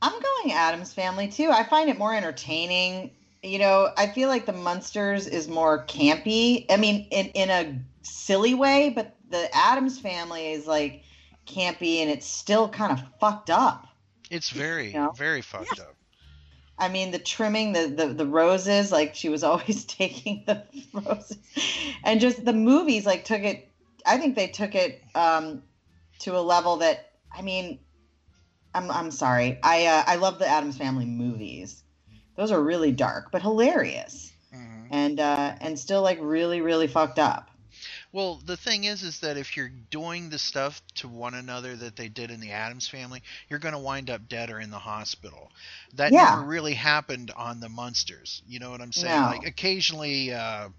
I'm 0.00 0.12
going 0.12 0.52
Addams 0.52 0.92
Family 0.92 1.28
too. 1.28 1.50
I 1.50 1.64
find 1.64 1.90
it 1.90 1.98
more 1.98 2.14
entertaining. 2.14 3.10
You 3.42 3.58
know, 3.58 3.90
I 3.96 4.08
feel 4.08 4.28
like 4.28 4.46
the 4.46 4.52
Munsters 4.52 5.26
is 5.26 5.48
more 5.48 5.84
campy. 5.86 6.66
I 6.70 6.76
mean, 6.76 7.06
in 7.10 7.26
in 7.28 7.50
a 7.50 7.78
silly 8.02 8.54
way, 8.54 8.90
but 8.90 9.16
the 9.30 9.48
Addams 9.54 9.98
Family 9.98 10.52
is 10.52 10.66
like 10.66 11.02
campy 11.46 12.00
and 12.00 12.10
it's 12.10 12.26
still 12.26 12.68
kind 12.68 12.92
of 12.92 13.02
fucked 13.20 13.50
up. 13.50 13.87
It's 14.30 14.50
very, 14.50 14.92
know? 14.92 15.12
very 15.16 15.40
fucked 15.40 15.80
up. 15.80 15.94
I 16.78 16.88
mean, 16.88 17.10
the 17.10 17.18
trimming, 17.18 17.72
the, 17.72 17.88
the 17.88 18.06
the 18.08 18.26
roses, 18.26 18.92
like 18.92 19.14
she 19.14 19.28
was 19.28 19.42
always 19.44 19.84
taking 19.84 20.44
the 20.46 20.62
roses, 20.92 21.38
and 22.04 22.20
just 22.20 22.44
the 22.44 22.52
movies, 22.52 23.06
like 23.06 23.24
took 23.24 23.42
it. 23.42 23.68
I 24.06 24.16
think 24.18 24.36
they 24.36 24.46
took 24.48 24.74
it 24.74 25.02
um, 25.14 25.62
to 26.20 26.36
a 26.36 26.40
level 26.40 26.76
that 26.76 27.12
I 27.36 27.42
mean, 27.42 27.80
I'm 28.74 28.90
I'm 28.90 29.10
sorry. 29.10 29.58
I 29.62 29.86
uh, 29.86 30.04
I 30.06 30.16
love 30.16 30.38
the 30.38 30.46
Addams 30.46 30.76
Family 30.76 31.06
movies. 31.06 31.82
Those 32.36 32.52
are 32.52 32.62
really 32.62 32.92
dark, 32.92 33.32
but 33.32 33.42
hilarious, 33.42 34.32
and 34.90 35.18
uh, 35.18 35.56
and 35.60 35.78
still 35.78 36.02
like 36.02 36.18
really 36.20 36.60
really 36.60 36.86
fucked 36.86 37.18
up. 37.18 37.47
Well, 38.12 38.36
the 38.36 38.56
thing 38.56 38.84
is, 38.84 39.02
is 39.02 39.20
that 39.20 39.36
if 39.36 39.56
you're 39.56 39.68
doing 39.68 40.30
the 40.30 40.38
stuff 40.38 40.80
to 40.96 41.08
one 41.08 41.34
another 41.34 41.76
that 41.76 41.96
they 41.96 42.08
did 42.08 42.30
in 42.30 42.40
the 42.40 42.52
Addams 42.52 42.88
family, 42.88 43.22
you're 43.48 43.58
going 43.58 43.74
to 43.74 43.78
wind 43.78 44.08
up 44.10 44.28
dead 44.28 44.50
or 44.50 44.58
in 44.60 44.70
the 44.70 44.78
hospital. 44.78 45.50
That 45.94 46.12
Yeah. 46.12 46.24
never 46.30 46.42
really 46.42 46.74
happened 46.74 47.30
on 47.36 47.60
the 47.60 47.68
Munsters. 47.68 48.42
You 48.48 48.60
know 48.60 48.70
what 48.70 48.80
I'm 48.80 48.92
saying? 48.92 49.22
No. 49.22 49.26
Like 49.26 49.44
occasionally, 49.44 50.32
uh, 50.32 50.70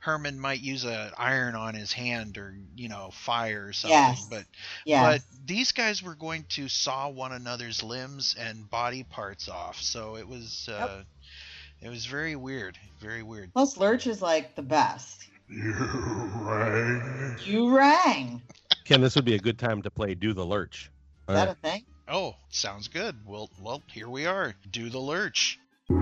Herman 0.00 0.38
might 0.38 0.60
use 0.60 0.84
an 0.84 1.10
iron 1.18 1.56
on 1.56 1.74
his 1.74 1.92
hand 1.92 2.38
or 2.38 2.54
you 2.76 2.88
know 2.88 3.10
fire 3.12 3.66
or 3.66 3.72
something. 3.72 3.90
Yes. 3.90 4.26
But 4.30 4.44
Yes. 4.84 5.02
but 5.02 5.22
these 5.46 5.72
guys 5.72 6.02
were 6.02 6.14
going 6.14 6.44
to 6.50 6.68
saw 6.68 7.08
one 7.08 7.32
another's 7.32 7.82
limbs 7.82 8.34
and 8.38 8.70
body 8.70 9.02
parts 9.02 9.48
off. 9.48 9.80
So 9.80 10.16
it 10.16 10.28
was 10.28 10.68
uh, 10.68 11.02
it 11.80 11.88
was 11.88 12.06
very 12.06 12.36
weird, 12.36 12.78
very 13.00 13.22
weird. 13.22 13.52
Plus, 13.52 13.76
Lurch 13.76 14.06
is 14.06 14.22
like 14.22 14.54
the 14.54 14.62
best. 14.62 15.26
You 15.50 15.72
rang. 16.42 17.36
You 17.44 17.76
rang. 17.76 18.42
Ken, 18.84 19.00
this 19.00 19.14
would 19.16 19.24
be 19.24 19.34
a 19.34 19.38
good 19.38 19.58
time 19.58 19.82
to 19.82 19.90
play 19.90 20.14
Do 20.14 20.32
the 20.32 20.44
Lurch. 20.44 20.90
Is 21.28 21.34
that 21.34 21.48
a 21.48 21.54
thing? 21.54 21.84
Oh, 22.10 22.36
sounds 22.48 22.88
good. 22.88 23.16
Well, 23.26 23.50
well, 23.60 23.82
here 23.86 24.08
we 24.08 24.24
are. 24.24 24.54
Do 24.70 24.88
the 24.88 24.98
lurch. 24.98 25.58
We 25.90 25.96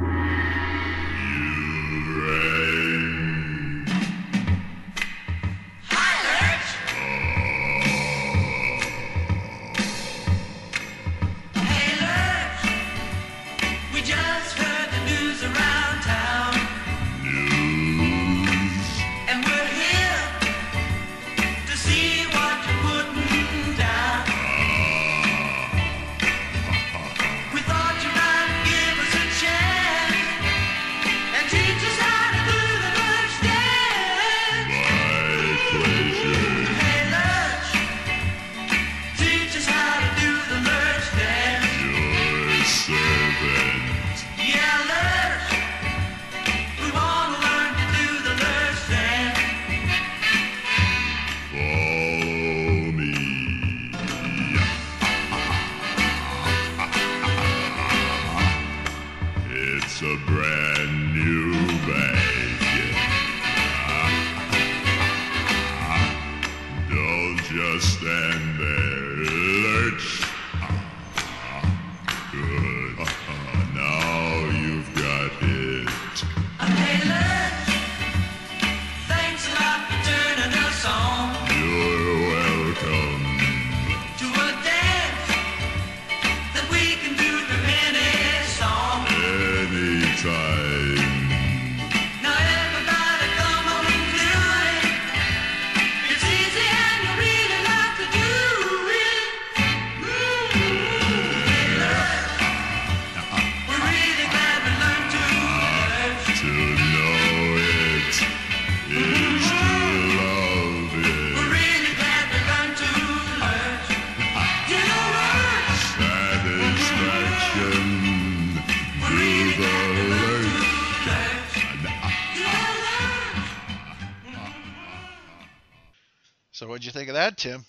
what'd 126.77 126.85
you 126.85 126.93
think 126.93 127.09
of 127.09 127.15
that, 127.15 127.39
Tim? 127.39 127.65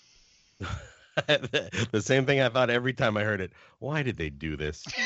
the 1.16 2.02
same 2.04 2.26
thing 2.26 2.42
I 2.42 2.50
thought 2.50 2.68
every 2.68 2.92
time 2.92 3.16
I 3.16 3.24
heard 3.24 3.40
it. 3.40 3.52
Why 3.78 4.02
did 4.02 4.18
they 4.18 4.28
do 4.28 4.56
this? 4.56 4.84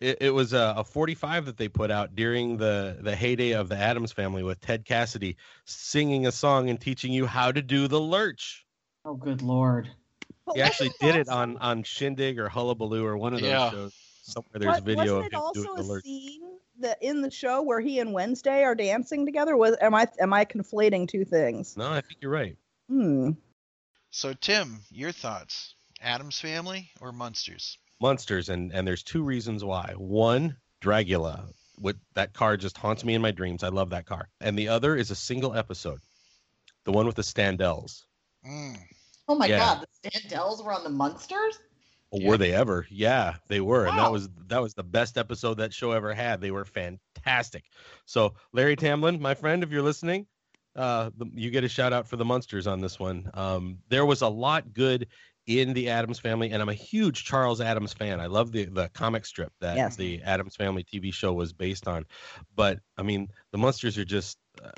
It, 0.00 0.16
it 0.22 0.30
was 0.30 0.54
a, 0.54 0.76
a 0.78 0.84
45 0.84 1.44
that 1.44 1.58
they 1.58 1.68
put 1.68 1.90
out 1.90 2.16
during 2.16 2.56
the, 2.56 2.96
the 3.02 3.14
heyday 3.14 3.50
of 3.52 3.68
the 3.68 3.76
Addams 3.76 4.12
family 4.12 4.42
with 4.42 4.58
Ted 4.62 4.86
Cassidy 4.86 5.36
singing 5.66 6.26
a 6.26 6.32
song 6.32 6.70
and 6.70 6.80
teaching 6.80 7.12
you 7.12 7.26
how 7.26 7.52
to 7.52 7.60
do 7.60 7.86
the 7.86 8.00
lurch. 8.00 8.64
Oh, 9.04 9.14
good 9.14 9.42
lord. 9.42 9.90
He 10.54 10.62
actually 10.62 10.92
did 11.02 11.16
it 11.16 11.28
on, 11.28 11.58
on 11.58 11.82
Shindig 11.82 12.38
or 12.38 12.48
Hullabaloo 12.48 13.04
or 13.04 13.18
one 13.18 13.34
of 13.34 13.40
those 13.42 13.50
Yeah. 13.50 13.70
shows. 13.70 13.94
Somewhere 14.22 14.58
there's 14.58 14.78
Wa- 14.78 14.80
video 14.80 15.16
of 15.18 15.24
wasn't 15.24 15.26
it 15.26 15.36
him 15.36 15.40
also 15.42 15.62
doing 15.64 15.74
a 15.78 15.82
the 15.82 15.88
lurch. 15.88 16.04
scene 16.04 16.42
that 16.80 16.98
in 17.02 17.22
the 17.22 17.30
show 17.30 17.62
where 17.62 17.80
he 17.80 17.98
and 17.98 18.12
Wednesday 18.12 18.62
are 18.64 18.74
dancing 18.74 19.24
together? 19.26 19.56
Was 19.56 19.76
am 19.80 19.94
I 19.94 20.06
am 20.18 20.32
I 20.32 20.44
conflating 20.44 21.08
two 21.08 21.24
things? 21.24 21.76
No, 21.76 21.90
I 21.90 22.00
think 22.00 22.16
you're 22.20 22.30
right. 22.30 22.56
Hmm. 22.88 23.30
So 24.10 24.32
Tim, 24.32 24.80
your 24.90 25.12
thoughts? 25.12 25.74
Addams 26.02 26.40
Family 26.40 26.90
or 27.00 27.12
Munsters? 27.12 27.78
Monsters, 28.00 28.48
and 28.48 28.72
and 28.72 28.86
there's 28.86 29.02
two 29.02 29.22
reasons 29.22 29.62
why. 29.64 29.94
One, 29.96 30.56
Dragula. 30.82 31.52
With 31.78 31.96
that 32.14 32.34
car 32.34 32.56
just 32.58 32.76
haunts 32.76 33.04
me 33.04 33.14
in 33.14 33.22
my 33.22 33.30
dreams. 33.30 33.62
I 33.64 33.68
love 33.68 33.90
that 33.90 34.04
car. 34.04 34.28
And 34.40 34.58
the 34.58 34.68
other 34.68 34.96
is 34.96 35.10
a 35.10 35.14
single 35.14 35.54
episode, 35.54 36.00
the 36.84 36.92
one 36.92 37.06
with 37.06 37.16
the 37.16 37.22
Standells. 37.22 38.02
Oh 39.28 39.34
my 39.34 39.46
Yeah. 39.46 39.58
god, 39.58 39.86
the 40.02 40.10
Standells 40.10 40.62
were 40.64 40.72
on 40.72 40.84
the 40.84 40.90
Munsters? 40.90 41.58
Or 42.12 42.20
Were 42.30 42.36
they 42.38 42.52
ever? 42.52 42.86
Yeah, 42.90 43.36
they 43.46 43.60
were, 43.60 43.86
and 43.86 43.96
that 43.98 44.10
was 44.10 44.28
that 44.48 44.60
was 44.60 44.74
the 44.74 44.82
best 44.82 45.16
episode 45.16 45.58
that 45.58 45.72
show 45.72 45.92
ever 45.92 46.12
had. 46.12 46.40
They 46.40 46.50
were 46.50 46.64
fantastic. 46.64 47.64
So 48.04 48.34
Larry 48.52 48.74
Tamblyn, 48.74 49.20
my 49.20 49.34
friend, 49.34 49.62
if 49.62 49.70
you're 49.70 49.82
listening, 49.82 50.26
uh, 50.74 51.10
the, 51.16 51.26
you 51.34 51.50
get 51.50 51.62
a 51.62 51.68
shout 51.68 51.92
out 51.92 52.08
for 52.08 52.16
the 52.16 52.24
Munsters 52.24 52.66
on 52.66 52.80
this 52.80 52.98
one. 52.98 53.30
Um, 53.34 53.78
there 53.88 54.04
was 54.04 54.22
a 54.22 54.28
lot 54.28 54.72
good 54.72 55.06
in 55.46 55.72
the 55.72 55.88
Addams 55.88 56.18
Family, 56.18 56.50
and 56.50 56.60
I'm 56.60 56.68
a 56.68 56.74
huge 56.74 57.24
Charles 57.24 57.60
Addams 57.60 57.92
fan. 57.92 58.20
I 58.20 58.26
love 58.26 58.50
the 58.50 58.64
the 58.64 58.88
comic 58.88 59.24
strip 59.24 59.52
that 59.60 59.76
Yes. 59.76 59.96
the 59.96 60.20
Addams 60.22 60.56
Family 60.56 60.84
TV 60.84 61.12
show 61.14 61.32
was 61.32 61.52
based 61.52 61.86
on. 61.86 62.06
But 62.56 62.80
I 62.96 63.02
mean, 63.02 63.28
the 63.52 63.58
Munsters 63.58 63.98
are 63.98 64.04
just 64.04 64.36
uh, 64.64 64.70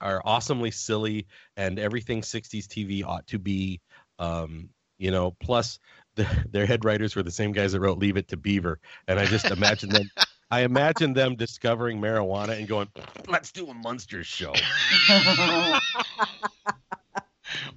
are 0.00 0.22
awesomely 0.24 0.70
silly, 0.72 1.26
and 1.56 1.78
everything 1.78 2.22
'60s 2.22 2.66
TV 2.66 3.04
ought 3.04 3.26
to 3.28 3.38
be. 3.38 3.80
Um, 4.18 4.70
you 4.98 5.10
know, 5.10 5.30
plus 5.40 5.78
the, 6.24 6.48
their 6.50 6.66
head 6.66 6.84
writers 6.84 7.16
were 7.16 7.22
the 7.22 7.30
same 7.30 7.52
guys 7.52 7.72
that 7.72 7.80
wrote 7.80 7.98
Leave 7.98 8.16
It 8.16 8.28
to 8.28 8.36
Beaver, 8.36 8.78
and 9.08 9.18
I 9.18 9.26
just 9.26 9.46
imagine 9.50 9.90
them. 9.90 10.10
I 10.50 10.62
imagine 10.62 11.12
them 11.12 11.36
discovering 11.36 12.00
marijuana 12.00 12.58
and 12.58 12.66
going, 12.66 12.88
"Let's 13.28 13.52
do 13.52 13.68
a 13.68 13.74
Munsters 13.74 14.26
show." 14.26 14.52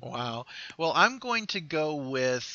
Wow. 0.01 0.45
Well, 0.77 0.91
I'm 0.95 1.17
going 1.17 1.47
to 1.47 1.61
go 1.61 1.95
with 1.95 2.45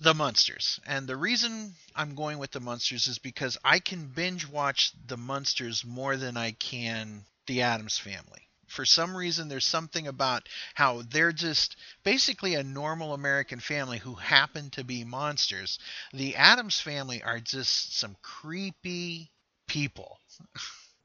The 0.00 0.14
Munsters. 0.14 0.78
And 0.86 1.06
the 1.06 1.16
reason 1.16 1.74
I'm 1.96 2.14
going 2.14 2.38
with 2.38 2.52
the 2.52 2.60
Munsters 2.60 3.08
is 3.08 3.18
because 3.18 3.58
I 3.64 3.80
can 3.80 4.06
binge 4.06 4.46
watch 4.46 4.92
the 5.06 5.16
Munsters 5.16 5.84
more 5.84 6.16
than 6.16 6.36
I 6.36 6.52
can 6.52 7.24
the 7.46 7.62
Addams 7.62 7.98
family. 7.98 8.47
For 8.68 8.84
some 8.84 9.16
reason, 9.16 9.48
there's 9.48 9.64
something 9.64 10.06
about 10.06 10.48
how 10.74 11.02
they're 11.10 11.32
just 11.32 11.76
basically 12.04 12.54
a 12.54 12.62
normal 12.62 13.14
American 13.14 13.60
family 13.60 13.98
who 13.98 14.14
happen 14.14 14.70
to 14.70 14.84
be 14.84 15.04
monsters. 15.04 15.78
The 16.12 16.36
Addams 16.36 16.80
family 16.80 17.22
are 17.22 17.40
just 17.40 17.98
some 17.98 18.16
creepy 18.22 19.30
people. 19.66 20.18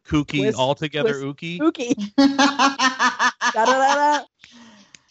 Kooky, 0.07 0.39
Twist- 0.39 0.57
altogether 0.57 1.21
twist- 1.21 1.25
ooky. 1.25 1.59
Ookie. 1.59 2.15
Da-da-da-da. 3.53 4.25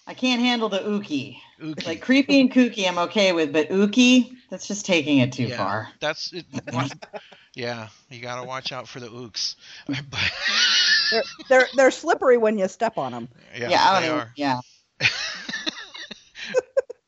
I 0.07 0.15
can't 0.15 0.41
handle 0.41 0.69
the 0.69 0.81
ookie. 0.81 1.39
Ookie. 1.61 1.87
Like 1.87 2.03
creepy 2.03 2.41
and 2.41 2.53
kooky, 2.53 2.89
I'm 2.89 2.99
okay 2.99 3.33
with, 3.33 3.53
but 3.53 3.69
ookie, 3.71 4.37
that's 4.51 4.67
just 4.67 4.85
taking 4.85 5.19
it 5.19 5.33
too 5.33 5.45
yeah, 5.45 5.57
far. 5.57 5.89
That's 6.01 6.33
it. 6.33 6.45
wa- 7.57 7.63
yeah, 7.63 7.89
you 8.11 8.21
got 8.21 8.37
to 8.37 8.45
watch 8.45 8.73
out 8.73 8.89
for 8.89 9.01
the 9.01 9.09
ooks. 9.09 9.57
But, 10.11 10.33
They're, 11.11 11.25
they're 11.49 11.69
they're 11.75 11.91
slippery 11.91 12.37
when 12.39 12.59
you 12.59 12.69
step 12.69 12.99
on 12.99 13.13
them. 13.13 13.29
yeah, 13.57 13.71
Yeah, 13.71 14.01
they 14.01 14.09
don't 14.09 14.09
are. 14.09 14.33
Yeah. 14.37 14.61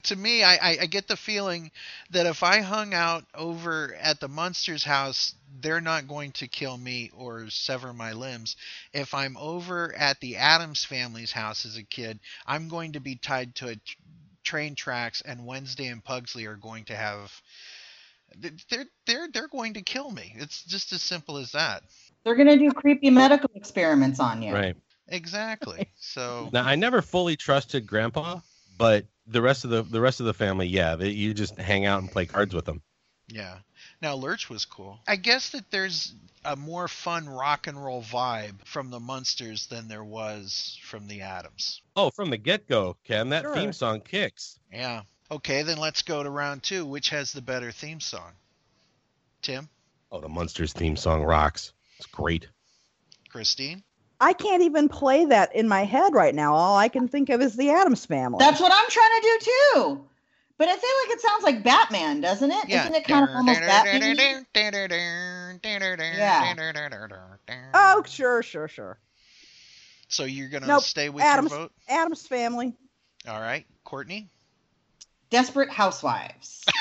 to 0.05 0.17
me, 0.17 0.43
I, 0.43 0.55
I, 0.57 0.79
I 0.83 0.87
get 0.87 1.09
the 1.09 1.17
feeling 1.17 1.71
that 2.11 2.27
if 2.27 2.43
I 2.43 2.61
hung 2.61 2.93
out 2.95 3.25
over 3.35 3.95
at 4.01 4.21
the 4.21 4.29
Munsters 4.29 4.85
house, 4.85 5.35
they're 5.61 5.81
not 5.81 6.09
going 6.09 6.33
to 6.33 6.47
kill 6.49 6.77
me 6.77 7.11
or 7.17 7.49
sever 7.51 7.93
my 7.93 8.13
limbs. 8.13 8.57
If 8.93 9.15
I'm 9.15 9.37
over 9.37 9.95
at 9.95 10.21
the 10.21 10.37
Addams 10.37 10.85
family's 10.85 11.33
house 11.33 11.65
as 11.65 11.77
a 11.77 11.83
kid, 11.83 12.21
I'm 12.47 12.69
going 12.69 12.93
to 12.93 13.01
be 13.01 13.17
tied 13.17 13.55
to 13.57 13.69
a 13.69 13.75
t- 13.77 13.81
train 14.43 14.75
tracks, 14.75 15.23
and 15.23 15.47
Wednesday 15.47 15.87
and 15.87 16.05
Pugsley 16.05 16.47
are 16.47 16.57
going 16.57 16.85
to 16.87 16.97
have. 16.97 17.41
They're 18.39 18.85
they're 19.07 19.29
they're 19.33 19.49
going 19.49 19.75
to 19.75 19.83
kill 19.83 20.11
me. 20.11 20.35
It's 20.37 20.65
just 20.65 20.93
as 20.93 21.03
simple 21.03 21.37
as 21.37 21.53
that. 21.53 21.83
They're 22.25 22.35
gonna 22.35 22.57
do 22.57 22.71
creepy 22.71 23.11
medical 23.11 23.51
experiments 23.55 24.21
on 24.21 24.43
you. 24.43 24.53
Right. 24.53 24.77
Exactly. 25.09 25.89
So 25.97 26.49
Now 26.53 26.65
I 26.65 26.75
never 26.77 27.03
fully 27.03 27.37
trusted 27.37 27.87
Grandpa, 27.87 28.41
but 28.79 29.07
the 29.27 29.43
rest 29.43 29.65
of 29.65 29.71
the 29.71 29.83
the 29.83 30.01
rest 30.01 30.21
of 30.21 30.27
the 30.27 30.35
family, 30.35 30.67
yeah, 30.67 30.97
they, 30.97 31.11
you 31.11 31.35
just 31.35 31.59
hang 31.59 31.87
out 31.87 32.01
and 32.01 32.11
play 32.11 32.27
cards 32.27 32.55
with 32.55 32.65
them. 32.65 32.83
Yeah. 33.29 33.59
Now 34.03 34.15
Lurch 34.15 34.49
was 34.51 34.65
cool. 34.65 35.01
I 35.07 35.17
guess 35.17 35.51
that 35.51 35.71
there's 35.71 36.15
a 36.45 36.57
more 36.57 36.89
fun 36.89 37.27
rock 37.29 37.67
and 37.67 37.83
roll 37.83 38.03
vibe 38.03 38.65
from 38.67 38.91
the 38.91 39.01
Munsters 39.01 39.67
than 39.69 39.89
there 39.89 40.05
was 40.05 40.79
from 40.83 41.07
the 41.09 41.23
Addams. 41.23 41.81
Oh, 41.97 42.11
from 42.11 42.29
the 42.31 42.37
get 42.37 42.69
go, 42.69 42.97
Ken, 43.05 43.31
that 43.31 43.43
Sure. 43.45 43.55
theme 43.55 43.73
song 43.73 44.01
kicks. 44.03 44.59
Yeah. 44.71 45.03
Okay, 45.31 45.63
then 45.63 45.79
let's 45.79 46.03
go 46.03 46.23
to 46.23 46.31
round 46.31 46.63
two. 46.63 46.85
Which 46.85 47.11
has 47.11 47.33
the 47.33 47.43
better 47.43 47.73
theme 47.73 48.01
song? 48.01 48.33
Tim? 49.43 49.69
Oh, 50.13 50.21
the 50.21 50.29
Munsters 50.29 50.73
theme 50.73 50.97
song 50.97 51.23
rocks. 51.23 51.73
It's 51.99 52.07
great. 52.07 52.49
Christine? 53.31 53.83
I 54.21 54.33
can't 54.33 54.63
even 54.63 54.89
play 54.89 55.25
that 55.27 55.55
in 55.55 55.67
my 55.67 55.85
head 55.85 56.15
right 56.15 56.35
now. 56.35 56.55
All 56.55 56.77
I 56.77 56.89
can 56.89 57.09
think 57.09 57.31
of 57.31 57.43
is 57.43 57.57
the 57.57 57.71
Addams 57.71 58.07
family. 58.07 58.39
That's 58.39 58.61
what 58.61 58.73
I'm 58.73 58.89
trying 58.89 59.11
to 59.11 59.23
do 59.23 59.39
too. 59.41 60.09
But 60.57 60.69
I 60.69 60.77
feel 60.77 60.91
like 61.03 61.17
it 61.17 61.21
sounds 61.21 61.43
like 61.43 61.65
Batman, 61.65 62.21
doesn't 62.21 62.51
it? 62.51 62.69
Yeah. 62.69 62.83
Isn't 62.83 62.95
it 62.95 63.05
kind 63.05 63.25
of 63.25 63.31
almost 63.35 63.61
Batman? 63.61 64.17
Yeah. 66.17 66.55
Oh, 67.75 68.03
sure, 68.07 68.43
sure, 68.43 68.69
sure. 68.69 68.99
So 70.09 70.25
you're 70.25 70.49
going 70.49 70.63
to 70.63 70.69
Nope. 70.69 70.85
stay 70.85 71.09
with 71.09 71.25
Addams 71.25 71.51
your 71.51 71.61
vote? 71.61 71.73
Addams 71.89 72.27
family. 72.27 72.73
All 73.27 73.41
right. 73.41 73.67
Courtney? 73.83 74.31
Desperate 75.31 75.71
Housewives. 75.71 76.65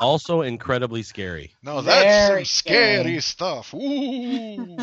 Also 0.00 0.40
incredibly 0.40 1.02
scary. 1.02 1.52
No, 1.62 1.82
that's 1.82 2.28
Very 2.28 2.44
some 2.46 2.72
scary 2.72 3.02
scary. 3.02 3.20
stuff. 3.20 3.74
Ooh. 3.74 4.78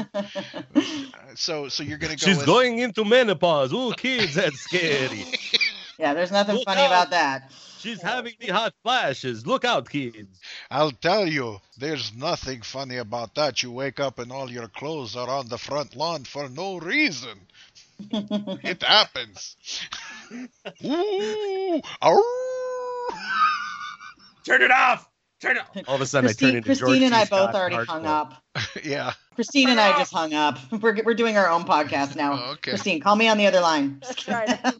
so 1.35 1.67
so 1.69 1.81
you're 1.81 1.97
going 1.97 2.15
to 2.15 2.23
go 2.23 2.29
She's 2.29 2.37
with 2.37 2.45
going 2.45 2.77
into 2.79 3.03
menopause. 3.03 3.71
Oh, 3.73 3.93
kids, 3.93 4.35
that's 4.35 4.59
scary. 4.59 5.25
yeah, 5.97 6.13
there's 6.13 6.31
nothing 6.31 6.57
Look 6.57 6.65
funny 6.65 6.81
out. 6.81 6.87
about 6.87 7.09
that. 7.09 7.51
She's 7.79 8.01
having 8.01 8.33
the 8.39 8.49
hot 8.49 8.73
flashes. 8.83 9.47
Look 9.47 9.65
out, 9.65 9.89
kids. 9.89 10.39
I'll 10.69 10.91
tell 10.91 11.27
you, 11.27 11.61
there's 11.77 12.13
nothing 12.15 12.61
funny 12.61 12.97
about 12.97 13.33
that. 13.35 13.63
You 13.63 13.71
wake 13.71 13.99
up 13.99 14.19
and 14.19 14.31
all 14.31 14.51
your 14.51 14.67
clothes 14.67 15.15
are 15.15 15.29
on 15.29 15.47
the 15.47 15.57
front 15.57 15.95
lawn 15.95 16.25
for 16.25 16.47
no 16.49 16.77
reason. 16.77 17.39
It 17.99 18.83
happens. 18.83 19.55
Ooh. 20.85 21.81
Turn 24.45 24.61
it 24.61 24.71
off. 24.71 25.09
Turn 25.41 25.57
it. 25.57 25.87
All 25.87 25.95
of 25.95 26.01
a 26.01 26.05
sudden, 26.05 26.27
I 26.27 26.29
Christine, 26.29 26.49
turn 26.49 26.57
into 26.57 26.67
Christine 26.67 26.87
George 26.87 27.01
and 27.03 27.13
I 27.15 27.25
both 27.25 27.53
already 27.53 27.75
hardcore. 27.75 27.85
hung 27.85 28.05
up. 28.05 28.43
yeah. 28.83 29.13
Christine 29.35 29.69
and 29.69 29.79
I 29.79 29.97
just 29.97 30.11
hung 30.13 30.33
up. 30.33 30.57
We're, 30.71 31.01
we're 31.03 31.13
doing 31.13 31.37
our 31.37 31.49
own 31.49 31.63
podcast 31.63 32.15
now. 32.15 32.33
Oh, 32.33 32.51
okay. 32.53 32.71
Christine, 32.71 32.99
call 33.01 33.15
me 33.15 33.27
on 33.27 33.37
the 33.37 33.45
other 33.47 33.61
line. 33.61 33.99
That's 34.01 34.27
right. 34.27 34.59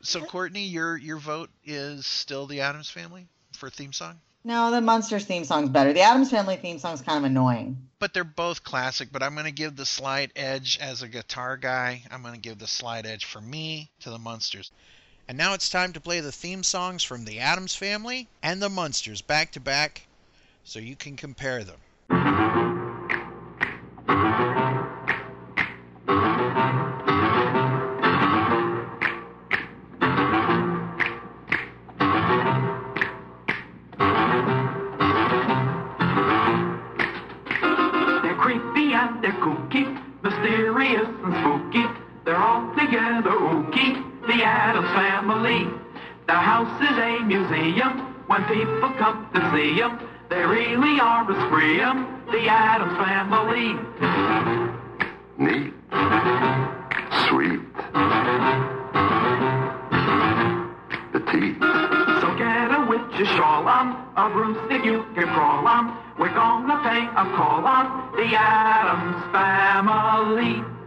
So 0.00 0.22
Courtney, 0.22 0.64
your 0.64 0.96
your 0.96 1.18
vote 1.18 1.50
is 1.64 2.06
still 2.06 2.46
the 2.46 2.60
Addams 2.60 2.88
Family 2.88 3.26
for 3.52 3.68
theme 3.68 3.92
song, 3.92 4.20
No, 4.44 4.70
the 4.70 4.80
Monsters 4.80 5.24
theme 5.26 5.44
song's 5.44 5.68
better. 5.68 5.92
The 5.92 6.00
Addams 6.00 6.30
Family 6.30 6.56
theme 6.56 6.78
song's 6.78 7.02
kind 7.02 7.18
of 7.18 7.24
annoying. 7.24 7.76
but 7.98 8.14
they're 8.14 8.24
both 8.24 8.62
classic. 8.62 9.08
But 9.12 9.22
I'm 9.22 9.34
going 9.34 9.46
to 9.46 9.52
give 9.52 9.76
the 9.76 9.84
slight 9.84 10.30
edge 10.36 10.78
as 10.80 11.02
a 11.02 11.08
guitar 11.08 11.56
guy. 11.56 12.02
I'm 12.10 12.22
going 12.22 12.34
to 12.34 12.40
give 12.40 12.58
the 12.58 12.66
slight 12.66 13.04
edge 13.06 13.24
for 13.24 13.40
me 13.40 13.90
to 14.00 14.10
the 14.10 14.18
Monsters. 14.18 14.70
And 15.26 15.36
now 15.36 15.52
it's 15.54 15.68
time 15.68 15.92
to 15.92 16.00
play 16.00 16.20
the 16.20 16.32
theme 16.32 16.62
songs 16.62 17.02
from 17.04 17.24
the 17.24 17.40
Addams 17.40 17.74
Family 17.74 18.28
and 18.42 18.62
the 18.62 18.70
Munsters 18.70 19.20
back 19.20 19.50
to 19.52 19.60
back, 19.60 20.06
so 20.64 20.78
you 20.78 20.96
can 20.96 21.16
compare 21.16 21.64
them. 21.64 21.80
They're 42.28 42.36
all 42.36 42.68
together 42.74 43.30
ooky, 43.30 44.04
the 44.26 44.44
Addams 44.44 44.90
family. 44.90 45.66
Their 46.26 46.36
house 46.36 46.82
is 46.82 46.98
a 46.98 47.24
museum. 47.24 48.14
When 48.26 48.44
people 48.44 48.90
come 48.98 49.26
to 49.32 49.50
see 49.50 49.80
'em, 49.80 49.98
they 50.28 50.44
really 50.44 51.00
are 51.00 51.24
a 51.24 51.34
scream, 51.46 52.06
the 52.30 52.46
Addams 52.46 52.98
family. 52.98 53.78
Neat. 55.38 55.72
Sweet. 57.28 57.62
Petite. 61.12 61.56
So 62.20 62.34
get 62.36 62.70
a 62.78 62.84
witch's 62.90 63.28
shawl 63.36 63.66
on, 63.66 63.96
a 64.18 64.28
broomstick 64.28 64.84
you 64.84 65.06
can 65.14 65.28
crawl 65.28 65.66
on. 65.66 65.96
We're 66.18 66.34
gonna 66.34 66.76
pay 66.84 67.06
a 67.06 67.24
call 67.36 67.64
on 67.64 68.12
the 68.16 68.36
Addams 68.36 69.24
family. 69.32 70.77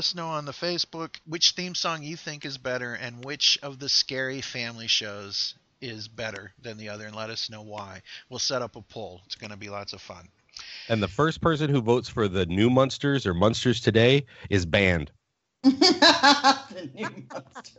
Us 0.00 0.14
know 0.14 0.28
on 0.28 0.46
the 0.46 0.52
Facebook 0.52 1.16
which 1.26 1.50
theme 1.50 1.74
song 1.74 2.02
you 2.02 2.16
think 2.16 2.46
is 2.46 2.56
better 2.56 2.94
and 2.94 3.22
which 3.22 3.58
of 3.62 3.78
the 3.78 3.88
scary 3.90 4.40
family 4.40 4.86
shows 4.86 5.54
is 5.82 6.08
better 6.08 6.54
than 6.62 6.78
the 6.78 6.88
other, 6.88 7.04
and 7.04 7.14
let 7.14 7.28
us 7.28 7.50
know 7.50 7.60
why. 7.60 8.00
We'll 8.30 8.38
set 8.38 8.62
up 8.62 8.76
a 8.76 8.80
poll. 8.80 9.20
It's 9.26 9.34
going 9.34 9.50
to 9.50 9.58
be 9.58 9.68
lots 9.68 9.92
of 9.92 10.00
fun. 10.00 10.26
And 10.88 11.02
the 11.02 11.08
first 11.08 11.42
person 11.42 11.68
who 11.68 11.82
votes 11.82 12.08
for 12.08 12.28
the 12.28 12.46
new 12.46 12.70
Munsters 12.70 13.26
or 13.26 13.34
Munsters 13.34 13.82
today 13.82 14.24
is 14.48 14.64
banned. 14.64 15.10
the 15.62 16.90
new 16.94 17.26
monsters. 17.30 17.76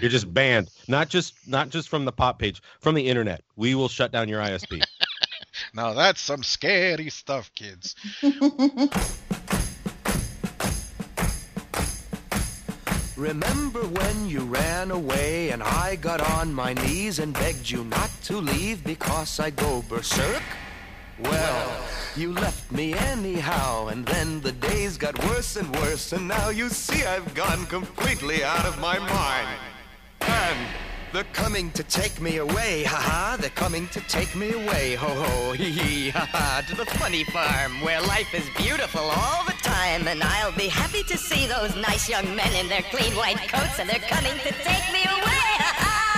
You're 0.00 0.10
just 0.10 0.32
banned. 0.32 0.70
Not 0.88 1.10
just 1.10 1.34
not 1.46 1.68
just 1.68 1.90
from 1.90 2.06
the 2.06 2.12
pop 2.12 2.38
page, 2.38 2.62
from 2.80 2.94
the 2.94 3.06
internet. 3.06 3.42
We 3.54 3.74
will 3.74 3.88
shut 3.88 4.12
down 4.12 4.30
your 4.30 4.40
ISP. 4.40 4.82
Now 5.74 5.92
that's 5.92 6.20
some 6.20 6.42
scary 6.42 7.10
stuff, 7.10 7.50
kids. 7.54 7.94
Remember 13.18 13.80
when 13.80 14.28
you 14.28 14.42
ran 14.42 14.92
away 14.92 15.50
and 15.50 15.60
I 15.60 15.96
got 15.96 16.20
on 16.20 16.54
my 16.54 16.72
knees 16.72 17.18
and 17.18 17.34
begged 17.34 17.68
you 17.68 17.82
not 17.82 18.10
to 18.26 18.36
leave 18.36 18.84
because 18.84 19.40
I 19.40 19.50
go 19.50 19.82
berserk? 19.88 20.42
Well, 21.18 21.80
you 22.14 22.32
left 22.32 22.70
me 22.70 22.94
anyhow, 22.94 23.88
and 23.88 24.06
then 24.06 24.40
the 24.40 24.52
days 24.52 24.96
got 24.96 25.18
worse 25.24 25.56
and 25.56 25.68
worse, 25.78 26.12
and 26.12 26.28
now 26.28 26.50
you 26.50 26.68
see 26.68 27.04
I've 27.04 27.34
gone 27.34 27.66
completely 27.66 28.44
out 28.44 28.64
of 28.64 28.80
my 28.80 29.00
mind. 29.00 29.58
And 30.20 30.58
they're 31.12 31.24
coming 31.32 31.70
to 31.72 31.82
take 31.84 32.20
me 32.20 32.36
away, 32.38 32.84
haha, 32.84 33.36
they're 33.36 33.50
coming 33.50 33.88
to 33.88 34.00
take 34.08 34.34
me 34.36 34.52
away, 34.52 34.94
ho 34.94 35.08
ho, 35.08 35.52
hee 35.52 35.70
hee, 35.70 36.10
haha, 36.10 36.60
to 36.62 36.74
the 36.74 36.84
funny 36.84 37.24
farm 37.24 37.80
where 37.80 38.00
life 38.02 38.32
is 38.34 38.48
beautiful 38.56 39.00
all 39.00 39.44
the 39.44 39.56
time, 39.62 40.06
and 40.08 40.22
I'll 40.22 40.56
be 40.56 40.68
happy 40.68 41.02
to 41.04 41.16
see 41.16 41.46
those 41.46 41.74
nice 41.76 42.08
young 42.08 42.34
men 42.36 42.52
in 42.54 42.68
their 42.68 42.82
clean 42.82 43.12
white 43.16 43.48
coats, 43.48 43.78
and 43.78 43.88
they're 43.88 44.08
coming 44.08 44.38
to 44.38 44.52
take 44.52 44.92
me 44.92 45.02
away, 45.04 45.48
ha 45.72 46.08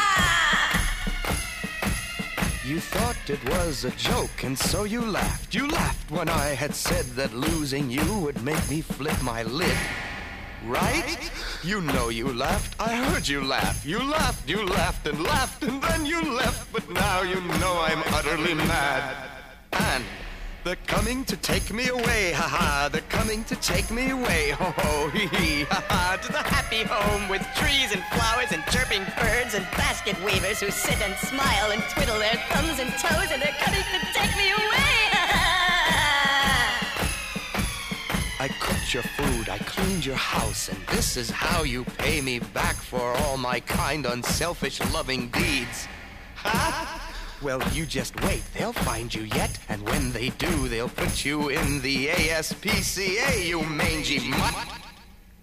You 2.64 2.80
thought 2.80 3.28
it 3.28 3.42
was 3.50 3.84
a 3.84 3.90
joke, 3.92 4.44
and 4.44 4.58
so 4.58 4.84
you 4.84 5.00
laughed. 5.02 5.54
You 5.54 5.68
laughed 5.68 6.10
when 6.10 6.28
I 6.28 6.54
had 6.54 6.74
said 6.74 7.04
that 7.16 7.34
losing 7.34 7.90
you 7.90 8.18
would 8.18 8.42
make 8.44 8.70
me 8.70 8.80
flip 8.80 9.20
my 9.22 9.42
lid. 9.42 9.76
Right? 10.66 11.18
You 11.62 11.80
know 11.80 12.10
you 12.10 12.32
laughed. 12.32 12.76
I 12.78 12.94
heard 12.94 13.26
you 13.26 13.42
laugh. 13.42 13.84
You 13.84 14.02
laughed, 14.02 14.48
you 14.48 14.64
laughed 14.66 15.06
and 15.06 15.22
laughed, 15.22 15.62
and 15.62 15.82
then 15.82 16.04
you 16.04 16.20
left. 16.34 16.72
But 16.72 16.88
now 16.90 17.22
you 17.22 17.40
know 17.60 17.80
I'm 17.80 18.02
utterly 18.14 18.54
mad. 18.54 19.16
And 19.72 20.04
they're 20.64 20.76
coming 20.86 21.24
to 21.24 21.36
take 21.36 21.72
me 21.72 21.88
away, 21.88 22.32
ha 22.32 22.46
ha. 22.46 22.88
They're 22.92 23.00
coming 23.08 23.44
to 23.44 23.56
take 23.56 23.90
me 23.90 24.10
away, 24.10 24.50
ho 24.50 24.74
ho, 24.76 25.08
hee 25.08 25.26
hee, 25.28 25.64
ha 25.64 25.82
ha. 25.88 26.18
To 26.22 26.32
the 26.32 26.44
happy 26.44 26.82
home 26.84 27.28
with 27.30 27.40
trees 27.56 27.92
and 27.92 28.02
flowers 28.12 28.52
and 28.52 28.62
chirping 28.66 29.04
birds 29.16 29.54
and 29.54 29.64
basket 29.76 30.22
weavers 30.22 30.60
who 30.60 30.70
sit 30.70 31.00
and 31.00 31.16
smile 31.16 31.72
and 31.72 31.82
twiddle 31.88 32.18
their 32.18 32.36
thumbs 32.52 32.78
and 32.78 32.90
toes, 33.00 33.32
and 33.32 33.40
they're 33.40 33.56
coming 33.64 33.80
to 33.80 34.00
take 34.12 34.36
me 34.36 34.52
away, 34.52 34.96
ha 35.16 35.24
ha. 35.32 35.60
I 38.40 38.48
your 38.94 39.02
food, 39.02 39.48
I 39.48 39.58
cleaned 39.58 40.04
your 40.04 40.16
house, 40.16 40.68
and 40.68 40.78
this 40.88 41.16
is 41.16 41.30
how 41.30 41.62
you 41.62 41.84
pay 41.84 42.20
me 42.20 42.38
back 42.38 42.74
for 42.74 43.12
all 43.18 43.36
my 43.36 43.60
kind, 43.60 44.06
unselfish, 44.06 44.80
loving 44.92 45.28
deeds. 45.28 45.86
Huh? 46.34 46.98
Well, 47.42 47.62
you 47.72 47.86
just 47.86 48.20
wait. 48.24 48.42
They'll 48.54 48.72
find 48.72 49.14
you 49.14 49.22
yet, 49.22 49.58
and 49.68 49.82
when 49.82 50.12
they 50.12 50.30
do, 50.30 50.68
they'll 50.68 50.88
put 50.88 51.24
you 51.24 51.50
in 51.50 51.80
the 51.82 52.08
ASPCA, 52.08 53.46
you 53.46 53.62
mangy 53.62 54.28
mutt. 54.30 54.54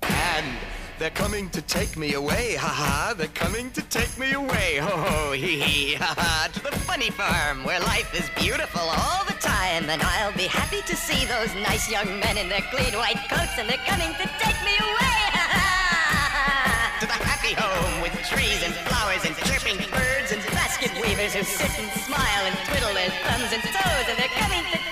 And 0.02 0.58
they're 1.00 1.10
coming 1.12 1.50
to 1.52 1.62
take 1.62 1.96
me 1.98 2.14
away, 2.14 2.56
ha 2.56 2.68
ha. 2.68 3.14
They're 3.18 3.28
coming 3.28 3.72
to 3.72 3.82
take 3.84 4.18
me 4.18 4.34
away, 4.34 4.78
ho 4.78 4.90
ho, 4.90 5.32
hee 5.32 5.60
hee, 5.60 5.94
ha 5.96 6.14
ha. 6.18 6.50
To 6.54 6.60
the 6.60 6.72
funny 6.72 7.12
farm 7.12 7.64
where 7.64 7.80
life 7.80 8.10
is 8.18 8.30
beautiful 8.42 8.82
all 8.82 9.24
the 9.26 9.38
time, 9.40 9.90
and 9.90 10.02
I'll 10.02 10.34
be 10.34 10.48
happy 10.48 10.82
to 10.82 10.96
see 10.96 11.26
those 11.26 11.54
nice 11.56 11.90
young 11.90 12.20
men 12.20 12.38
in 12.38 12.50
their 12.50 12.66
clean 12.74 12.94
white 12.98 13.22
coats, 13.30 13.58
and 13.58 13.70
they're 13.70 13.86
coming 13.86 14.10
to 14.10 14.26
take 14.42 14.60
me 14.66 14.76
away, 14.82 15.20
ha 15.38 15.46
ha. 15.54 16.98
To 17.02 17.06
the 17.06 17.20
happy 17.30 17.54
home 17.54 18.02
with 18.02 18.14
trees 18.26 18.64
and 18.66 18.74
flowers 18.90 19.24
and 19.26 19.36
chirping 19.46 19.78
birds 19.94 20.32
and 20.34 20.42
basket 20.50 20.92
weavers 20.98 21.34
who 21.34 21.44
sit 21.44 21.74
and 21.78 21.90
smile 22.02 22.44
and 22.50 22.58
twiddle 22.66 22.94
their 22.94 23.14
thumbs 23.22 23.54
and 23.54 23.62
toes, 23.62 24.06
and 24.10 24.18
they're 24.18 24.38
coming 24.42 24.66
to 24.74 24.87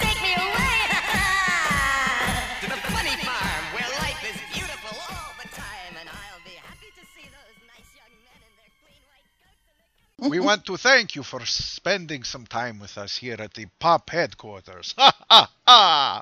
we 10.30 10.40
want 10.40 10.66
to 10.66 10.78
thank 10.78 11.16
you 11.16 11.24
for 11.24 11.46
spending 11.46 12.24
some 12.24 12.46
time 12.46 12.80
with 12.80 12.98
us 12.98 13.18
here 13.18 13.38
at 13.40 13.54
the 13.54 13.68
Pop 13.80 14.10
headquarters. 14.10 14.94
Ha 15.06 15.12
ha 15.30 15.52
ha! 15.68 16.22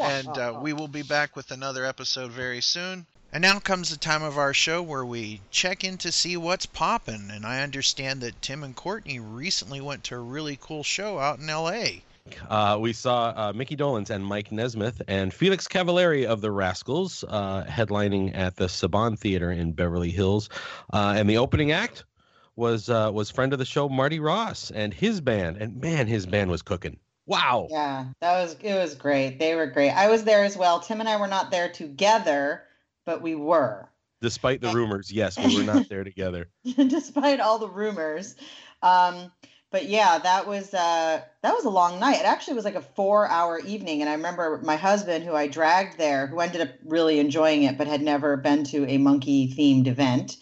And 0.00 0.28
uh, 0.28 0.58
we 0.60 0.72
will 0.72 0.88
be 0.88 1.02
back 1.02 1.36
with 1.36 1.52
another 1.52 1.84
episode 1.84 2.32
very 2.32 2.60
soon. 2.60 3.06
And 3.32 3.42
now 3.42 3.60
comes 3.60 3.90
the 3.90 3.96
time 3.96 4.22
of 4.22 4.36
our 4.36 4.52
show 4.52 4.82
where 4.82 5.04
we 5.04 5.40
check 5.50 5.84
in 5.84 5.96
to 5.98 6.12
see 6.12 6.36
what's 6.36 6.66
poppin'. 6.66 7.30
And 7.30 7.46
I 7.46 7.62
understand 7.62 8.20
that 8.20 8.42
Tim 8.42 8.62
and 8.62 8.76
Courtney 8.76 9.20
recently 9.20 9.80
went 9.80 10.04
to 10.04 10.16
a 10.16 10.20
really 10.20 10.58
cool 10.60 10.82
show 10.82 11.18
out 11.18 11.38
in 11.38 11.48
L.A. 11.48 12.02
Uh, 12.48 12.78
we 12.80 12.92
saw 12.92 13.32
uh, 13.34 13.52
Micky 13.54 13.76
Dolenz 13.76 14.10
and 14.10 14.24
Mike 14.24 14.52
Nesmith 14.52 15.02
and 15.08 15.32
Felix 15.32 15.66
Cavaliere 15.66 16.26
of 16.26 16.40
the 16.40 16.50
Rascals 16.50 17.24
uh, 17.26 17.64
headlining 17.64 18.36
at 18.36 18.56
the 18.56 18.66
Saban 18.66 19.18
Theater 19.18 19.50
in 19.50 19.72
Beverly 19.72 20.10
Hills. 20.10 20.48
Uh, 20.92 21.14
and 21.16 21.28
the 21.28 21.38
opening 21.38 21.72
act 21.72 22.04
was 22.56 22.88
uh, 22.88 23.10
was 23.12 23.30
friend 23.30 23.52
of 23.52 23.58
the 23.58 23.64
show 23.64 23.88
Marty 23.88 24.20
Ross 24.20 24.70
and 24.70 24.92
his 24.92 25.20
band. 25.20 25.56
And 25.56 25.80
man, 25.80 26.06
his 26.06 26.26
band 26.26 26.50
was 26.50 26.62
cooking. 26.62 26.98
Wow. 27.26 27.68
Yeah, 27.70 28.06
that 28.20 28.42
was 28.42 28.56
it 28.62 28.74
was 28.74 28.94
great. 28.94 29.38
They 29.38 29.54
were 29.54 29.66
great. 29.66 29.90
I 29.90 30.08
was 30.08 30.24
there 30.24 30.44
as 30.44 30.56
well. 30.56 30.80
Tim 30.80 31.00
and 31.00 31.08
I 31.08 31.16
were 31.20 31.28
not 31.28 31.50
there 31.50 31.70
together, 31.70 32.62
but 33.06 33.22
we 33.22 33.34
were. 33.34 33.88
Despite 34.20 34.60
the 34.60 34.72
rumors, 34.72 35.10
yes, 35.10 35.36
we 35.36 35.56
were 35.56 35.64
not 35.64 35.88
there 35.88 36.04
together. 36.12 36.48
despite 36.64 37.40
all 37.40 37.58
the 37.58 37.68
rumors. 37.68 38.36
Um, 38.80 39.32
but 39.72 39.86
yeah, 39.86 40.18
that 40.18 40.46
was 40.46 40.74
uh, 40.74 41.22
that 41.42 41.54
was 41.54 41.64
a 41.64 41.70
long 41.70 41.98
night. 41.98 42.20
It 42.20 42.26
actually 42.26 42.54
was 42.54 42.64
like 42.64 42.74
a 42.74 42.82
four-hour 42.82 43.60
evening, 43.60 44.02
and 44.02 44.10
I 44.10 44.14
remember 44.14 44.60
my 44.62 44.76
husband, 44.76 45.24
who 45.24 45.34
I 45.34 45.48
dragged 45.48 45.96
there, 45.96 46.26
who 46.26 46.40
ended 46.40 46.60
up 46.60 46.68
really 46.84 47.18
enjoying 47.18 47.62
it, 47.62 47.78
but 47.78 47.86
had 47.86 48.02
never 48.02 48.36
been 48.36 48.64
to 48.64 48.86
a 48.86 48.98
monkey-themed 48.98 49.86
event. 49.86 50.36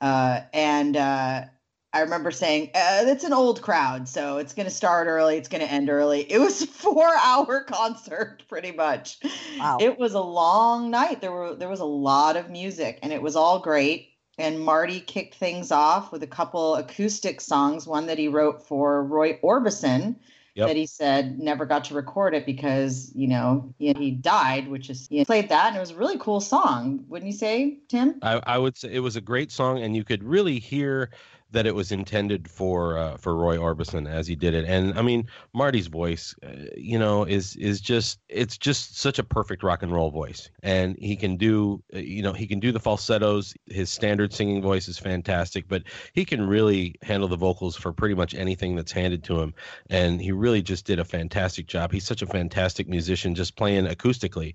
Uh, 0.00 0.40
and 0.52 0.96
uh, 0.96 1.44
I 1.92 2.00
remember 2.00 2.30
saying, 2.30 2.70
uh, 2.74 3.04
"It's 3.06 3.24
an 3.24 3.32
old 3.32 3.62
crowd, 3.62 4.08
so 4.08 4.38
it's 4.38 4.54
going 4.54 4.68
to 4.68 4.74
start 4.74 5.06
early, 5.08 5.36
it's 5.36 5.48
going 5.48 5.62
to 5.62 5.70
end 5.70 5.90
early." 5.90 6.20
It 6.30 6.38
was 6.38 6.62
a 6.62 6.66
four-hour 6.66 7.64
concert, 7.68 8.44
pretty 8.48 8.72
much. 8.72 9.18
Wow. 9.58 9.78
It 9.80 9.98
was 9.98 10.14
a 10.14 10.20
long 10.20 10.90
night. 10.90 11.20
There 11.20 11.32
were 11.32 11.54
there 11.54 11.68
was 11.68 11.80
a 11.80 11.84
lot 11.84 12.36
of 12.36 12.50
music, 12.50 12.98
and 13.02 13.12
it 13.12 13.22
was 13.22 13.36
all 13.36 13.58
great. 13.58 14.08
And 14.38 14.60
Marty 14.60 15.00
kicked 15.00 15.34
things 15.34 15.70
off 15.70 16.12
with 16.12 16.22
a 16.22 16.26
couple 16.26 16.76
acoustic 16.76 17.40
songs. 17.40 17.86
One 17.86 18.06
that 18.06 18.18
he 18.18 18.28
wrote 18.28 18.66
for 18.66 19.04
Roy 19.04 19.38
Orbison, 19.42 20.16
Yep. 20.54 20.68
that 20.68 20.76
he 20.76 20.86
said 20.86 21.38
never 21.38 21.64
got 21.64 21.84
to 21.84 21.94
record 21.94 22.34
it 22.34 22.44
because 22.44 23.12
you 23.14 23.28
know 23.28 23.72
he, 23.78 23.92
he 23.92 24.10
died, 24.10 24.68
which 24.68 24.90
is 24.90 25.06
he 25.08 25.24
played 25.24 25.48
that, 25.48 25.68
and 25.68 25.76
it 25.76 25.80
was 25.80 25.92
a 25.92 25.96
really 25.96 26.18
cool 26.18 26.40
song. 26.40 27.04
Wouldn't 27.08 27.30
you 27.30 27.36
say, 27.36 27.78
Tim? 27.88 28.18
I, 28.22 28.40
I 28.46 28.58
would 28.58 28.76
say 28.76 28.92
it 28.92 29.00
was 29.00 29.16
a 29.16 29.20
great 29.20 29.52
song, 29.52 29.80
and 29.80 29.94
you 29.94 30.04
could 30.04 30.24
really 30.24 30.58
hear 30.58 31.10
that 31.52 31.66
it 31.66 31.74
was 31.74 31.90
intended 31.90 32.48
for 32.48 32.96
uh, 32.96 33.16
for 33.16 33.34
Roy 33.34 33.56
Orbison 33.56 34.08
as 34.08 34.26
he 34.26 34.36
did 34.36 34.54
it. 34.54 34.64
And 34.64 34.98
I 34.98 35.02
mean, 35.02 35.26
Marty's 35.52 35.88
voice, 35.88 36.34
uh, 36.44 36.50
you 36.76 36.98
know, 36.98 37.24
is 37.24 37.56
is 37.56 37.80
just 37.80 38.20
it's 38.28 38.56
just 38.56 38.98
such 38.98 39.18
a 39.18 39.24
perfect 39.24 39.62
rock 39.62 39.82
and 39.82 39.92
roll 39.92 40.10
voice, 40.10 40.50
and 40.62 40.96
he 40.98 41.16
can 41.16 41.36
do 41.36 41.82
uh, 41.94 41.98
you 41.98 42.22
know 42.22 42.32
he 42.32 42.46
can 42.46 42.60
do 42.60 42.72
the 42.72 42.80
falsettos. 42.80 43.54
His 43.66 43.90
standard 43.90 44.32
singing 44.32 44.62
voice 44.62 44.88
is 44.88 44.98
fantastic, 44.98 45.68
but 45.68 45.82
he 46.12 46.24
can 46.24 46.46
really 46.46 46.94
handle 47.02 47.28
the 47.28 47.36
vocals 47.36 47.76
for 47.76 47.92
pretty 47.92 48.14
much 48.14 48.34
anything 48.34 48.76
that's 48.76 48.92
handed 48.92 49.24
to 49.24 49.40
him, 49.40 49.54
and 49.88 50.20
he 50.20 50.32
really 50.32 50.62
just 50.62 50.84
did 50.84 50.98
a 50.98 51.04
fantastic 51.04 51.66
job. 51.66 51.92
He's 51.92 52.06
such 52.06 52.22
a 52.22 52.26
fantastic 52.26 52.88
musician, 52.88 53.34
just 53.34 53.56
playing 53.56 53.86
acoustically, 53.86 54.54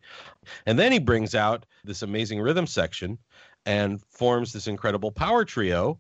and 0.66 0.80
then 0.80 0.92
he 0.92 1.00
brings 1.00 1.36
out 1.36 1.66
this 1.84 2.02
amazing 2.02 2.40
rhythm 2.40 2.68
section 2.68 3.18
and 3.66 4.02
forms 4.10 4.54
this 4.54 4.68
incredible 4.68 5.12
power 5.12 5.44
trio 5.44 6.00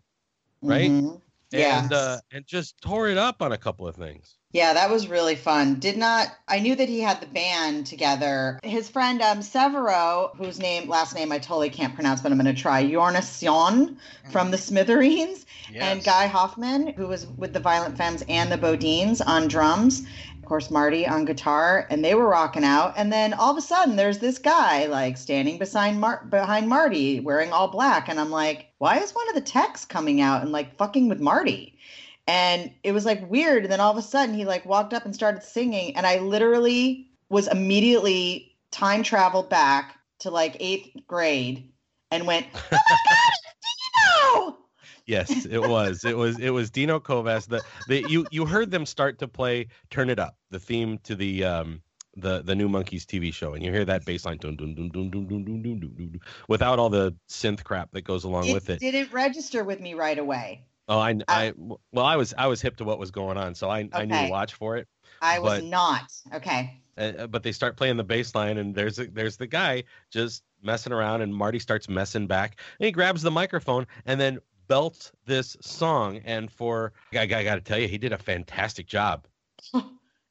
right? 0.61 0.91
Mhm. 0.91 1.21
Yes. 1.51 1.83
And 1.83 1.93
uh, 1.93 2.19
and 2.31 2.45
just 2.45 2.81
tore 2.81 3.07
it 3.07 3.17
up 3.17 3.41
on 3.41 3.51
a 3.51 3.57
couple 3.57 3.87
of 3.87 3.95
things. 3.95 4.35
Yeah, 4.51 4.73
that 4.73 4.89
was 4.89 5.09
really 5.09 5.35
fun. 5.35 5.79
Did 5.79 5.97
not 5.97 6.27
I 6.47 6.59
knew 6.59 6.75
that 6.75 6.87
he 6.89 7.01
had 7.01 7.19
the 7.21 7.27
band 7.27 7.85
together. 7.85 8.59
His 8.63 8.89
friend 8.89 9.21
um 9.21 9.39
Severo, 9.39 10.35
whose 10.37 10.59
name 10.59 10.89
last 10.89 11.13
name 11.13 11.31
I 11.31 11.39
totally 11.39 11.69
can't 11.69 11.93
pronounce, 11.93 12.21
but 12.21 12.31
I'm 12.31 12.37
gonna 12.37 12.53
try, 12.53 12.83
Yornacion 12.83 13.97
from 14.31 14.51
the 14.51 14.57
Smithereens, 14.57 15.45
and 15.75 16.03
Guy 16.03 16.27
Hoffman, 16.27 16.93
who 16.93 17.07
was 17.07 17.27
with 17.37 17.53
the 17.53 17.59
Violent 17.59 17.97
Femmes 17.97 18.23
and 18.29 18.51
the 18.51 18.57
BoDeans 18.57 19.21
on 19.25 19.47
drums. 19.47 20.03
Of 20.45 20.49
course, 20.49 20.69
Marty 20.69 21.07
on 21.07 21.25
guitar, 21.25 21.87
and 21.89 22.05
they 22.05 22.13
were 22.13 22.27
rocking 22.27 22.63
out. 22.63 22.93
And 22.97 23.11
then 23.11 23.33
all 23.33 23.49
of 23.49 23.57
a 23.57 23.61
sudden, 23.61 23.95
there's 23.95 24.19
this 24.19 24.37
guy 24.37 24.85
like 24.85 25.17
standing 25.17 25.57
beside 25.57 25.97
Mar- 25.97 26.23
behind 26.29 26.69
Marty, 26.69 27.19
wearing 27.19 27.51
all 27.51 27.67
black, 27.67 28.09
and 28.09 28.19
I'm 28.19 28.29
like, 28.29 28.67
why 28.77 28.99
is 28.99 29.11
one 29.15 29.27
of 29.27 29.33
the 29.33 29.41
techs 29.41 29.85
coming 29.85 30.21
out 30.21 30.43
and 30.43 30.51
like 30.51 30.77
fucking 30.77 31.09
with 31.09 31.19
Marty? 31.19 31.79
And 32.27 32.69
it 32.83 32.91
was 32.91 33.05
like 33.05 33.27
weird. 33.27 33.63
And 33.63 33.71
then 33.71 33.79
all 33.79 33.91
of 33.91 33.97
a 33.97 34.03
sudden, 34.03 34.35
he 34.35 34.45
like 34.45 34.67
walked 34.67 34.93
up 34.93 35.03
and 35.03 35.15
started 35.15 35.41
singing, 35.41 35.95
and 35.97 36.05
I 36.05 36.19
literally 36.19 37.09
was 37.27 37.47
immediately 37.47 38.55
time 38.69 39.01
traveled 39.01 39.49
back 39.49 39.97
to 40.19 40.29
like 40.29 40.57
eighth 40.59 41.07
grade 41.07 41.71
and 42.11 42.27
went, 42.27 42.45
oh 42.53 42.59
my 42.71 42.77
god, 42.77 43.33
it's 43.33 44.53
Dino! 44.53 44.57
Yes, 45.05 45.45
it 45.45 45.59
was. 45.61 46.03
It 46.03 46.17
was. 46.17 46.39
It 46.39 46.49
was 46.49 46.71
Dino 46.71 46.99
Kovas. 46.99 47.47
The, 47.47 47.63
the 47.87 48.09
you 48.09 48.25
you 48.31 48.45
heard 48.45 48.71
them 48.71 48.85
start 48.85 49.19
to 49.19 49.27
play 49.27 49.67
"Turn 49.89 50.09
It 50.09 50.19
Up," 50.19 50.35
the 50.49 50.59
theme 50.59 50.97
to 51.03 51.15
the 51.15 51.43
um 51.43 51.81
the 52.15 52.41
the 52.41 52.55
New 52.55 52.67
Monkees 52.67 53.03
TV 53.03 53.33
show, 53.33 53.53
and 53.53 53.63
you 53.63 53.71
hear 53.71 53.85
that 53.85 54.05
bass 54.05 54.25
line 54.25 54.37
dun, 54.37 54.55
dun, 54.55 54.73
dun, 54.73 54.89
dun, 54.89 55.09
dun, 55.11 55.27
dun, 55.27 55.43
dun, 55.45 55.61
dun, 55.63 55.79
dun, 55.79 56.19
without 56.47 56.79
all 56.79 56.89
the 56.89 57.15
synth 57.29 57.63
crap 57.63 57.91
that 57.91 58.03
goes 58.03 58.23
along 58.23 58.51
with 58.51 58.69
it. 58.69 58.79
didn't 58.79 59.11
register 59.11 59.63
with 59.63 59.79
me 59.79 59.93
right 59.93 60.17
away. 60.17 60.63
Oh, 60.87 60.99
I, 60.99 61.17
I 61.27 61.53
well, 61.57 62.05
I 62.05 62.15
was 62.15 62.33
I 62.37 62.47
was 62.47 62.61
hip 62.61 62.77
to 62.77 62.83
what 62.83 62.99
was 62.99 63.11
going 63.11 63.37
on, 63.37 63.55
so 63.55 63.69
I 63.69 63.89
I 63.91 64.05
knew 64.05 64.15
to 64.15 64.29
watch 64.29 64.53
for 64.53 64.77
it. 64.77 64.87
I 65.21 65.39
was 65.39 65.63
not. 65.63 66.11
Okay. 66.33 66.81
Uh, 66.97 67.27
but 67.27 67.43
they 67.43 67.51
start 67.51 67.75
playing 67.75 67.97
the 67.97 68.03
bass 68.03 68.33
line, 68.35 68.57
and 68.57 68.73
there's 68.73 68.99
a, 68.99 69.07
there's 69.07 69.35
the 69.35 69.47
guy 69.47 69.83
just 70.11 70.43
messing 70.61 70.93
around, 70.93 71.21
and 71.21 71.35
Marty 71.35 71.59
starts 71.59 71.89
messing 71.89 72.27
back, 72.27 72.59
and 72.79 72.85
he 72.85 72.91
grabs 72.91 73.21
the 73.21 73.31
microphone 73.31 73.85
and 74.05 74.19
then 74.19 74.39
belts 74.67 75.11
this 75.25 75.57
song. 75.61 76.17
And 76.25 76.51
for 76.51 76.93
I, 77.13 77.21
I 77.21 77.25
got 77.43 77.55
to 77.55 77.61
tell 77.61 77.79
you, 77.79 77.87
he 77.87 77.97
did 77.97 78.13
a 78.13 78.17
fantastic 78.17 78.87
job. 78.87 79.27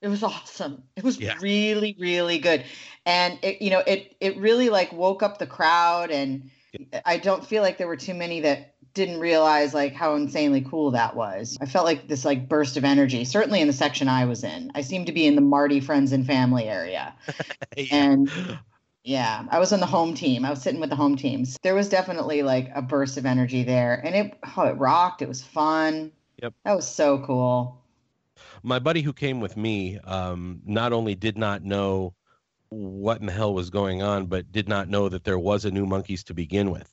It 0.02 0.08
was 0.08 0.22
awesome. 0.22 0.82
It 0.96 1.02
was 1.02 1.18
Yeah. 1.18 1.38
really, 1.40 1.96
really 1.98 2.38
good. 2.38 2.62
And 3.06 3.38
it, 3.42 3.62
you 3.62 3.70
know, 3.70 3.78
it 3.78 4.14
it 4.20 4.36
really 4.36 4.68
like 4.68 4.92
woke 4.92 5.22
up 5.22 5.38
the 5.38 5.46
crowd 5.46 6.10
and 6.10 6.50
I 7.06 7.16
don't 7.16 7.46
feel 7.46 7.62
like 7.62 7.78
there 7.78 7.86
were 7.86 7.96
too 7.96 8.12
many 8.12 8.40
that 8.40 8.74
didn't 8.92 9.18
realize 9.18 9.72
like 9.72 9.94
how 9.94 10.14
insanely 10.14 10.60
cool 10.60 10.90
that 10.90 11.16
was. 11.16 11.56
I 11.58 11.64
felt 11.64 11.86
like 11.86 12.06
this 12.06 12.22
like 12.26 12.50
burst 12.50 12.76
of 12.76 12.84
energy, 12.84 13.24
certainly 13.24 13.62
in 13.62 13.66
the 13.66 13.72
section 13.72 14.06
I 14.08 14.26
was 14.26 14.44
in. 14.44 14.70
I 14.74 14.82
seemed 14.82 15.06
to 15.06 15.12
be 15.12 15.26
in 15.26 15.36
the 15.36 15.40
Marty 15.40 15.80
friends 15.80 16.12
and 16.12 16.26
family 16.26 16.64
area. 16.68 17.14
And 17.90 18.30
yeah, 19.04 19.44
I 19.50 19.58
was 19.58 19.72
on 19.72 19.80
the 19.80 19.86
home 19.86 20.14
team. 20.14 20.46
I 20.46 20.50
was 20.50 20.62
sitting 20.62 20.80
with 20.80 20.88
the 20.88 20.96
home 20.96 21.14
teams. 21.14 21.58
There 21.62 21.74
was 21.74 21.90
definitely 21.90 22.42
like 22.42 22.70
a 22.74 22.80
burst 22.80 23.18
of 23.18 23.26
energy 23.26 23.62
there 23.62 24.00
and 24.02 24.14
it 24.14 24.38
oh, 24.56 24.62
it 24.62 24.78
rocked. 24.78 25.20
It 25.20 25.28
was 25.28 25.42
fun. 25.42 26.10
Yep. 26.42 26.54
That 26.64 26.74
was 26.74 26.90
so 26.90 27.18
cool. 27.18 27.82
My 28.62 28.78
buddy 28.78 29.02
who 29.02 29.12
came 29.12 29.40
with 29.40 29.58
me 29.58 29.98
um, 29.98 30.62
not 30.64 30.94
only 30.94 31.14
did 31.14 31.36
not 31.36 31.62
know 31.62 32.14
what 32.70 33.20
in 33.20 33.26
the 33.26 33.32
hell 33.32 33.52
was 33.52 33.68
going 33.68 34.02
on, 34.02 34.26
but 34.26 34.50
did 34.50 34.68
not 34.68 34.88
know 34.88 35.08
that 35.10 35.22
there 35.22 35.38
was 35.38 35.66
a 35.66 35.70
new 35.70 35.84
Monkees 35.86 36.24
to 36.24 36.34
begin 36.34 36.70
with. 36.70 36.88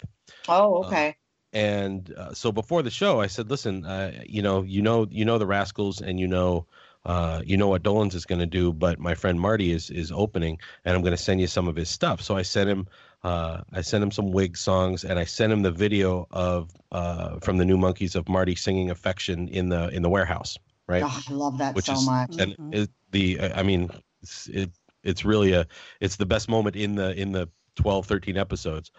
Oh, 0.50 0.84
okay. 0.84 1.16
and 1.54 2.14
uh, 2.16 2.34
so 2.34 2.52
before 2.52 2.82
the 2.82 2.90
show 2.90 3.20
i 3.20 3.28
said 3.28 3.50
listen 3.50 3.86
uh, 3.86 4.24
you 4.26 4.42
know 4.42 4.62
you 4.62 4.82
know 4.82 5.06
you 5.12 5.26
know 5.26 5.38
the 5.38 5.46
rascals 5.46 6.00
and 6.00 6.18
you 6.18 6.28
know 6.28 6.66
uh, 7.06 7.42
you 7.46 7.58
know 7.58 7.68
what 7.68 7.84
Dolenz 7.84 8.14
is 8.14 8.26
going 8.26 8.40
to 8.40 8.46
do, 8.46 8.72
but 8.74 9.00
my 9.00 9.16
friend 9.16 9.40
Marty 9.40 9.72
is 9.72 9.90
is 9.90 10.12
opening, 10.12 10.60
and 10.86 10.96
I'm 10.96 11.02
going 11.02 11.16
to 11.16 11.24
send 11.24 11.42
you 11.42 11.48
some 11.48 11.68
of 11.68 11.76
his 11.76 11.90
stuff. 11.90 12.22
So 12.22 12.38
I 12.38 12.44
sent 12.44 12.70
him, 12.70 12.88
uh, 13.24 13.62
I 13.74 13.82
sent 13.82 14.04
him 14.04 14.12
some 14.12 14.32
Wig 14.32 14.56
songs, 14.58 15.04
and 15.04 15.18
I 15.18 15.24
sent 15.26 15.52
him 15.52 15.62
the 15.64 15.72
video 15.72 16.28
of 16.32 16.72
uh, 16.92 17.40
from 17.40 17.58
the 17.58 17.66
New 17.66 17.78
Monkees 17.78 18.16
of 18.16 18.28
Marty 18.30 18.56
singing 18.56 18.92
"Affection" 18.92 19.48
in 19.48 19.70
the 19.70 19.90
in 19.90 20.02
the 20.04 20.10
warehouse, 20.10 20.58
right? 20.88 21.04
Oh, 21.04 21.24
I 21.28 21.34
love 21.34 21.58
that 21.58 21.76
Which 21.76 21.86
so 21.86 21.94
is 21.94 22.06
much. 22.06 22.40
and 22.40 22.56
it, 22.72 22.90
the 23.12 23.40
I 23.42 23.64
mean, 23.64 23.90
it's, 24.22 24.48
it 24.48 24.70
it's 25.04 25.26
really 25.26 25.54
a 25.54 25.66
it's 26.00 26.18
the 26.18 26.26
best 26.26 26.50
moment 26.50 26.76
in 26.76 26.96
the 26.96 27.20
in 27.20 27.32
the 27.32 27.50
12 27.76 28.06
13 28.06 28.38
episodes 28.38 28.92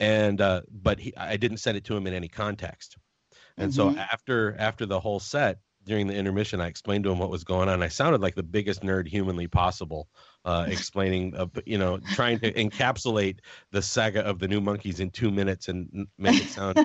and 0.00 0.40
uh 0.40 0.62
but 0.70 0.98
he, 0.98 1.14
i 1.16 1.36
didn't 1.36 1.58
send 1.58 1.76
it 1.76 1.84
to 1.84 1.96
him 1.96 2.06
in 2.06 2.14
any 2.14 2.28
context 2.28 2.96
and 3.58 3.72
so 3.72 3.90
Mhm. 3.90 3.96
after 4.12 4.56
after 4.58 4.86
the 4.86 4.98
whole 5.00 5.20
set 5.20 5.58
during 5.84 6.06
the 6.06 6.14
intermission 6.14 6.60
i 6.60 6.66
explained 6.66 7.04
to 7.04 7.10
him 7.10 7.18
what 7.18 7.30
was 7.30 7.44
going 7.44 7.68
on. 7.68 7.82
I 7.82 7.88
sounded 7.88 8.20
like 8.20 8.34
the 8.34 8.42
biggest 8.42 8.82
nerd 8.82 9.06
humanly 9.06 9.48
possible 9.48 10.08
uh 10.44 10.66
explaining 10.68 11.34
uh, 11.36 11.46
you 11.66 11.78
know 11.78 11.98
trying 12.14 12.38
to 12.40 12.52
encapsulate 12.52 13.38
the 13.70 13.82
saga 13.82 14.20
of 14.20 14.38
the 14.38 14.48
new 14.48 14.60
Monkees 14.60 15.00
in 15.00 15.10
two 15.10 15.30
minutes 15.30 15.68
and 15.68 16.06
make 16.18 16.40
it 16.40 16.48
sound 16.48 16.78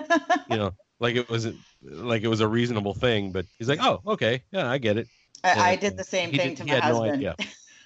you 0.49 0.57
know 0.57 0.71
like 0.99 1.15
it 1.15 1.29
was 1.29 1.47
like 1.81 2.23
it 2.23 2.27
was 2.27 2.41
a 2.41 2.47
reasonable 2.47 2.93
thing 2.93 3.31
but 3.31 3.45
he's 3.57 3.69
like 3.69 3.79
oh 3.81 4.01
okay. 4.07 4.43
Yeah 4.51 4.69
i 4.69 4.77
get 4.77 4.97
it. 4.97 5.07
I, 5.43 5.71
I 5.71 5.75
did 5.75 5.97
the 5.97 6.03
same 6.03 6.31
thing 6.31 6.49
did- 6.49 6.57
to 6.57 6.65
my 6.65 6.73
had 6.75 6.89
no 6.89 7.01
husband, 7.03 7.35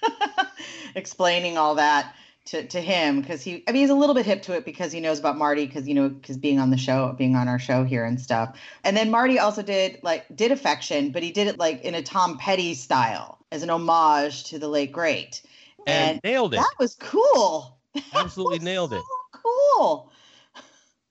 explaining 0.94 1.58
all 1.58 1.74
that 1.76 2.14
to, 2.46 2.66
to 2.66 2.80
him 2.80 3.20
because 3.20 3.42
he, 3.42 3.62
I 3.68 3.72
mean, 3.72 3.82
he's 3.82 3.90
a 3.90 3.94
little 3.94 4.14
bit 4.14 4.26
hip 4.26 4.42
to 4.42 4.54
it 4.54 4.64
because 4.64 4.90
he 4.92 5.00
knows 5.00 5.18
about 5.20 5.38
Marty 5.38 5.64
because 5.66 5.86
you 5.86 5.94
know 5.94 6.08
because 6.08 6.36
being 6.36 6.58
on 6.58 6.70
the 6.70 6.76
show, 6.76 7.12
being 7.16 7.36
on 7.36 7.46
our 7.48 7.58
show 7.58 7.84
here 7.84 8.04
and 8.04 8.20
stuff. 8.20 8.58
And 8.84 8.96
then 8.96 9.10
Marty 9.10 9.38
also 9.38 9.62
did 9.62 10.00
like 10.02 10.24
did 10.34 10.50
affection, 10.52 11.10
but 11.12 11.22
he 11.22 11.30
did 11.30 11.46
it 11.46 11.58
like 11.58 11.82
in 11.82 11.94
a 11.94 12.02
Tom 12.02 12.38
Petty 12.38 12.74
style 12.74 13.38
as 13.52 13.62
an 13.62 13.70
homage 13.70 14.44
to 14.44 14.58
the 14.58 14.68
late 14.68 14.92
great. 14.92 15.42
and 15.86 16.20
nailed 16.24 16.54
it 16.54 16.58
That 16.58 16.74
was 16.78 16.94
cool. 16.96 17.78
absolutely 18.14 18.58
nailed 18.60 18.92
it 18.92 19.02
Cool. 19.32 20.10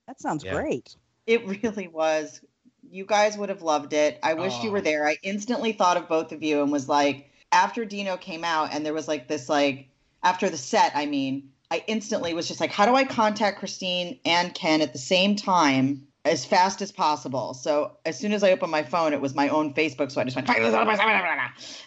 That 0.08 0.20
sounds 0.20 0.44
Yeah. 0.44 0.54
great. 0.54 0.96
It 1.28 1.46
really 1.64 1.88
was. 1.88 2.42
You 2.90 3.06
guys 3.06 3.38
would 3.38 3.50
have 3.50 3.62
loved 3.62 3.94
it. 3.94 4.20
I 4.24 4.34
wish 4.34 4.64
you 4.64 4.70
Oh. 4.70 4.74
were 4.74 4.82
there. 4.82 5.08
I 5.08 5.18
instantly 5.24 5.72
thought 5.72 5.98
of 5.98 6.10
both 6.10 6.32
of 6.32 6.44
you 6.44 6.62
and 6.62 6.72
was 6.72 6.90
like, 6.90 7.30
after 7.52 7.86
Dino 7.86 8.18
came 8.18 8.44
out 8.44 8.74
and 8.74 8.86
there 8.86 8.94
was 8.94 9.08
like 9.08 9.28
this 9.28 9.48
like 9.48 9.88
after 10.24 10.50
the 10.50 10.58
set, 10.58 10.92
I 10.96 11.06
mean, 11.06 11.50
I 11.72 11.84
instantly 11.88 12.34
was 12.34 12.48
just 12.48 12.60
like, 12.60 12.72
how 12.72 12.86
do 12.86 12.96
I 12.96 13.06
contact 13.06 13.60
Christine 13.60 14.20
and 14.26 14.54
Ken 14.54 14.82
at 14.82 14.92
the 14.92 15.00
same 15.00 15.38
time 15.38 16.06
as 16.26 16.44
fast 16.44 16.82
as 16.82 16.92
possible? 16.92 17.54
So 17.54 17.98
as 18.06 18.20
soon 18.20 18.34
as 18.34 18.44
I 18.44 18.52
opened 18.52 18.72
my 18.72 18.84
phone, 18.84 19.14
it 19.14 19.22
was 19.22 19.34
my 19.34 19.48
own 19.48 19.74
Facebook. 19.74 20.12
So 20.12 20.20
I 20.20 20.26
just 20.26 20.36
went 20.36 20.50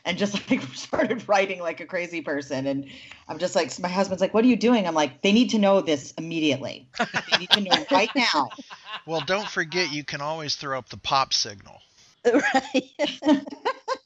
and 0.07 0.17
just 0.17 0.35
like 0.51 0.63
started 0.75 1.29
writing 1.29 1.61
like 1.61 1.81
a 1.81 1.87
crazy 1.87 2.23
person. 2.23 2.67
And 2.67 2.87
I'm 3.29 3.39
just 3.39 3.55
like, 3.55 3.79
my 3.79 3.89
husband's 3.89 4.23
like, 4.23 4.33
what 4.33 4.43
are 4.43 4.49
you 4.49 4.57
doing? 4.57 4.87
I'm 4.87 4.95
like, 4.95 5.21
they 5.21 5.33
need 5.33 5.51
to 5.51 5.59
know 5.59 5.83
this 5.83 6.15
immediately. 6.17 6.89
They 6.99 7.39
need 7.39 7.51
to 7.51 7.61
know 7.61 7.85
right 7.91 8.11
now. 8.17 8.49
Well, 9.07 9.21
don't 9.27 9.49
forget 9.49 9.93
you 9.93 10.03
can 10.03 10.23
always 10.23 10.57
throw 10.57 10.79
up 10.79 10.89
the 10.89 10.97
pop 10.97 11.35
signal. 11.35 11.81
Well, 12.25 12.43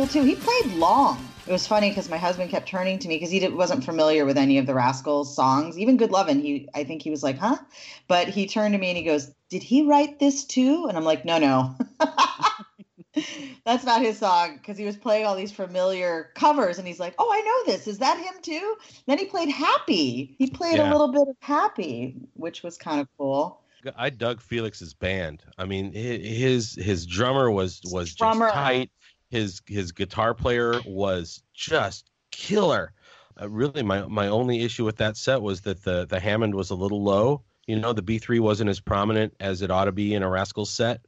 cool 0.00 0.08
too. 0.08 0.22
He 0.22 0.34
played 0.34 0.72
long. 0.76 1.22
It 1.46 1.52
was 1.52 1.66
funny 1.66 1.90
because 1.90 2.08
my 2.08 2.16
husband 2.16 2.50
kept 2.50 2.66
turning 2.66 2.98
to 3.00 3.08
me 3.08 3.16
because 3.16 3.30
he 3.30 3.46
wasn't 3.48 3.84
familiar 3.84 4.24
with 4.24 4.38
any 4.38 4.56
of 4.56 4.66
the 4.66 4.72
Rascals 4.72 5.34
songs, 5.34 5.78
even 5.78 5.98
"Good 5.98 6.10
Lovin'." 6.10 6.40
He, 6.40 6.68
I 6.74 6.84
think 6.84 7.02
he 7.02 7.10
was 7.10 7.22
like, 7.22 7.36
"Huh," 7.36 7.58
but 8.08 8.28
he 8.28 8.46
turned 8.46 8.72
to 8.72 8.78
me 8.78 8.88
and 8.88 8.96
he 8.96 9.02
goes, 9.02 9.30
"Did 9.50 9.62
he 9.62 9.82
write 9.82 10.18
this 10.18 10.44
too?" 10.44 10.86
And 10.88 10.96
I'm 10.96 11.04
like, 11.04 11.26
"No, 11.26 11.38
no, 11.38 11.76
that's 13.66 13.84
not 13.84 14.00
his 14.00 14.18
song." 14.18 14.56
Because 14.56 14.78
he 14.78 14.86
was 14.86 14.96
playing 14.96 15.26
all 15.26 15.36
these 15.36 15.52
familiar 15.52 16.30
covers, 16.34 16.78
and 16.78 16.86
he's 16.88 17.00
like, 17.00 17.14
"Oh, 17.18 17.30
I 17.30 17.40
know 17.40 17.72
this. 17.72 17.86
Is 17.86 17.98
that 17.98 18.16
him 18.16 18.40
too?" 18.40 18.76
Then 19.06 19.18
he 19.18 19.26
played 19.26 19.50
"Happy." 19.50 20.34
He 20.38 20.46
played 20.46 20.78
a 20.78 20.90
little 20.90 21.08
bit 21.08 21.28
of 21.28 21.36
"Happy," 21.40 22.14
which 22.34 22.62
was 22.62 22.78
kind 22.78 23.00
of 23.02 23.08
cool. 23.18 23.60
I 23.96 24.10
dug 24.10 24.40
Felix's 24.40 24.94
band. 24.94 25.42
I 25.58 25.64
mean, 25.64 25.92
his 25.92 26.74
his 26.74 27.06
drummer 27.06 27.50
was 27.50 27.80
was 27.84 28.14
Drummer. 28.14 28.46
just 28.46 28.54
tight. 28.54 28.90
His 29.30 29.62
his 29.66 29.92
guitar 29.92 30.34
player 30.34 30.80
was 30.86 31.42
just 31.54 32.10
killer. 32.30 32.92
Uh, 33.40 33.48
really, 33.48 33.82
my 33.82 34.06
my 34.06 34.28
only 34.28 34.62
issue 34.62 34.84
with 34.84 34.96
that 34.96 35.16
set 35.16 35.40
was 35.40 35.60
that 35.62 35.82
the 35.84 36.06
the 36.06 36.20
Hammond 36.20 36.54
was 36.54 36.70
a 36.70 36.74
little 36.74 37.02
low. 37.02 37.42
You 37.66 37.78
know, 37.78 37.92
the 37.92 38.02
B 38.02 38.18
three 38.18 38.40
wasn't 38.40 38.70
as 38.70 38.80
prominent 38.80 39.34
as 39.40 39.62
it 39.62 39.70
ought 39.70 39.84
to 39.84 39.92
be 39.92 40.14
in 40.14 40.22
a 40.22 40.28
Rascals 40.28 40.70
set. 40.70 41.00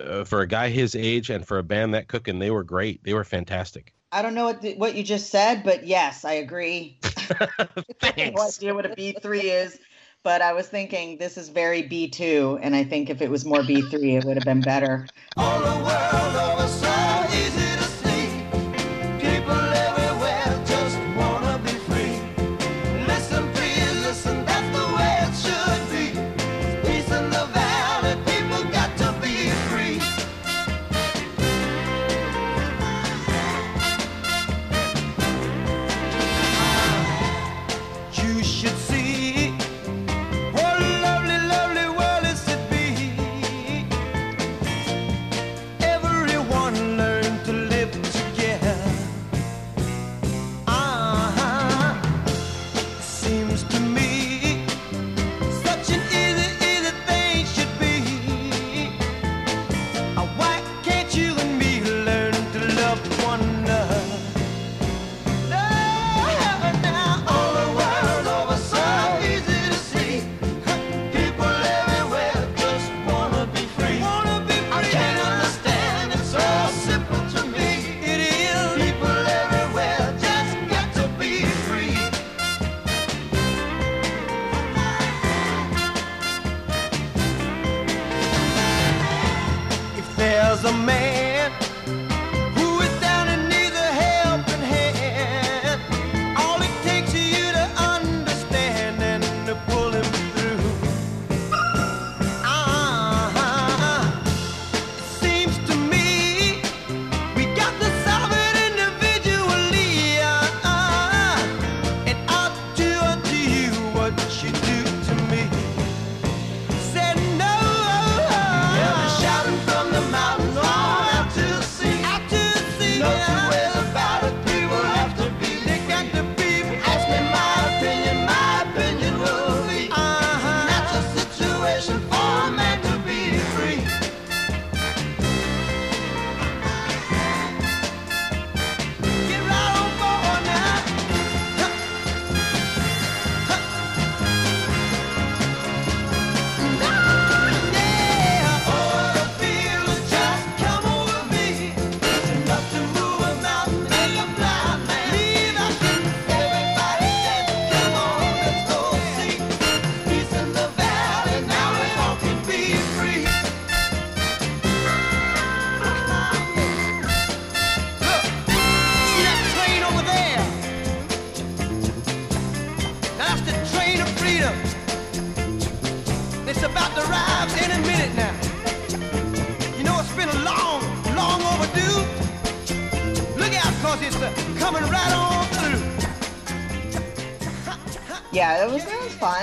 Uh, 0.00 0.24
for 0.24 0.40
a 0.40 0.46
guy 0.46 0.68
his 0.68 0.94
age 0.94 1.30
and 1.30 1.46
for 1.46 1.58
a 1.58 1.62
band 1.62 1.94
that 1.94 2.08
cooking, 2.08 2.38
they 2.38 2.50
were 2.50 2.64
great. 2.64 3.02
They 3.04 3.14
were 3.14 3.24
fantastic. 3.24 3.94
I 4.12 4.22
don't 4.22 4.34
know 4.34 4.44
what 4.44 4.62
the, 4.62 4.74
what 4.74 4.94
you 4.94 5.04
just 5.04 5.30
said, 5.30 5.62
but 5.62 5.86
yes, 5.86 6.24
I 6.24 6.34
agree. 6.34 6.98
I 8.02 8.12
have 8.16 8.34
no 8.34 8.42
idea 8.42 8.74
what 8.74 8.86
a 8.86 8.94
B 8.94 9.14
three 9.20 9.50
is, 9.50 9.78
but 10.22 10.42
I 10.42 10.52
was 10.52 10.68
thinking 10.68 11.16
this 11.16 11.38
is 11.38 11.48
very 11.48 11.82
B 11.82 12.08
two, 12.08 12.58
and 12.62 12.76
I 12.76 12.84
think 12.84 13.10
if 13.10 13.22
it 13.22 13.30
was 13.30 13.44
more 13.44 13.62
B 13.62 13.80
three, 13.82 14.16
it 14.16 14.24
would 14.24 14.36
have 14.36 14.44
been 14.44 14.60
better. 14.60 15.06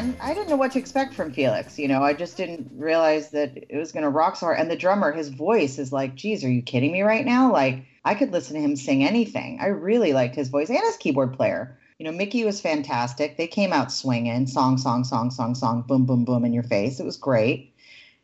Fun. 0.07 0.17
I 0.21 0.33
didn't 0.33 0.49
know 0.49 0.55
what 0.55 0.71
to 0.71 0.79
expect 0.79 1.13
from 1.13 1.33
Felix. 1.33 1.77
You 1.77 1.87
know, 1.87 2.01
I 2.01 2.13
just 2.13 2.37
didn't 2.37 2.71
realize 2.75 3.31
that 3.31 3.57
it 3.69 3.77
was 3.77 3.91
going 3.91 4.03
to 4.03 4.09
rock 4.09 4.35
so 4.35 4.45
hard. 4.45 4.59
And 4.59 4.71
the 4.71 4.75
drummer, 4.75 5.11
his 5.11 5.29
voice 5.29 5.77
is 5.77 5.91
like, 5.91 6.15
"Geez, 6.15 6.43
are 6.43 6.49
you 6.51 6.61
kidding 6.61 6.91
me 6.91 7.01
right 7.01 7.25
now?" 7.25 7.51
Like 7.51 7.85
I 8.05 8.15
could 8.15 8.31
listen 8.31 8.55
to 8.55 8.61
him 8.61 8.75
sing 8.75 9.03
anything. 9.03 9.59
I 9.59 9.67
really 9.67 10.13
liked 10.13 10.35
his 10.35 10.47
voice 10.47 10.69
and 10.69 10.79
his 10.79 10.97
keyboard 10.97 11.33
player. 11.33 11.77
You 11.99 12.05
know, 12.05 12.11
Micky 12.11 12.45
was 12.45 12.61
fantastic. 12.61 13.35
They 13.35 13.47
came 13.47 13.73
out 13.73 13.91
swinging, 13.91 14.47
song, 14.47 14.77
song, 14.77 15.03
song, 15.03 15.31
song, 15.31 15.55
song, 15.55 15.81
boom, 15.81 16.05
boom, 16.05 16.23
boom 16.23 16.45
in 16.45 16.53
your 16.53 16.63
face. 16.63 16.99
It 16.99 17.05
was 17.05 17.17
great. 17.17 17.73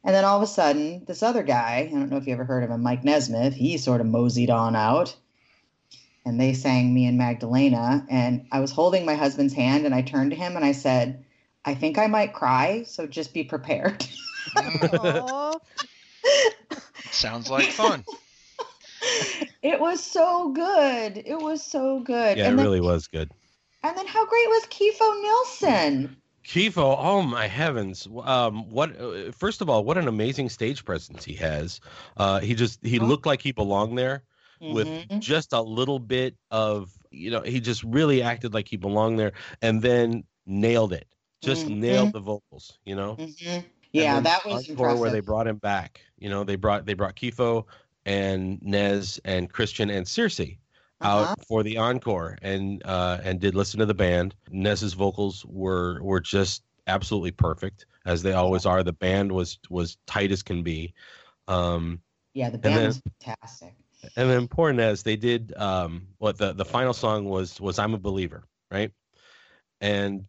And 0.06 0.16
then 0.16 0.26
all 0.26 0.38
of 0.38 0.44
a 0.44 0.48
sudden, 0.48 1.04
this 1.06 1.24
other 1.24 1.44
guy, 1.44 1.90
I 1.90 1.94
don't 1.94 2.10
know 2.10 2.18
if 2.18 2.28
you 2.28 2.34
ever 2.34 2.44
heard 2.44 2.64
of 2.64 2.70
him, 2.70 2.84
Mike 2.84 3.04
Nesmith, 3.04 3.56
he 3.56 3.78
sort 3.78 4.02
of 4.02 4.08
moseyed 4.08 4.50
on 4.50 4.76
out. 4.76 5.16
And 6.26 6.40
they 6.40 6.54
sang 6.54 6.94
Me 6.94 7.06
and 7.06 7.18
Magdalena. 7.18 8.06
And 8.10 8.46
I 8.52 8.60
was 8.60 8.72
holding 8.72 9.06
my 9.06 9.16
husband's 9.16 9.54
hand 9.54 9.86
and 9.86 9.96
I 9.96 10.02
turned 10.02 10.32
to 10.32 10.38
him 10.38 10.56
and 10.56 10.64
I 10.64 10.74
said, 10.74 11.23
I 11.66 11.74
think 11.74 11.98
I 11.98 12.08
might 12.08 12.34
cry, 12.34 12.84
so 12.84 13.08
just 13.08 13.34
be 13.34 13.44
prepared. 13.44 14.06
Sounds 17.12 17.50
like 17.50 17.68
fun. 17.68 18.04
it 19.62 19.80
was 19.80 20.04
so 20.04 20.52
good. 20.52 21.24
It 21.26 21.40
was 21.40 21.64
so 21.64 22.00
good. 22.02 22.38
Yeah, 22.38 22.50
it 22.50 22.56
then, 22.56 22.58
really 22.58 22.82
was 22.82 23.08
good. 23.08 23.32
And 23.84 23.98
then 23.98 24.08
how 24.08 24.26
great 24.26 24.48
was 24.50 24.66
Kiefo 24.66 25.22
Nilsson? 25.22 26.18
Kiefo, 26.46 26.98
oh 27.00 27.22
my 27.22 27.48
heavens! 27.48 28.08
Um, 28.24 28.70
what? 28.70 29.00
Uh, 29.00 29.32
first 29.32 29.62
of 29.62 29.70
all, 29.70 29.86
what 29.86 29.98
an 29.98 30.10
amazing 30.10 30.50
stage 30.50 30.84
presence 30.84 31.24
he 31.24 31.34
has. 31.36 31.80
Uh, 32.18 32.42
he 32.42 32.54
just 32.54 32.86
he 32.86 33.00
looked 33.00 33.26
like 33.26 33.42
he 33.42 33.54
belonged 33.54 33.98
there 33.98 34.24
with 34.60 34.88
Mhm. 34.88 35.22
just 35.22 35.54
a 35.54 35.62
little 35.62 36.00
bit 36.00 36.36
of 36.52 36.92
you 37.12 37.32
know 37.32 37.42
he 37.42 37.62
just 37.62 37.84
really 37.84 38.22
acted 38.22 38.54
like 38.54 38.68
he 38.68 38.76
belonged 38.76 39.18
there, 39.20 39.32
and 39.62 39.82
then 39.82 40.26
nailed 40.46 40.92
it. 40.92 41.08
Just 41.44 41.68
Mhm. 41.68 41.78
nailed 41.78 42.14
the 42.14 42.20
vocals. 42.20 42.78
You 42.86 42.96
know. 42.96 43.16
Mhm. 43.18 43.66
Yeah, 43.92 44.20
that 44.22 44.46
was 44.46 44.68
encore 44.70 44.96
where 44.98 45.12
they 45.12 45.20
brought 45.20 45.48
him 45.48 45.58
back. 45.58 46.02
You 46.18 46.30
know, 46.30 46.44
they 46.44 46.56
brought 46.56 46.86
they 46.86 46.94
brought 46.94 47.16
Kiefo 47.16 47.66
and 48.06 48.62
Nez 48.62 49.20
and 49.26 49.52
Christian 49.52 49.90
and 49.90 50.08
Circe 50.08 50.40
out 51.02 51.24
Uh-huh. 51.24 51.36
for 51.48 51.64
the 51.64 51.78
encore 51.78 52.38
and 52.42 52.82
uh, 52.86 53.20
and 53.24 53.40
did 53.40 53.56
listen 53.56 53.80
to 53.80 53.86
the 53.86 53.94
band. 53.94 54.36
Nez's 54.50 54.94
vocals 54.94 55.46
were 55.46 56.02
were 56.02 56.20
just 56.20 56.64
absolutely 56.88 57.32
perfect 57.32 57.86
as 58.06 58.24
they 58.24 58.34
always 58.34 58.66
are. 58.66 58.84
The 58.84 58.94
band 58.94 59.32
was 59.32 59.60
was 59.70 59.98
tight 60.08 60.32
as 60.32 60.42
can 60.42 60.64
be. 60.64 60.94
Um, 61.48 62.02
Yeah, 62.34 62.50
the 62.50 62.58
band 62.58 62.76
then- 62.78 62.88
was 62.88 63.02
fantastic. 63.22 63.76
and 64.16 64.30
then 64.30 64.48
poor 64.48 64.74
Nez, 64.74 65.04
they 65.04 65.16
did 65.18 65.54
um, 65.58 66.08
what 66.18 66.38
the 66.38 66.54
the 66.54 66.66
final 66.66 66.94
song 66.94 67.26
was 67.26 67.60
was 67.62 67.78
"I'm 67.80 67.94
a 67.94 68.00
Believer," 68.00 68.44
right? 68.72 68.92
And 69.82 70.26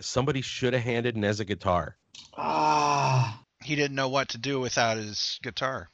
somebody 0.00 0.40
should 0.40 0.72
have 0.74 0.82
handed 0.82 1.16
Nez 1.16 1.40
a 1.40 1.44
guitar. 1.44 1.96
Ah, 2.36 3.42
He 3.62 3.74
didn't 3.76 3.94
know 3.96 4.08
what 4.08 4.30
to 4.30 4.38
do 4.38 4.60
without 4.60 4.96
his 4.96 5.38
guitar. 5.42 5.88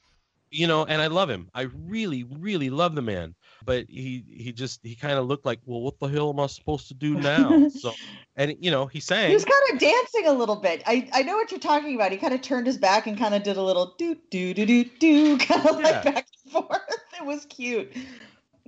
you 0.50 0.66
know 0.66 0.82
and 0.86 1.02
i 1.02 1.08
love 1.08 1.28
him 1.28 1.50
i 1.54 1.62
really 1.86 2.24
really 2.24 2.70
love 2.70 2.94
the 2.94 3.02
man 3.02 3.34
but 3.66 3.84
he 3.90 4.24
he 4.44 4.50
just 4.50 4.80
he 4.82 4.94
kind 4.96 5.18
of 5.18 5.26
looked 5.26 5.44
like 5.44 5.60
well 5.66 5.82
what 5.82 5.98
the 5.98 6.06
hell 6.06 6.30
am 6.30 6.40
i 6.40 6.46
supposed 6.46 6.88
to 6.88 6.94
do 6.94 7.14
now 7.16 7.68
so 7.82 7.92
and 8.34 8.56
you 8.58 8.70
know 8.70 8.86
he 8.86 8.98
sang 8.98 9.28
he 9.28 9.34
was 9.34 9.44
kind 9.44 9.64
of 9.74 9.78
dancing 9.78 10.26
a 10.26 10.32
little 10.32 10.56
bit. 10.56 10.82
I, 10.86 11.06
I 11.12 11.22
know 11.22 11.36
what 11.36 11.50
you're 11.50 11.60
talking 11.60 11.94
about. 11.96 12.12
He 12.12 12.18
kind 12.18 12.32
of 12.32 12.40
turned 12.40 12.66
his 12.66 12.78
back 12.78 13.06
and 13.06 13.18
kind 13.18 13.34
of 13.34 13.42
did 13.42 13.58
a 13.58 13.62
little 13.62 13.94
do 13.98 14.16
do 14.30 14.54
do 14.54 14.64
do 14.64 14.84
do, 14.84 15.36
kind 15.38 15.66
of 15.68 15.76
like 15.76 15.84
Yeah. 15.84 16.02
back 16.12 16.26
and 16.44 16.52
forth. 16.52 16.80
It 17.20 17.26
was 17.26 17.44
cute. 17.46 17.92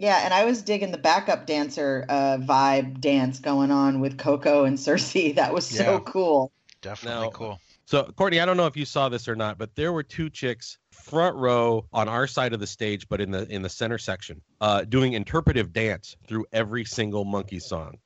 Yeah, 0.00 0.22
and 0.24 0.32
I 0.32 0.46
was 0.46 0.62
digging 0.62 0.92
the 0.92 0.98
backup 0.98 1.44
dancer 1.44 2.06
uh, 2.08 2.38
vibe 2.38 3.00
dance 3.02 3.38
going 3.38 3.70
on 3.70 4.00
with 4.00 4.16
Coco 4.16 4.64
and 4.64 4.80
Circe. 4.80 5.12
That 5.34 5.52
was 5.52 5.66
so 5.66 5.92
Yeah. 5.94 6.00
cool. 6.06 6.52
Definitely 6.80 7.26
Now- 7.26 7.30
cool. 7.32 7.60
so 7.84 8.04
courtney 8.16 8.40
i 8.40 8.46
don't 8.46 8.56
know 8.56 8.66
if 8.66 8.76
you 8.76 8.86
saw 8.86 9.08
this 9.10 9.28
or 9.28 9.34
not 9.36 9.58
but 9.58 9.74
there 9.74 9.92
were 9.92 10.02
two 10.02 10.30
chicks 10.30 10.78
front 10.92 11.36
row 11.36 11.84
on 11.92 12.08
our 12.08 12.26
side 12.26 12.52
of 12.54 12.60
the 12.60 12.66
stage 12.66 13.06
but 13.08 13.20
in 13.20 13.30
the 13.32 13.46
in 13.52 13.60
the 13.62 13.68
center 13.68 13.98
section 13.98 14.40
uh 14.62 14.82
doing 14.84 15.12
interpretive 15.14 15.72
dance 15.74 16.16
through 16.26 16.46
every 16.52 16.84
single 16.84 17.24
Monkees 17.26 17.62
song 17.62 17.98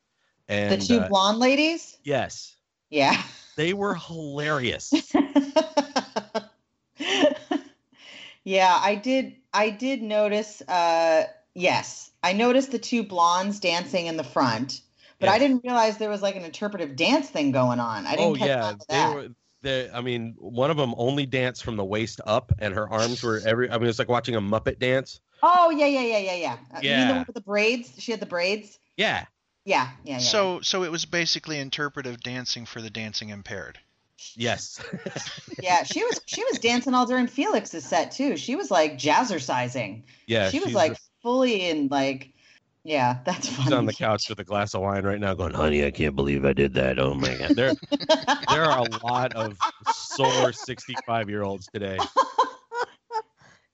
and 0.49 0.81
the 0.81 0.87
two 0.87 0.99
uh, 1.01 1.09
blonde 1.09 1.39
ladies. 1.39 1.99
yes 2.03 2.57
Yeah. 2.91 3.23
they 3.57 3.75
were 3.75 3.95
hilarious 3.95 4.93
Yeah, 8.47 8.79
I 8.79 8.95
did. 8.97 9.37
I 9.55 9.71
did 9.71 10.03
notice. 10.03 10.61
Uh, 10.63 11.25
yes, 11.55 12.11
I 12.23 12.33
noticed 12.33 12.71
the 12.73 12.79
two 12.79 13.03
blondes 13.03 13.61
dancing 13.61 14.07
in 14.07 14.17
the 14.17 14.25
front, 14.25 14.81
but 15.21 15.29
I 15.29 15.39
didn't 15.39 15.63
realize 15.65 15.97
there 15.99 16.11
was 16.11 16.23
like 16.23 16.37
an 16.37 16.45
interpretive 16.45 16.97
dance 16.97 17.29
thing 17.29 17.53
going 17.53 17.81
on. 17.81 18.07
I 18.07 18.17
didn't 18.17 18.25
oh 18.25 18.35
catch 18.35 18.49
yeah 18.49 18.65
on 18.65 18.79
to 18.79 18.87
they 18.89 18.95
that. 18.95 19.15
were 19.15 19.29
they, 19.63 19.91
I 19.91 20.03
mean, 20.03 20.35
one 20.39 20.71
of 20.71 20.77
them 20.77 20.95
only 20.99 21.25
danced 21.25 21.65
from 21.65 21.77
the 21.77 21.85
waist 21.85 22.21
up, 22.27 22.53
and 22.59 22.75
her 22.75 22.87
arms 22.91 23.23
were 23.23 23.41
every. 23.47 23.71
I 23.71 23.79
mean, 23.79 23.89
it's 23.89 23.99
like 23.99 24.09
watching 24.11 24.35
a 24.37 24.41
Muppet 24.41 24.79
dance. 24.79 25.21
Oh 25.43 25.71
yeah, 25.71 25.87
yeah, 25.87 26.01
yeah, 26.03 26.19
yeah, 26.19 26.35
yeah. 26.35 26.57
Uh, 26.75 26.81
You 26.83 26.91
mean 26.91 26.99
the 27.01 27.07
Yeah. 27.07 27.13
one 27.17 27.25
with 27.27 27.35
the 27.35 27.41
braids? 27.41 27.93
She 27.99 28.11
had 28.11 28.21
the 28.21 28.27
braids. 28.27 28.79
Yeah, 28.97 29.25
Yeah, 29.65 29.89
yeah, 30.05 30.13
yeah. 30.15 30.19
So 30.19 30.61
so 30.61 30.83
it 30.85 30.91
was 30.91 31.07
basically 31.07 31.59
interpretive 31.59 32.21
dancing 32.21 32.67
for 32.67 32.83
the 32.83 32.91
dancing 32.91 33.31
impaired. 33.31 33.79
yes, 34.37 34.83
yeah, 35.63 35.83
she 35.85 36.05
was 36.05 36.21
she 36.27 36.45
was 36.45 36.59
dancing 36.59 36.93
all 36.95 37.07
during 37.07 37.27
Felix's 37.27 37.85
set 37.85 38.11
too. 38.13 38.37
She 38.37 38.57
was 38.57 38.71
like 38.71 38.99
jazzercising. 38.99 40.03
yeah. 40.27 40.51
she 40.51 40.61
was 40.61 40.75
like 40.75 40.97
fully 41.25 41.69
in 41.69 41.89
like. 41.89 42.31
Yeah, 42.87 43.21
that's 43.25 43.49
She's 43.49 43.57
funny. 43.57 43.75
on 43.75 43.87
the 43.87 43.95
couch 43.95 44.29
with 44.29 44.39
a 44.41 44.45
glass 44.45 44.75
of 44.75 44.83
wine 44.83 45.05
right 45.05 45.19
now, 45.19 45.33
going, 45.35 45.55
"Honey, 45.55 45.85
I 45.87 45.91
can't 45.91 46.15
believe 46.15 46.45
I 46.45 46.53
did 46.53 46.75
that. 46.75 46.99
Oh 46.99 47.15
my 47.15 47.35
god." 47.35 47.57
There, 47.57 47.73
there 48.51 48.65
are 48.65 48.79
a 48.79 49.07
lot 49.07 49.33
of 49.35 49.57
sore 49.91 50.53
sixty-five-year-olds 50.53 51.67
today. 51.73 51.99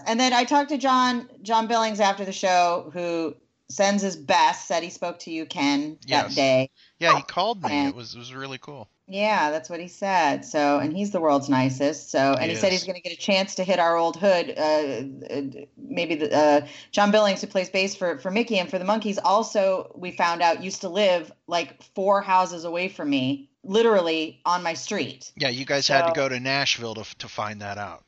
And 0.06 0.18
then 0.18 0.32
I 0.32 0.44
talked 0.44 0.70
to 0.70 0.78
John 0.78 1.28
John 1.42 1.66
Billings 1.66 2.00
after 2.00 2.24
the 2.24 2.32
show, 2.32 2.90
who 2.94 3.34
sends 3.68 4.02
his 4.02 4.16
best. 4.16 4.66
Said 4.66 4.82
he 4.82 4.88
spoke 4.88 5.18
to 5.20 5.30
you, 5.30 5.44
Ken, 5.44 5.98
that 6.08 6.30
day. 6.34 6.70
Yeah, 6.98 7.16
he 7.16 7.22
called 7.22 7.62
me. 7.62 7.70
And- 7.70 7.88
It 7.90 7.94
was 7.94 8.14
it 8.14 8.18
was 8.18 8.32
really 8.34 8.56
cool. 8.58 8.88
Yeah, 9.12 9.50
that's 9.50 9.68
what 9.68 9.80
he 9.80 9.88
said. 9.88 10.44
So, 10.44 10.78
and 10.78 10.96
he's 10.96 11.10
the 11.10 11.20
world's 11.20 11.48
nicest. 11.48 12.12
So, 12.12 12.34
and 12.34 12.44
He 12.44 12.50
he, 12.50 12.54
said 12.54 12.70
he's 12.70 12.84
going 12.84 12.94
to 12.94 13.00
get 13.00 13.12
a 13.12 13.16
chance 13.16 13.56
to 13.56 13.64
hit 13.64 13.80
our 13.80 13.96
old 13.96 14.16
hood. 14.16 14.54
Uh, 14.56 15.32
uh, 15.34 15.64
maybe 15.76 16.14
the 16.14 16.32
uh, 16.32 16.66
John 16.92 17.10
Billings, 17.10 17.40
who 17.40 17.48
plays 17.48 17.68
bass 17.68 17.96
for 17.96 18.18
for 18.18 18.30
Micky 18.30 18.56
and 18.56 18.70
for 18.70 18.78
the 18.78 18.84
Monkees, 18.84 19.18
also 19.24 19.90
we 19.96 20.12
found 20.12 20.42
out 20.42 20.62
used 20.62 20.82
to 20.82 20.88
live 20.88 21.32
like 21.48 21.82
four 21.96 22.22
houses 22.22 22.62
away 22.62 22.86
from 22.88 23.10
me, 23.10 23.50
literally 23.64 24.40
on 24.44 24.62
my 24.62 24.74
street. 24.74 25.32
Yeah, 25.36 25.48
you 25.48 25.64
guys 25.64 25.88
had 25.88 26.06
to 26.06 26.12
go 26.12 26.28
to 26.28 26.38
Nashville 26.38 26.94
to 26.94 27.16
to 27.18 27.26
find 27.26 27.60
that 27.62 27.78
out. 27.78 28.04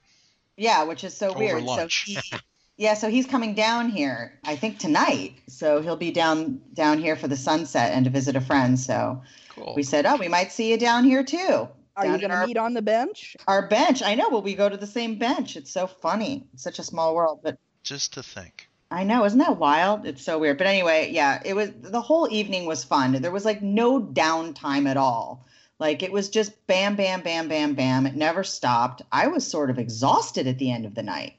Yeah, 0.56 0.84
which 0.84 1.02
is 1.02 1.16
so 1.16 1.30
Over 1.30 1.38
weird. 1.40 1.64
lunch. 1.64 2.04
So 2.14 2.20
he, 2.20 2.36
yeah, 2.76 2.94
so 2.94 3.10
he's 3.10 3.26
coming 3.26 3.54
down 3.54 3.88
here, 3.88 4.38
I 4.44 4.54
think 4.54 4.78
tonight. 4.78 5.32
So 5.48 5.82
he'll 5.82 5.96
be 5.96 6.12
down 6.12 6.60
down 6.74 6.98
here 7.00 7.16
for 7.16 7.26
the 7.26 7.36
sunset 7.36 7.90
and 7.92 8.04
to 8.04 8.10
visit 8.12 8.36
a 8.36 8.40
friend. 8.40 8.78
So 8.78 9.20
Cool. 9.54 9.74
we 9.76 9.82
said, 9.82 10.06
oh, 10.06 10.16
we 10.16 10.28
might 10.28 10.50
see 10.52 10.70
you 10.70 10.78
down 10.78 11.04
here 11.04 11.22
too. 11.24 11.68
Are 11.96 12.04
Down 12.04 12.14
you 12.14 12.18
going 12.20 12.30
to 12.30 12.36
our- 12.36 12.46
meet 12.46 12.56
on 12.56 12.72
the 12.74 12.82
bench? 12.82 13.36
Our 13.46 13.66
bench. 13.68 14.02
I 14.02 14.14
know, 14.14 14.30
but 14.30 14.42
we 14.44 14.54
go 14.54 14.68
to 14.68 14.76
the 14.76 14.86
same 14.86 15.18
bench. 15.18 15.56
It's 15.56 15.70
so 15.70 15.86
funny. 15.86 16.46
It's 16.54 16.62
such 16.62 16.78
a 16.78 16.82
small 16.82 17.14
world, 17.14 17.40
but 17.42 17.58
Just 17.82 18.14
to 18.14 18.22
think. 18.22 18.68
I 18.90 19.04
know, 19.04 19.24
isn't 19.24 19.38
that 19.38 19.56
wild? 19.58 20.06
It's 20.06 20.22
so 20.22 20.38
weird. 20.38 20.58
But 20.58 20.66
anyway, 20.66 21.10
yeah, 21.12 21.40
it 21.44 21.54
was 21.54 21.70
the 21.80 22.00
whole 22.00 22.28
evening 22.30 22.66
was 22.66 22.84
fun. 22.84 23.12
There 23.12 23.30
was 23.30 23.44
like 23.44 23.62
no 23.62 24.00
downtime 24.00 24.86
at 24.88 24.96
all. 24.96 25.46
Like 25.78 26.02
it 26.02 26.12
was 26.12 26.28
just 26.28 26.66
bam, 26.66 26.94
bam, 26.96 27.22
bam, 27.22 27.48
bam, 27.48 27.74
bam. 27.74 28.06
It 28.06 28.14
never 28.14 28.44
stopped. 28.44 29.02
I 29.10 29.26
was 29.26 29.46
sort 29.46 29.68
of 29.70 29.78
exhausted 29.78 30.46
at 30.46 30.58
the 30.58 30.70
end 30.70 30.84
of 30.86 30.94
the 30.94 31.02
night. 31.02 31.34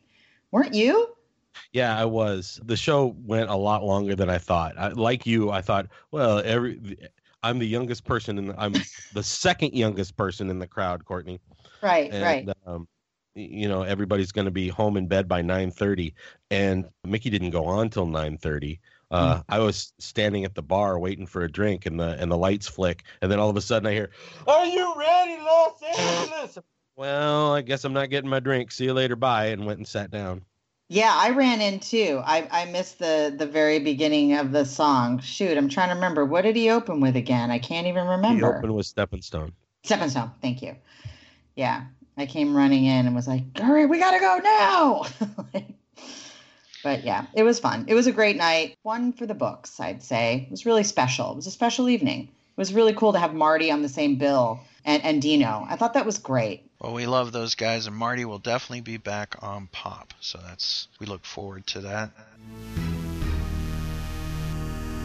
Weren't 0.51 0.73
you? 0.73 1.15
Yeah, 1.71 1.97
I 1.97 2.05
was. 2.05 2.59
The 2.63 2.75
show 2.75 3.15
went 3.25 3.49
a 3.49 3.55
lot 3.55 3.83
longer 3.83 4.15
than 4.15 4.29
I 4.29 4.37
thought. 4.39 4.77
I, 4.77 4.87
like 4.89 5.25
you, 5.25 5.49
I 5.51 5.61
thought, 5.61 5.87
well, 6.11 6.41
every 6.43 6.97
I'm 7.43 7.59
the 7.59 7.67
youngest 7.67 8.05
person 8.05 8.37
in 8.37 8.47
the, 8.47 8.55
I'm 8.59 8.73
the 9.13 9.23
second 9.23 9.73
youngest 9.73 10.15
person 10.15 10.49
in 10.49 10.59
the 10.59 10.67
crowd, 10.67 11.05
Courtney. 11.05 11.39
Right, 11.81 12.11
and, 12.11 12.23
right. 12.23 12.49
Um, 12.65 12.87
you 13.35 13.67
know, 13.67 13.81
everybody's 13.81 14.31
going 14.31 14.45
to 14.45 14.51
be 14.51 14.69
home 14.69 14.95
in 14.95 15.07
bed 15.07 15.27
by 15.27 15.41
9:30, 15.41 16.13
and 16.51 16.85
Micky 17.03 17.29
didn't 17.29 17.49
go 17.49 17.65
on 17.65 17.89
till 17.89 18.05
9:30. 18.05 18.79
Uh, 19.11 19.41
I 19.47 19.59
was 19.59 19.93
standing 19.99 20.43
at 20.43 20.55
the 20.55 20.63
bar 20.63 20.97
waiting 20.97 21.27
for 21.27 21.43
a 21.43 21.51
drink, 21.51 21.85
and 21.85 21.99
the 21.99 22.15
and 22.19 22.31
the 22.31 22.37
lights 22.37 22.67
flick, 22.67 23.03
and 23.21 23.31
then 23.31 23.39
all 23.39 23.49
of 23.49 23.57
a 23.57 23.61
sudden 23.61 23.87
I 23.87 23.93
hear, 23.93 24.09
"Are 24.47 24.65
you 24.65 24.93
ready, 24.97 25.41
Los 25.41 25.81
Angeles?" 25.83 26.57
Well, 26.95 27.53
I 27.53 27.61
guess 27.61 27.83
I'm 27.85 27.93
not 27.93 28.11
getting 28.11 28.29
my 28.29 28.39
drink. 28.39 28.71
See 28.71 28.85
you 28.85 28.93
later. 28.93 29.15
Bye, 29.15 29.47
and 29.47 29.65
went 29.65 29.79
and 29.79 29.87
sat 29.87 30.11
down. 30.11 30.45
Yeah, 30.93 31.11
I 31.11 31.31
ran 31.31 31.59
in 31.59 31.79
too. 31.79 32.21
I, 32.23 32.47
I 32.51 32.65
missed 32.65 32.99
the 32.99 33.33
the 33.35 33.47
very 33.47 33.79
beginning 33.79 34.35
of 34.35 34.51
the 34.51 34.63
song. 34.63 35.19
Shoot, 35.21 35.57
I'm 35.57 35.67
trying 35.67 35.89
to 35.89 35.95
remember. 35.95 36.23
What 36.23 36.43
did 36.43 36.55
he 36.55 36.69
open 36.69 36.99
with 36.99 37.15
again? 37.15 37.49
I 37.49 37.57
can't 37.57 37.87
even 37.87 38.05
remember. 38.05 38.47
He 38.47 38.57
opened 38.57 38.75
with 38.75 38.85
Stepping 38.85 39.23
Stone. 39.23 39.53
Stepping 39.81 40.09
Stone. 40.09 40.29
Thank 40.39 40.61
you. 40.61 40.75
Yeah, 41.55 41.85
I 42.15 42.27
came 42.27 42.55
running 42.55 42.85
in 42.85 43.07
and 43.07 43.15
was 43.15 43.27
like, 43.27 43.57
"Hurry, 43.57 43.87
we 43.87 43.97
gotta 43.97 44.19
go 44.19 44.37
now!" 44.43 45.05
but 46.83 47.03
yeah, 47.03 47.25
it 47.33 47.41
was 47.41 47.59
fun. 47.59 47.85
It 47.87 47.95
was 47.95 48.05
a 48.05 48.11
great 48.11 48.37
night. 48.37 48.77
One 48.83 49.13
for 49.13 49.25
the 49.25 49.33
books, 49.33 49.79
I'd 49.79 50.03
say. 50.03 50.43
It 50.45 50.51
was 50.51 50.67
really 50.67 50.83
special. 50.83 51.31
It 51.31 51.37
was 51.37 51.47
a 51.47 51.51
special 51.51 51.89
evening. 51.89 52.25
It 52.25 52.57
was 52.57 52.71
really 52.71 52.93
cool 52.93 53.13
to 53.13 53.19
have 53.19 53.33
Marty 53.33 53.71
on 53.71 53.81
the 53.81 53.89
same 53.89 54.19
bill 54.19 54.59
and 54.85 55.03
and 55.03 55.23
Dino. 55.23 55.65
I 55.67 55.75
thought 55.75 55.95
that 55.95 56.05
was 56.05 56.19
great. 56.19 56.69
Well, 56.83 56.93
we 56.93 57.05
love 57.05 57.31
those 57.31 57.55
guys, 57.55 57.87
and 57.87 57.95
Marty 57.95 58.25
will 58.25 58.39
definitely 58.39 58.81
be 58.81 58.97
back 58.97 59.37
on 59.41 59.69
Pop. 59.71 60.13
So 60.19 60.37
that's 60.45 60.89
we 60.99 61.05
look 61.05 61.23
forward 61.23 61.65
to 61.67 61.79
that. 61.79 62.09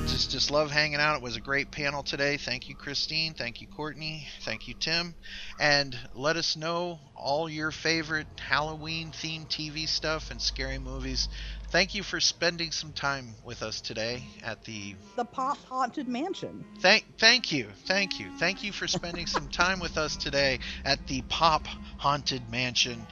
Just 0.09 0.33
just 0.33 0.51
love 0.51 0.73
hanging 0.73 0.99
out. 0.99 1.15
It 1.15 1.23
was 1.23 1.37
a 1.37 1.41
great 1.41 1.71
panel 1.71 2.03
today. 2.03 2.37
Thank 2.37 2.69
you, 2.69 2.75
Christine. 2.75 3.35
Thank 3.35 3.61
you, 3.61 3.69
Courtney. 3.69 4.27
Thank 4.45 4.67
you, 4.67 4.75
Tim. 4.75 5.15
And 5.61 5.97
let 6.17 6.37
us 6.37 6.57
know 6.57 6.99
all 7.15 7.49
your 7.49 7.71
favorite 7.71 8.27
Halloween 8.41 9.13
themed 9.13 9.47
TV 9.47 9.89
stuff 9.89 10.33
and 10.33 10.43
scary 10.43 10.81
movies. 10.81 11.29
Thank 11.71 11.95
you 11.95 12.03
for 12.03 12.19
spending 12.19 12.71
some 12.71 12.93
time 12.93 13.35
with 13.45 13.63
us 13.63 13.83
today 13.83 14.23
at 14.43 14.65
the 14.65 14.95
The 15.17 15.25
Pop 15.27 15.59
Haunted 15.69 16.09
Mansion. 16.09 16.65
Thank, 16.81 17.05
thank 17.19 17.53
you, 17.53 17.67
thank 17.85 18.19
you, 18.19 18.31
thank 18.39 18.63
you 18.63 18.73
for 18.73 18.87
spending 18.87 19.27
some 19.27 19.49
time 19.49 19.79
with 19.79 19.99
us 19.99 20.17
today 20.17 20.61
at 20.87 21.07
the 21.07 21.21
Pop 21.29 21.67
Haunted 21.99 22.49
Mansion, 22.51 23.07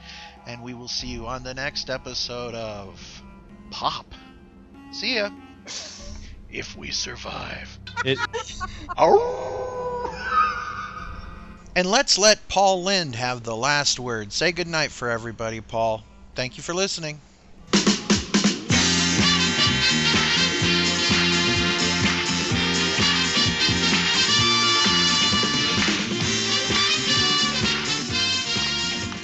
and 0.47 0.63
we 0.63 0.73
will 0.73 0.87
see 0.87 1.07
you 1.07 1.27
on 1.27 1.43
the 1.43 1.53
next 1.53 1.91
episode 1.91 2.55
of 2.55 3.21
Pop. 3.69 4.11
See 4.91 5.17
ya. 5.17 5.29
If 6.49 6.75
we 6.75 6.89
survive. 6.89 7.77
It, 8.03 8.17
And 11.75 11.91
let's 11.91 12.17
let 12.17 12.47
Paul 12.47 12.83
Lynde 12.83 13.13
have 13.13 13.43
the 13.43 13.55
last 13.55 13.99
word. 13.99 14.33
Say 14.33 14.51
goodnight 14.51 14.89
for 14.89 15.11
everybody, 15.11 15.61
Paul. 15.61 16.03
Thank 16.33 16.57
you 16.57 16.63
for 16.63 16.73
listening. 16.73 17.21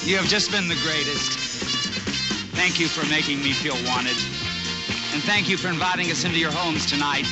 You 0.03 0.17
have 0.17 0.27
just 0.27 0.51
been 0.51 0.67
the 0.67 0.75
greatest. 0.83 1.39
Thank 2.59 2.77
you 2.77 2.87
for 2.89 3.07
making 3.07 3.41
me 3.41 3.53
feel 3.53 3.79
wanted. 3.87 4.19
And 5.15 5.23
thank 5.23 5.47
you 5.47 5.55
for 5.55 5.69
inviting 5.69 6.11
us 6.11 6.25
into 6.25 6.37
your 6.37 6.51
homes 6.51 6.85
tonight 6.85 7.23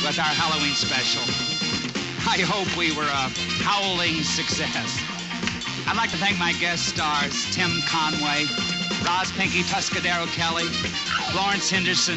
with 0.00 0.16
our 0.16 0.32
Halloween 0.32 0.72
special. 0.72 1.20
I 2.24 2.40
hope 2.40 2.64
we 2.80 2.96
were 2.96 3.04
a 3.04 3.28
howling 3.60 4.24
success. 4.24 4.88
I'd 5.84 6.00
like 6.00 6.10
to 6.12 6.16
thank 6.16 6.38
my 6.38 6.54
guest 6.54 6.88
stars, 6.88 7.36
Tim 7.52 7.84
Conway, 7.84 8.48
Roz 9.04 9.28
Pinky 9.36 9.60
Tuscadero 9.68 10.24
Kelly, 10.32 10.64
Florence 11.28 11.68
Henderson, 11.68 12.16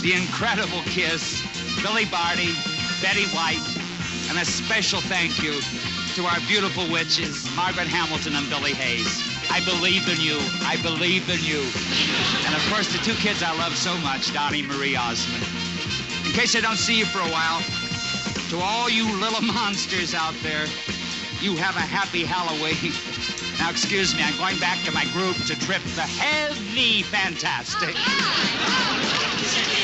The 0.00 0.16
Incredible 0.16 0.80
Kiss, 0.88 1.44
Billy 1.84 2.06
Barty, 2.08 2.56
Betty 3.04 3.28
White, 3.36 3.60
and 4.32 4.40
a 4.40 4.46
special 4.48 5.02
thank 5.12 5.44
you 5.44 5.60
to 6.16 6.24
our 6.24 6.40
beautiful 6.48 6.90
witches, 6.90 7.44
Margaret 7.54 7.86
Hamilton 7.86 8.32
and 8.34 8.48
Billie 8.48 8.72
Hayes. 8.72 9.31
I 9.52 9.60
believe 9.66 10.08
in 10.08 10.18
you. 10.18 10.38
I 10.64 10.80
believe 10.80 11.28
in 11.28 11.44
you. 11.44 11.60
And 12.46 12.54
of 12.56 12.64
course, 12.72 12.90
the 12.90 12.96
two 13.04 13.12
kids 13.20 13.42
I 13.42 13.54
love 13.58 13.76
so 13.76 13.94
much, 13.98 14.32
Donny 14.32 14.62
Marie 14.62 14.96
Osmond. 14.96 15.44
In 16.24 16.32
case 16.32 16.56
I 16.56 16.62
don't 16.62 16.78
see 16.78 16.98
you 16.98 17.04
for 17.04 17.18
a 17.18 17.28
while, 17.28 17.60
to 18.48 18.56
all 18.58 18.88
you 18.88 19.04
little 19.20 19.42
monsters 19.54 20.14
out 20.14 20.34
there, 20.42 20.64
you 21.42 21.54
have 21.56 21.76
a 21.76 21.84
happy 21.84 22.24
Halloween. 22.24 22.96
Now, 23.58 23.68
excuse 23.68 24.16
me, 24.16 24.22
I'm 24.22 24.38
going 24.38 24.58
back 24.58 24.82
to 24.86 24.92
my 24.92 25.04
group 25.12 25.36
to 25.44 25.54
trip 25.60 25.82
the 26.00 26.08
heavy 26.08 27.02
fantastic. 27.02 27.94
Oh, 27.94 28.96
the 29.76 29.81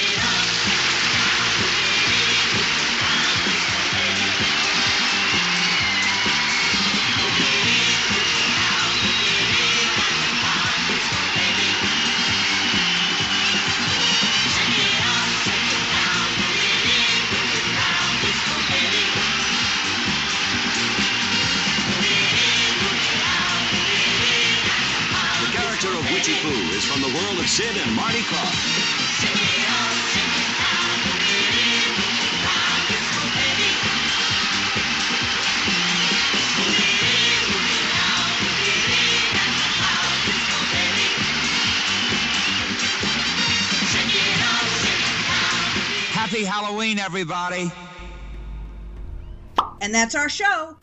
world 27.18 27.38
of 27.40 27.48
Sid 27.48 27.76
and 27.76 27.96
Marty 27.96 28.20
Krofft. 28.20 28.54
Happy 46.12 46.44
Halloween, 46.44 46.98
everybody. 46.98 47.72
And 49.80 49.94
that's 49.94 50.14
our 50.14 50.28
show. 50.28 50.76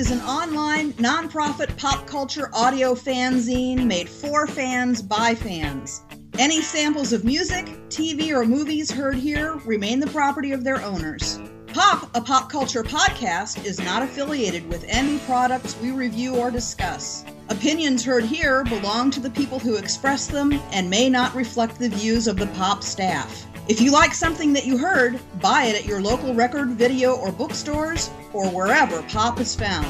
Is 0.00 0.10
an 0.10 0.22
online, 0.22 0.94
nonprofit 0.94 1.76
pop 1.76 2.06
culture 2.06 2.48
audio 2.54 2.94
fanzine 2.94 3.84
made 3.84 4.08
for 4.08 4.46
fans 4.46 5.02
by 5.02 5.34
fans. 5.34 6.00
Any 6.38 6.62
samples 6.62 7.12
of 7.12 7.22
music, 7.22 7.66
TV, 7.90 8.34
or 8.34 8.46
movies 8.46 8.90
heard 8.90 9.16
here 9.16 9.56
remain 9.66 10.00
the 10.00 10.06
property 10.06 10.52
of 10.52 10.64
their 10.64 10.80
owners. 10.80 11.38
Pop, 11.74 12.08
a 12.16 12.20
pop 12.22 12.50
culture 12.50 12.82
podcast, 12.82 13.62
is 13.66 13.78
not 13.78 14.02
affiliated 14.02 14.66
with 14.70 14.86
any 14.88 15.18
products 15.18 15.76
we 15.82 15.90
review 15.90 16.34
or 16.34 16.50
discuss. 16.50 17.26
Opinions 17.50 18.02
heard 18.02 18.24
here 18.24 18.64
belong 18.64 19.10
to 19.10 19.20
the 19.20 19.28
people 19.28 19.58
who 19.58 19.76
express 19.76 20.28
them 20.28 20.54
and 20.72 20.88
may 20.88 21.10
not 21.10 21.34
reflect 21.34 21.78
the 21.78 21.90
views 21.90 22.26
of 22.26 22.38
the 22.38 22.46
Pop 22.46 22.82
staff. 22.82 23.46
If 23.70 23.80
you 23.80 23.92
like 23.92 24.14
something 24.14 24.52
that 24.54 24.66
you 24.66 24.76
heard, 24.76 25.20
buy 25.40 25.66
it 25.66 25.76
at 25.76 25.86
your 25.86 26.02
local 26.02 26.34
record, 26.34 26.70
video, 26.70 27.14
or 27.14 27.30
bookstores, 27.30 28.10
or 28.32 28.50
wherever 28.50 29.00
pop 29.02 29.38
is 29.38 29.54
found. 29.54 29.86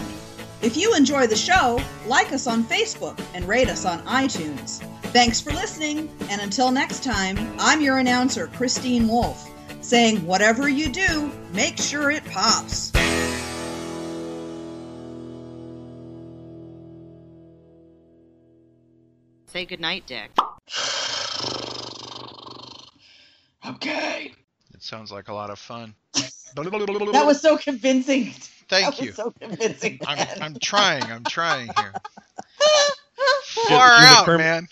If 0.60 0.76
you 0.76 0.94
enjoy 0.94 1.26
the 1.26 1.34
show, 1.34 1.80
like 2.04 2.30
us 2.30 2.46
on 2.46 2.62
Facebook 2.62 3.18
and 3.32 3.48
rate 3.48 3.70
us 3.70 3.86
on 3.86 4.00
iTunes. 4.00 4.82
Thanks 5.14 5.40
for 5.40 5.50
listening, 5.52 6.10
and 6.28 6.42
until 6.42 6.70
next 6.70 7.02
time, 7.02 7.38
I'm 7.58 7.80
your 7.80 7.96
announcer, 7.96 8.48
Christine 8.48 9.08
Wolf, 9.08 9.48
saying 9.80 10.26
whatever 10.26 10.68
you 10.68 10.90
do, 10.90 11.32
make 11.54 11.78
sure 11.78 12.10
it 12.10 12.22
pops. 12.26 12.92
Say 19.46 19.64
goodnight, 19.64 20.06
Dick. 20.06 20.32
Okay. 23.68 24.32
It 24.74 24.82
sounds 24.82 25.12
like 25.12 25.28
a 25.28 25.34
lot 25.34 25.50
of 25.50 25.58
fun. 25.58 25.94
That 26.54 27.22
was 27.26 27.40
so 27.40 27.56
convincing. 27.56 28.32
Thank 28.68 28.86
That 28.86 28.90
was 28.98 29.00
you. 29.00 29.12
so 29.12 29.30
convincing. 29.40 30.00
I'm. 30.04 30.26
I'm 30.42 30.56
trying. 30.60 31.04
I'm 31.04 31.22
trying 31.22 31.66
here. 31.78 31.92
You're- 31.92 33.68
Far 33.68 33.88
you're 33.90 34.00
the 34.00 34.06
out, 34.06 34.24
Kermit- 34.24 34.38
man. 34.40 34.68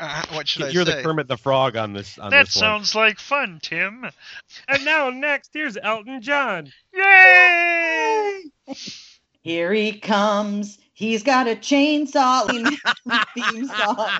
Uh, 0.00 0.22
What 0.32 0.48
should 0.48 0.62
I 0.64 0.68
You're 0.70 0.84
say? 0.84 0.96
the 0.96 1.02
Kermit 1.04 1.28
the 1.28 1.36
Frog 1.36 1.76
on 1.76 1.92
this 1.92 2.18
on 2.18 2.30
That 2.30 2.46
this 2.46 2.56
one. 2.56 2.60
sounds 2.62 2.94
like 2.96 3.20
fun, 3.20 3.60
Tim. 3.62 4.06
And 4.66 4.84
now 4.84 5.10
next, 5.10 5.50
here's 5.52 5.76
Elton 5.76 6.20
John. 6.20 6.72
Yay! 6.92 8.42
Here 9.42 9.72
he 9.72 10.00
comes. 10.00 10.78
He's 10.92 11.22
got 11.22 11.46
a 11.46 11.54
chainsaw 11.54 12.48
theme 13.34 13.66
song. 13.68 14.10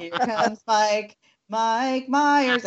Here 0.00 0.10
comes 0.10 0.60
Mike. 0.66 1.16
Mike 1.50 2.08
Myers. 2.08 2.64